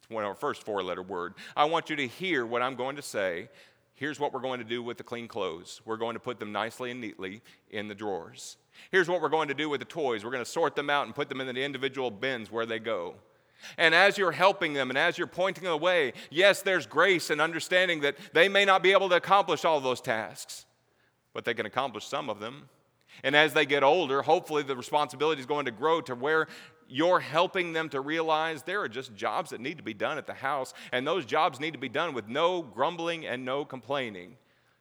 It's 0.00 0.10
one 0.10 0.24
of 0.24 0.28
our 0.28 0.34
first 0.34 0.64
four 0.64 0.82
letter 0.82 1.02
word. 1.02 1.34
I 1.54 1.66
want 1.66 1.90
you 1.90 1.96
to 1.96 2.06
hear 2.06 2.44
what 2.44 2.62
I'm 2.62 2.74
going 2.74 2.96
to 2.96 3.02
say. 3.02 3.48
Here's 3.94 4.18
what 4.18 4.32
we're 4.32 4.40
going 4.40 4.58
to 4.58 4.64
do 4.64 4.82
with 4.82 4.96
the 4.96 5.04
clean 5.04 5.28
clothes. 5.28 5.80
We're 5.84 5.98
going 5.98 6.14
to 6.14 6.20
put 6.20 6.40
them 6.40 6.50
nicely 6.50 6.90
and 6.90 7.00
neatly 7.00 7.42
in 7.70 7.86
the 7.86 7.94
drawers. 7.94 8.56
Here's 8.90 9.08
what 9.08 9.20
we're 9.20 9.28
going 9.28 9.48
to 9.48 9.54
do 9.54 9.68
with 9.68 9.80
the 9.80 9.86
toys. 9.86 10.24
We're 10.24 10.32
going 10.32 10.44
to 10.44 10.50
sort 10.50 10.74
them 10.74 10.90
out 10.90 11.06
and 11.06 11.14
put 11.14 11.28
them 11.28 11.40
in 11.40 11.54
the 11.54 11.62
individual 11.62 12.10
bins 12.10 12.50
where 12.50 12.66
they 12.66 12.78
go. 12.78 13.14
And 13.76 13.94
as 13.94 14.18
you're 14.18 14.32
helping 14.32 14.72
them 14.72 14.90
and 14.90 14.98
as 14.98 15.18
you're 15.18 15.28
pointing 15.28 15.64
the 15.64 15.76
way, 15.76 16.14
yes, 16.30 16.62
there's 16.62 16.86
grace 16.86 17.30
and 17.30 17.40
understanding 17.40 18.00
that 18.00 18.16
they 18.32 18.48
may 18.48 18.64
not 18.64 18.82
be 18.82 18.90
able 18.90 19.08
to 19.10 19.14
accomplish 19.14 19.64
all 19.64 19.78
those 19.78 20.00
tasks 20.00 20.64
but 21.32 21.44
they 21.44 21.54
can 21.54 21.66
accomplish 21.66 22.06
some 22.06 22.28
of 22.28 22.40
them. 22.40 22.68
And 23.22 23.36
as 23.36 23.52
they 23.52 23.66
get 23.66 23.82
older, 23.82 24.22
hopefully 24.22 24.62
the 24.62 24.76
responsibility 24.76 25.40
is 25.40 25.46
going 25.46 25.66
to 25.66 25.70
grow 25.70 26.00
to 26.02 26.14
where 26.14 26.48
you're 26.88 27.20
helping 27.20 27.72
them 27.72 27.88
to 27.90 28.00
realize 28.00 28.62
there 28.62 28.80
are 28.80 28.88
just 28.88 29.14
jobs 29.14 29.50
that 29.50 29.60
need 29.60 29.76
to 29.78 29.82
be 29.82 29.94
done 29.94 30.18
at 30.18 30.26
the 30.26 30.34
house, 30.34 30.74
and 30.92 31.06
those 31.06 31.24
jobs 31.24 31.60
need 31.60 31.72
to 31.72 31.78
be 31.78 31.88
done 31.88 32.14
with 32.14 32.28
no 32.28 32.62
grumbling 32.62 33.26
and 33.26 33.44
no 33.44 33.64
complaining. 33.64 34.36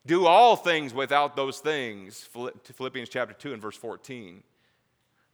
Do 0.06 0.26
all 0.26 0.56
things 0.56 0.94
without 0.94 1.36
those 1.36 1.60
things. 1.60 2.28
Philippians 2.64 3.10
chapter 3.10 3.34
2 3.34 3.54
and 3.54 3.62
verse 3.62 3.78
14. 3.78 4.44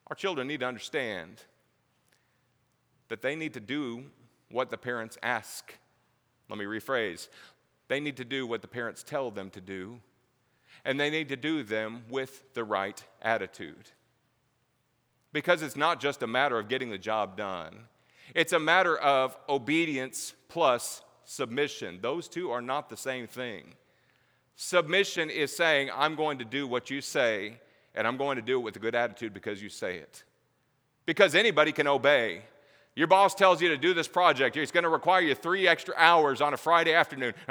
Our 0.08 0.16
children 0.16 0.48
need 0.48 0.60
to 0.60 0.68
understand 0.68 1.42
that 3.08 3.22
they 3.22 3.36
need 3.36 3.54
to 3.54 3.60
do 3.60 4.06
what 4.50 4.70
the 4.70 4.78
parents 4.78 5.18
ask. 5.24 5.74
Let 6.50 6.60
me 6.60 6.66
rephrase. 6.66 7.30
They 7.88 8.00
need 8.00 8.18
to 8.18 8.26
do 8.26 8.46
what 8.46 8.62
the 8.62 8.68
parents 8.68 9.04
tell 9.04 9.32
them 9.32 9.50
to 9.52 9.62
do 9.62 10.00
and 10.88 10.98
they 10.98 11.10
need 11.10 11.28
to 11.28 11.36
do 11.36 11.64
them 11.64 12.02
with 12.10 12.54
the 12.54 12.64
right 12.64 13.04
attitude. 13.22 13.92
Because 15.34 15.62
it's 15.62 15.76
not 15.76 16.00
just 16.00 16.24
a 16.24 16.28
matter 16.28 16.58
of 16.58 16.70
getting 16.70 16.90
the 16.90 16.98
job 16.98 17.36
done, 17.36 17.76
it's 18.34 18.54
a 18.54 18.60
matter 18.60 18.98
of 18.98 19.38
obedience 19.50 20.34
plus 20.48 21.02
submission. 21.26 22.00
Those 22.02 22.30
two 22.30 22.52
are 22.52 22.62
not 22.62 22.88
the 22.88 22.96
same 22.96 23.28
thing. 23.28 23.76
Submission 24.56 25.30
is 25.30 25.54
saying, 25.54 25.90
I'm 25.94 26.16
going 26.16 26.38
to 26.40 26.46
do 26.46 26.66
what 26.66 26.90
you 26.90 27.02
say, 27.02 27.60
and 27.94 28.08
I'm 28.08 28.16
going 28.16 28.38
to 28.38 28.42
do 28.42 28.58
it 28.58 28.64
with 28.64 28.78
a 28.78 28.80
good 28.80 28.96
attitude 28.96 29.34
because 29.34 29.62
you 29.62 29.68
say 29.68 29.98
it. 29.98 30.24
Because 31.06 31.36
anybody 31.36 31.74
can 31.74 31.88
obey. 31.88 32.44
Your 32.96 33.08
boss 33.08 33.36
tells 33.36 33.62
you 33.62 33.68
to 33.70 33.78
do 33.78 33.94
this 33.94 34.08
project, 34.08 34.56
it's 34.56 34.72
going 34.72 34.86
to 34.86 34.90
require 34.90 35.22
you 35.22 35.36
three 35.36 35.68
extra 35.68 35.94
hours 35.98 36.40
on 36.40 36.54
a 36.54 36.58
Friday 36.58 36.94
afternoon. 36.94 37.34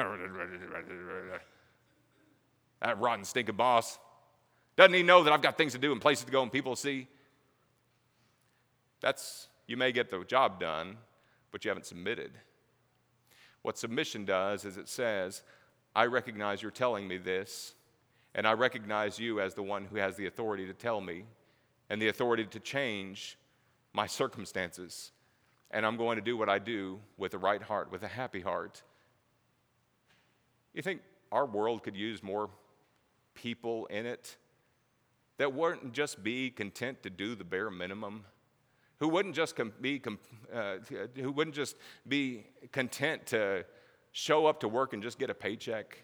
That 2.82 3.00
rotten, 3.00 3.24
stinking 3.24 3.56
boss. 3.56 3.98
Doesn't 4.76 4.94
he 4.94 5.02
know 5.02 5.22
that 5.22 5.32
I've 5.32 5.42
got 5.42 5.56
things 5.56 5.72
to 5.72 5.78
do 5.78 5.92
and 5.92 6.00
places 6.00 6.24
to 6.24 6.32
go 6.32 6.42
and 6.42 6.52
people 6.52 6.74
to 6.74 6.80
see? 6.80 7.08
That's, 9.00 9.48
you 9.66 9.76
may 9.76 9.92
get 9.92 10.10
the 10.10 10.22
job 10.24 10.60
done, 10.60 10.96
but 11.52 11.64
you 11.64 11.70
haven't 11.70 11.86
submitted. 11.86 12.32
What 13.62 13.78
submission 13.78 14.24
does 14.24 14.64
is 14.64 14.76
it 14.76 14.88
says, 14.88 15.42
I 15.94 16.06
recognize 16.06 16.60
you're 16.60 16.70
telling 16.70 17.08
me 17.08 17.16
this, 17.16 17.74
and 18.34 18.46
I 18.46 18.52
recognize 18.52 19.18
you 19.18 19.40
as 19.40 19.54
the 19.54 19.62
one 19.62 19.86
who 19.86 19.96
has 19.96 20.16
the 20.16 20.26
authority 20.26 20.66
to 20.66 20.74
tell 20.74 21.00
me 21.00 21.24
and 21.88 22.00
the 22.00 22.08
authority 22.08 22.44
to 22.44 22.60
change 22.60 23.38
my 23.94 24.06
circumstances. 24.06 25.12
And 25.70 25.86
I'm 25.86 25.96
going 25.96 26.16
to 26.16 26.22
do 26.22 26.36
what 26.36 26.48
I 26.48 26.58
do 26.58 27.00
with 27.16 27.32
a 27.32 27.38
right 27.38 27.62
heart, 27.62 27.90
with 27.90 28.02
a 28.02 28.08
happy 28.08 28.40
heart. 28.40 28.82
You 30.74 30.82
think 30.82 31.00
our 31.32 31.46
world 31.46 31.82
could 31.82 31.96
use 31.96 32.22
more 32.22 32.50
people 33.36 33.86
in 33.86 34.06
it 34.06 34.36
that 35.38 35.52
wouldn't 35.52 35.92
just 35.92 36.24
be 36.24 36.50
content 36.50 37.02
to 37.02 37.10
do 37.10 37.34
the 37.34 37.44
bare 37.44 37.70
minimum, 37.70 38.24
who 38.98 39.08
wouldn't 39.08 39.34
just 39.34 39.54
be 39.80 40.02
uh, 40.52 40.76
who 41.16 41.30
wouldn't 41.30 41.54
just 41.54 41.76
be 42.08 42.46
content 42.72 43.26
to 43.26 43.64
show 44.12 44.46
up 44.46 44.60
to 44.60 44.68
work 44.68 44.94
and 44.94 45.02
just 45.02 45.18
get 45.18 45.28
a 45.30 45.34
paycheck. 45.34 45.98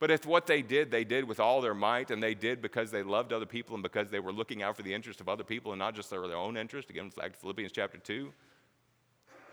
But 0.00 0.10
if 0.10 0.26
what 0.26 0.46
they 0.46 0.62
did, 0.62 0.90
they 0.90 1.04
did 1.04 1.24
with 1.24 1.40
all 1.40 1.60
their 1.60 1.74
might, 1.74 2.10
and 2.10 2.22
they 2.22 2.34
did 2.34 2.62
because 2.62 2.90
they 2.90 3.02
loved 3.02 3.32
other 3.32 3.46
people 3.46 3.74
and 3.74 3.82
because 3.82 4.10
they 4.10 4.20
were 4.20 4.32
looking 4.32 4.62
out 4.62 4.76
for 4.76 4.82
the 4.82 4.94
interest 4.94 5.20
of 5.20 5.28
other 5.28 5.44
people 5.44 5.72
and 5.72 5.78
not 5.78 5.94
just 5.94 6.10
their, 6.10 6.26
their 6.28 6.36
own 6.36 6.56
interest, 6.56 6.90
again, 6.90 7.10
like 7.16 7.36
Philippians 7.36 7.72
chapter 7.72 7.98
2. 7.98 8.32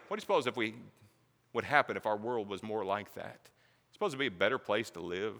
What 0.08 0.18
do 0.18 0.20
you 0.20 0.22
suppose 0.22 0.46
if 0.46 0.56
we 0.56 0.76
would 1.54 1.64
happen 1.64 1.98
if 1.98 2.06
our 2.06 2.18
world 2.18 2.48
was 2.48 2.62
more 2.62 2.86
like 2.86 3.14
that? 3.16 3.40
Suppose 3.92 4.10
it'd 4.10 4.20
be 4.20 4.28
a 4.28 4.32
better 4.32 4.60
place 4.60 4.92
to 4.92 5.00
live 5.00 5.34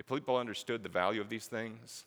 if 0.00 0.06
people 0.06 0.38
understood 0.38 0.82
the 0.82 0.88
value 0.88 1.20
of 1.20 1.28
these 1.28 1.46
things. 1.46 2.06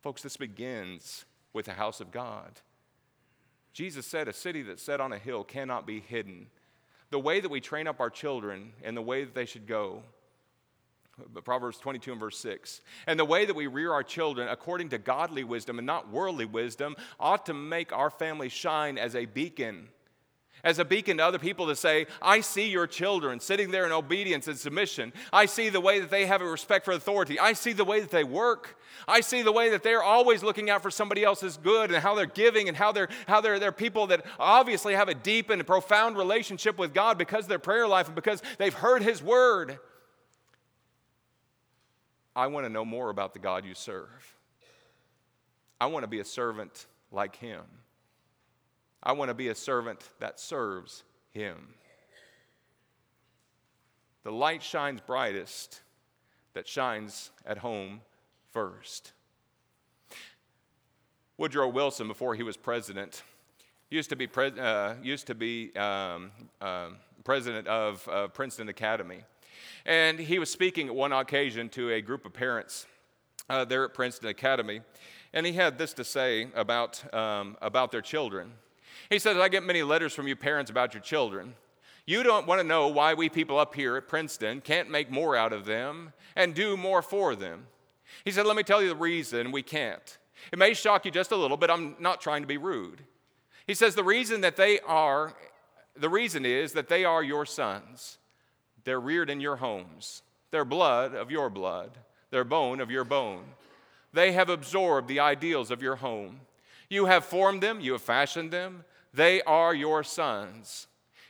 Folks, 0.00 0.22
this 0.22 0.36
begins 0.36 1.24
with 1.52 1.66
the 1.66 1.72
house 1.72 2.00
of 2.00 2.12
God. 2.12 2.60
Jesus 3.72 4.06
said, 4.06 4.28
A 4.28 4.32
city 4.32 4.62
that's 4.62 4.80
set 4.80 5.00
on 5.00 5.12
a 5.12 5.18
hill 5.18 5.42
cannot 5.42 5.88
be 5.88 5.98
hidden. 5.98 6.46
The 7.10 7.18
way 7.18 7.40
that 7.40 7.50
we 7.50 7.60
train 7.60 7.88
up 7.88 7.98
our 7.98 8.10
children 8.10 8.72
and 8.84 8.96
the 8.96 9.02
way 9.02 9.24
that 9.24 9.34
they 9.34 9.44
should 9.44 9.66
go, 9.66 10.04
Proverbs 11.44 11.78
22 11.78 12.12
and 12.12 12.20
verse 12.20 12.38
6. 12.38 12.80
And 13.08 13.18
the 13.18 13.24
way 13.24 13.44
that 13.44 13.56
we 13.56 13.66
rear 13.66 13.92
our 13.92 14.04
children 14.04 14.46
according 14.46 14.90
to 14.90 14.98
godly 14.98 15.42
wisdom 15.42 15.78
and 15.78 15.86
not 15.86 16.12
worldly 16.12 16.46
wisdom 16.46 16.94
ought 17.18 17.44
to 17.46 17.54
make 17.54 17.92
our 17.92 18.08
family 18.08 18.48
shine 18.48 18.98
as 18.98 19.16
a 19.16 19.26
beacon 19.26 19.88
as 20.64 20.78
a 20.78 20.84
beacon 20.84 21.18
to 21.18 21.24
other 21.24 21.38
people 21.38 21.66
to 21.66 21.76
say, 21.76 22.06
I 22.20 22.40
see 22.40 22.68
your 22.68 22.86
children 22.86 23.40
sitting 23.40 23.70
there 23.70 23.86
in 23.86 23.92
obedience 23.92 24.48
and 24.48 24.58
submission. 24.58 25.12
I 25.32 25.46
see 25.46 25.68
the 25.68 25.80
way 25.80 26.00
that 26.00 26.10
they 26.10 26.26
have 26.26 26.42
a 26.42 26.46
respect 26.46 26.84
for 26.84 26.92
authority. 26.92 27.38
I 27.38 27.52
see 27.52 27.72
the 27.72 27.84
way 27.84 28.00
that 28.00 28.10
they 28.10 28.24
work. 28.24 28.78
I 29.08 29.20
see 29.20 29.42
the 29.42 29.52
way 29.52 29.70
that 29.70 29.82
they're 29.82 30.02
always 30.02 30.42
looking 30.42 30.70
out 30.70 30.82
for 30.82 30.90
somebody 30.90 31.24
else's 31.24 31.56
good 31.56 31.90
and 31.90 32.02
how 32.02 32.14
they're 32.14 32.26
giving 32.26 32.68
and 32.68 32.76
how 32.76 32.92
they're, 32.92 33.08
how 33.26 33.40
they're, 33.40 33.58
they're 33.58 33.72
people 33.72 34.08
that 34.08 34.24
obviously 34.38 34.94
have 34.94 35.08
a 35.08 35.14
deep 35.14 35.50
and 35.50 35.66
profound 35.66 36.16
relationship 36.16 36.78
with 36.78 36.92
God 36.92 37.18
because 37.18 37.44
of 37.44 37.48
their 37.48 37.58
prayer 37.58 37.86
life 37.86 38.06
and 38.06 38.14
because 38.14 38.42
they've 38.58 38.74
heard 38.74 39.02
His 39.02 39.22
word. 39.22 39.78
I 42.34 42.46
want 42.46 42.66
to 42.66 42.70
know 42.70 42.84
more 42.84 43.10
about 43.10 43.32
the 43.32 43.38
God 43.38 43.64
you 43.64 43.74
serve. 43.74 44.36
I 45.80 45.86
want 45.86 46.04
to 46.04 46.08
be 46.08 46.20
a 46.20 46.24
servant 46.24 46.86
like 47.10 47.36
Him. 47.36 47.62
I 49.02 49.12
want 49.12 49.30
to 49.30 49.34
be 49.34 49.48
a 49.48 49.54
servant 49.54 50.00
that 50.18 50.38
serves 50.38 51.04
him. 51.30 51.74
The 54.24 54.32
light 54.32 54.62
shines 54.62 55.00
brightest 55.00 55.80
that 56.52 56.68
shines 56.68 57.30
at 57.46 57.58
home 57.58 58.02
first. 58.52 59.12
Woodrow 61.38 61.68
Wilson, 61.68 62.06
before 62.06 62.34
he 62.34 62.42
was 62.42 62.58
president, 62.58 63.22
used 63.88 64.10
to 64.10 64.16
be, 64.16 64.26
pre- 64.26 64.58
uh, 64.60 64.94
used 65.02 65.26
to 65.28 65.34
be 65.34 65.74
um, 65.74 66.30
uh, 66.60 66.90
president 67.24 67.66
of 67.66 68.06
uh, 68.08 68.28
Princeton 68.28 68.68
Academy. 68.68 69.20
And 69.86 70.18
he 70.18 70.38
was 70.38 70.50
speaking 70.50 70.88
at 70.88 70.94
one 70.94 71.12
occasion 71.12 71.70
to 71.70 71.90
a 71.90 72.02
group 72.02 72.26
of 72.26 72.34
parents 72.34 72.86
uh, 73.48 73.64
there 73.64 73.84
at 73.84 73.94
Princeton 73.94 74.28
Academy. 74.28 74.82
And 75.32 75.46
he 75.46 75.52
had 75.52 75.78
this 75.78 75.94
to 75.94 76.04
say 76.04 76.48
about, 76.54 77.14
um, 77.14 77.56
about 77.62 77.90
their 77.90 78.02
children. 78.02 78.52
He 79.10 79.18
says, 79.18 79.36
I 79.36 79.48
get 79.48 79.64
many 79.64 79.82
letters 79.82 80.14
from 80.14 80.28
you 80.28 80.36
parents 80.36 80.70
about 80.70 80.94
your 80.94 81.02
children. 81.02 81.54
You 82.06 82.22
don't 82.22 82.46
want 82.46 82.60
to 82.60 82.66
know 82.66 82.88
why 82.88 83.14
we 83.14 83.28
people 83.28 83.58
up 83.58 83.74
here 83.74 83.96
at 83.96 84.08
Princeton 84.08 84.60
can't 84.60 84.90
make 84.90 85.10
more 85.10 85.36
out 85.36 85.52
of 85.52 85.64
them 85.64 86.12
and 86.36 86.54
do 86.54 86.76
more 86.76 87.02
for 87.02 87.36
them. 87.36 87.66
He 88.24 88.30
said, 88.30 88.46
Let 88.46 88.56
me 88.56 88.62
tell 88.62 88.80
you 88.82 88.88
the 88.88 88.96
reason 88.96 89.52
we 89.52 89.62
can't. 89.62 90.18
It 90.52 90.58
may 90.58 90.74
shock 90.74 91.04
you 91.04 91.10
just 91.10 91.32
a 91.32 91.36
little, 91.36 91.56
but 91.56 91.70
I'm 91.70 91.96
not 91.98 92.20
trying 92.20 92.42
to 92.42 92.48
be 92.48 92.56
rude. 92.56 93.02
He 93.66 93.74
says, 93.74 93.94
The 93.94 94.04
reason 94.04 94.40
that 94.40 94.56
they 94.56 94.80
are, 94.80 95.34
the 95.96 96.08
reason 96.08 96.46
is 96.46 96.72
that 96.72 96.88
they 96.88 97.04
are 97.04 97.22
your 97.22 97.44
sons. 97.44 98.18
They're 98.84 99.00
reared 99.00 99.28
in 99.28 99.40
your 99.40 99.56
homes, 99.56 100.22
they're 100.50 100.64
blood 100.64 101.14
of 101.14 101.30
your 101.30 101.50
blood, 101.50 101.90
they're 102.30 102.44
bone 102.44 102.80
of 102.80 102.90
your 102.90 103.04
bone. 103.04 103.44
They 104.12 104.32
have 104.32 104.48
absorbed 104.48 105.06
the 105.06 105.20
ideals 105.20 105.70
of 105.70 105.82
your 105.82 105.96
home. 105.96 106.40
You 106.88 107.06
have 107.06 107.24
formed 107.24 107.62
them, 107.62 107.80
you 107.80 107.92
have 107.92 108.02
fashioned 108.02 108.50
them. 108.50 108.84
They 109.12 109.42
are 109.42 109.74
your 109.74 110.04
sons. 110.04 110.86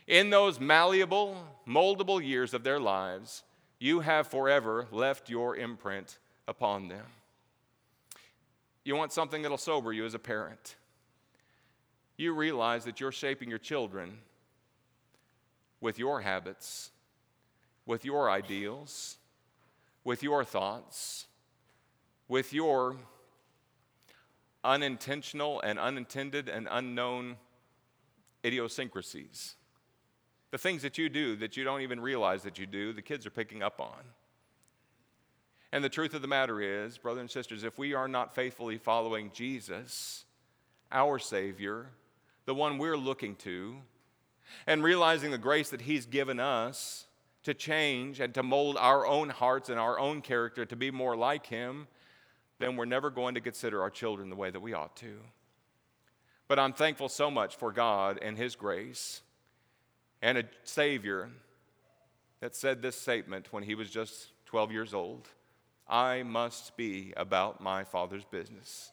In 0.06 0.30
those 0.30 0.60
malleable, 0.60 1.36
moldable 1.66 2.24
years 2.24 2.52
of 2.52 2.64
their 2.64 2.80
lives, 2.80 3.42
you 3.78 4.00
have 4.00 4.26
forever 4.26 4.86
left 4.90 5.30
your 5.30 5.56
imprint 5.56 6.18
upon 6.46 6.88
them. 6.88 7.06
You 8.84 8.96
want 8.96 9.12
something 9.12 9.42
that'll 9.42 9.58
sober 9.58 9.92
you 9.92 10.04
as 10.04 10.14
a 10.14 10.18
parent. 10.18 10.76
You 12.16 12.34
realize 12.34 12.84
that 12.84 13.00
you're 13.00 13.12
shaping 13.12 13.48
your 13.48 13.58
children 13.58 14.18
with 15.80 15.98
your 15.98 16.20
habits, 16.20 16.90
with 17.86 18.04
your 18.04 18.30
ideals, 18.30 19.16
with 20.04 20.22
your 20.22 20.44
thoughts, 20.44 21.26
with 22.28 22.52
your 22.52 22.96
unintentional 24.62 25.60
and 25.62 25.78
unintended 25.78 26.48
and 26.48 26.68
unknown 26.70 27.36
idiosyncrasies. 28.44 29.56
The 30.50 30.58
things 30.58 30.82
that 30.82 30.98
you 30.98 31.08
do 31.08 31.36
that 31.36 31.56
you 31.56 31.64
don't 31.64 31.82
even 31.82 32.00
realize 32.00 32.42
that 32.42 32.58
you 32.58 32.66
do, 32.66 32.92
the 32.92 33.02
kids 33.02 33.26
are 33.26 33.30
picking 33.30 33.62
up 33.62 33.80
on. 33.80 34.02
And 35.72 35.84
the 35.84 35.88
truth 35.88 36.14
of 36.14 36.22
the 36.22 36.28
matter 36.28 36.60
is, 36.60 36.98
brothers 36.98 37.20
and 37.20 37.30
sisters, 37.30 37.62
if 37.62 37.78
we 37.78 37.94
are 37.94 38.08
not 38.08 38.34
faithfully 38.34 38.76
following 38.76 39.30
Jesus, 39.32 40.24
our 40.90 41.18
Savior, 41.18 41.86
the 42.46 42.54
one 42.54 42.78
we're 42.78 42.96
looking 42.96 43.36
to, 43.36 43.76
and 44.66 44.82
realizing 44.82 45.30
the 45.30 45.38
grace 45.38 45.70
that 45.70 45.82
He's 45.82 46.06
given 46.06 46.40
us 46.40 47.06
to 47.44 47.54
change 47.54 48.18
and 48.18 48.34
to 48.34 48.42
mold 48.42 48.76
our 48.78 49.06
own 49.06 49.28
hearts 49.28 49.68
and 49.68 49.78
our 49.78 49.98
own 49.98 50.22
character 50.22 50.66
to 50.66 50.76
be 50.76 50.90
more 50.90 51.16
like 51.16 51.46
Him, 51.46 51.86
then 52.58 52.76
we're 52.76 52.84
never 52.84 53.08
going 53.08 53.36
to 53.36 53.40
consider 53.40 53.80
our 53.80 53.90
children 53.90 54.28
the 54.28 54.36
way 54.36 54.50
that 54.50 54.60
we 54.60 54.74
ought 54.74 54.96
to. 54.96 55.20
But 56.50 56.58
I'm 56.58 56.72
thankful 56.72 57.08
so 57.08 57.30
much 57.30 57.54
for 57.54 57.70
God 57.70 58.18
and 58.20 58.36
His 58.36 58.56
grace 58.56 59.20
and 60.20 60.36
a 60.36 60.42
Savior 60.64 61.30
that 62.40 62.56
said 62.56 62.82
this 62.82 63.00
statement 63.00 63.52
when 63.52 63.62
he 63.62 63.76
was 63.76 63.88
just 63.88 64.32
12 64.46 64.72
years 64.72 64.92
old 64.92 65.28
I 65.88 66.24
must 66.24 66.76
be 66.76 67.12
about 67.16 67.60
my 67.60 67.84
Father's 67.84 68.24
business. 68.24 68.90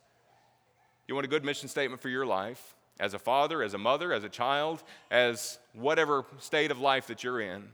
You 1.07 1.15
want 1.15 1.25
a 1.25 1.29
good 1.29 1.43
mission 1.43 1.67
statement 1.67 1.99
for 1.99 2.09
your 2.09 2.27
life? 2.27 2.75
As 2.99 3.15
a 3.15 3.19
father, 3.19 3.63
as 3.63 3.73
a 3.73 3.79
mother, 3.79 4.13
as 4.13 4.23
a 4.23 4.29
child, 4.29 4.83
as 5.09 5.57
whatever 5.73 6.25
state 6.37 6.69
of 6.69 6.79
life 6.79 7.07
that 7.07 7.23
you're 7.23 7.41
in, 7.41 7.69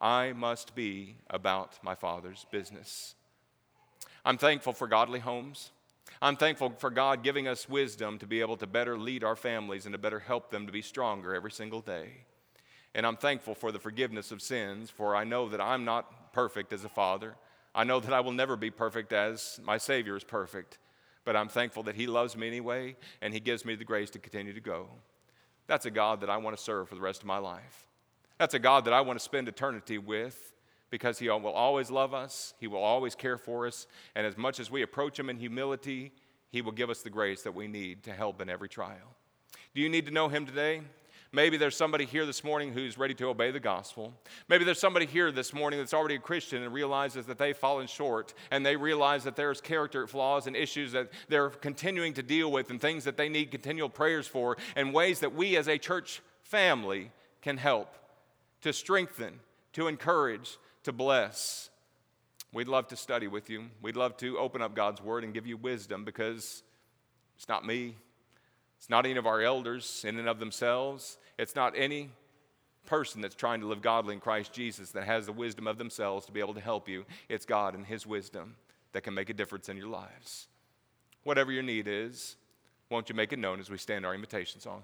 I 0.00 0.32
must 0.32 0.74
be 0.74 1.16
about 1.28 1.78
my 1.82 1.94
Father's 1.94 2.46
business. 2.50 3.16
I'm 4.24 4.38
thankful 4.38 4.72
for 4.72 4.88
godly 4.88 5.20
homes. 5.20 5.72
I'm 6.20 6.36
thankful 6.36 6.70
for 6.78 6.90
God 6.90 7.22
giving 7.22 7.46
us 7.46 7.68
wisdom 7.68 8.18
to 8.18 8.26
be 8.26 8.40
able 8.40 8.56
to 8.56 8.66
better 8.66 8.98
lead 8.98 9.22
our 9.22 9.36
families 9.36 9.86
and 9.86 9.92
to 9.92 9.98
better 9.98 10.18
help 10.18 10.50
them 10.50 10.66
to 10.66 10.72
be 10.72 10.82
stronger 10.82 11.34
every 11.34 11.52
single 11.52 11.80
day. 11.80 12.24
And 12.94 13.06
I'm 13.06 13.16
thankful 13.16 13.54
for 13.54 13.70
the 13.70 13.78
forgiveness 13.78 14.32
of 14.32 14.42
sins, 14.42 14.90
for 14.90 15.14
I 15.14 15.24
know 15.24 15.48
that 15.48 15.60
I'm 15.60 15.84
not 15.84 16.32
perfect 16.32 16.72
as 16.72 16.84
a 16.84 16.88
father. 16.88 17.36
I 17.74 17.84
know 17.84 18.00
that 18.00 18.12
I 18.12 18.20
will 18.20 18.32
never 18.32 18.56
be 18.56 18.70
perfect 18.70 19.12
as 19.12 19.60
my 19.62 19.78
Savior 19.78 20.16
is 20.16 20.24
perfect, 20.24 20.78
but 21.24 21.36
I'm 21.36 21.48
thankful 21.48 21.84
that 21.84 21.94
He 21.94 22.08
loves 22.08 22.36
me 22.36 22.48
anyway, 22.48 22.96
and 23.22 23.32
He 23.32 23.40
gives 23.40 23.64
me 23.64 23.76
the 23.76 23.84
grace 23.84 24.10
to 24.10 24.18
continue 24.18 24.52
to 24.52 24.60
go. 24.60 24.88
That's 25.68 25.86
a 25.86 25.90
God 25.90 26.22
that 26.22 26.30
I 26.30 26.38
want 26.38 26.56
to 26.56 26.62
serve 26.62 26.88
for 26.88 26.96
the 26.96 27.00
rest 27.00 27.20
of 27.20 27.26
my 27.26 27.38
life. 27.38 27.86
That's 28.38 28.54
a 28.54 28.58
God 28.58 28.86
that 28.86 28.94
I 28.94 29.02
want 29.02 29.18
to 29.18 29.24
spend 29.24 29.46
eternity 29.46 29.98
with 29.98 30.54
because 30.90 31.18
He 31.18 31.28
will 31.28 31.46
always 31.46 31.90
love 31.90 32.14
us, 32.14 32.54
He 32.58 32.66
will 32.66 32.82
always 32.82 33.14
care 33.14 33.38
for 33.38 33.66
us, 33.66 33.86
and 34.14 34.26
as 34.26 34.36
much 34.36 34.60
as 34.60 34.70
we 34.70 34.82
approach 34.82 35.18
Him 35.18 35.30
in 35.30 35.36
humility, 35.36 36.12
He 36.50 36.62
will 36.62 36.72
give 36.72 36.90
us 36.90 37.02
the 37.02 37.10
grace 37.10 37.42
that 37.42 37.54
we 37.54 37.68
need 37.68 38.02
to 38.04 38.12
help 38.12 38.40
in 38.40 38.48
every 38.48 38.68
trial. 38.68 39.16
Do 39.74 39.80
you 39.80 39.88
need 39.88 40.06
to 40.06 40.12
know 40.12 40.28
Him 40.28 40.46
today? 40.46 40.82
Maybe 41.30 41.58
there's 41.58 41.76
somebody 41.76 42.06
here 42.06 42.24
this 42.24 42.42
morning 42.42 42.72
who's 42.72 42.96
ready 42.96 43.12
to 43.14 43.26
obey 43.26 43.50
the 43.50 43.60
gospel. 43.60 44.14
Maybe 44.48 44.64
there's 44.64 44.80
somebody 44.80 45.04
here 45.04 45.30
this 45.30 45.52
morning 45.52 45.78
that's 45.78 45.92
already 45.92 46.14
a 46.14 46.20
Christian 46.20 46.62
and 46.62 46.72
realizes 46.72 47.26
that 47.26 47.36
they've 47.36 47.56
fallen 47.56 47.86
short 47.86 48.32
and 48.50 48.64
they 48.64 48.76
realize 48.76 49.24
that 49.24 49.36
there's 49.36 49.60
character 49.60 50.06
flaws 50.06 50.46
and 50.46 50.56
issues 50.56 50.92
that 50.92 51.10
they're 51.28 51.50
continuing 51.50 52.14
to 52.14 52.22
deal 52.22 52.50
with 52.50 52.70
and 52.70 52.80
things 52.80 53.04
that 53.04 53.18
they 53.18 53.28
need 53.28 53.50
continual 53.50 53.90
prayers 53.90 54.26
for 54.26 54.56
and 54.74 54.94
ways 54.94 55.20
that 55.20 55.34
we 55.34 55.58
as 55.58 55.68
a 55.68 55.76
church 55.76 56.22
family 56.40 57.10
can 57.42 57.58
help 57.58 57.94
to 58.62 58.72
strengthen, 58.72 59.38
to 59.74 59.86
encourage, 59.86 60.56
to 60.84 60.92
bless. 60.92 61.70
We'd 62.52 62.68
love 62.68 62.88
to 62.88 62.96
study 62.96 63.28
with 63.28 63.50
you. 63.50 63.66
We'd 63.82 63.96
love 63.96 64.16
to 64.18 64.38
open 64.38 64.62
up 64.62 64.74
God's 64.74 65.02
word 65.02 65.24
and 65.24 65.34
give 65.34 65.46
you 65.46 65.56
wisdom 65.56 66.04
because 66.04 66.62
it's 67.36 67.48
not 67.48 67.64
me, 67.64 67.94
it's 68.78 68.88
not 68.88 69.04
any 69.04 69.18
of 69.18 69.26
our 69.26 69.40
elders 69.40 70.04
in 70.06 70.18
and 70.18 70.28
of 70.28 70.38
themselves. 70.38 71.18
It's 71.38 71.54
not 71.54 71.74
any 71.76 72.10
person 72.86 73.20
that's 73.20 73.34
trying 73.34 73.60
to 73.60 73.66
live 73.66 73.82
godly 73.82 74.14
in 74.14 74.20
Christ 74.20 74.52
Jesus 74.52 74.92
that 74.92 75.04
has 75.04 75.26
the 75.26 75.32
wisdom 75.32 75.66
of 75.66 75.78
themselves 75.78 76.26
to 76.26 76.32
be 76.32 76.40
able 76.40 76.54
to 76.54 76.60
help 76.60 76.88
you. 76.88 77.04
It's 77.28 77.44
God 77.44 77.74
and 77.74 77.84
His 77.84 78.06
wisdom 78.06 78.56
that 78.92 79.02
can 79.02 79.14
make 79.14 79.30
a 79.30 79.34
difference 79.34 79.68
in 79.68 79.76
your 79.76 79.88
lives. 79.88 80.48
Whatever 81.24 81.52
your 81.52 81.62
need 81.62 81.86
is, 81.86 82.36
won't 82.90 83.08
you 83.08 83.14
make 83.14 83.32
it 83.32 83.38
known 83.38 83.60
as 83.60 83.68
we 83.68 83.76
stand 83.76 84.06
our 84.06 84.14
invitation 84.14 84.60
song? 84.60 84.82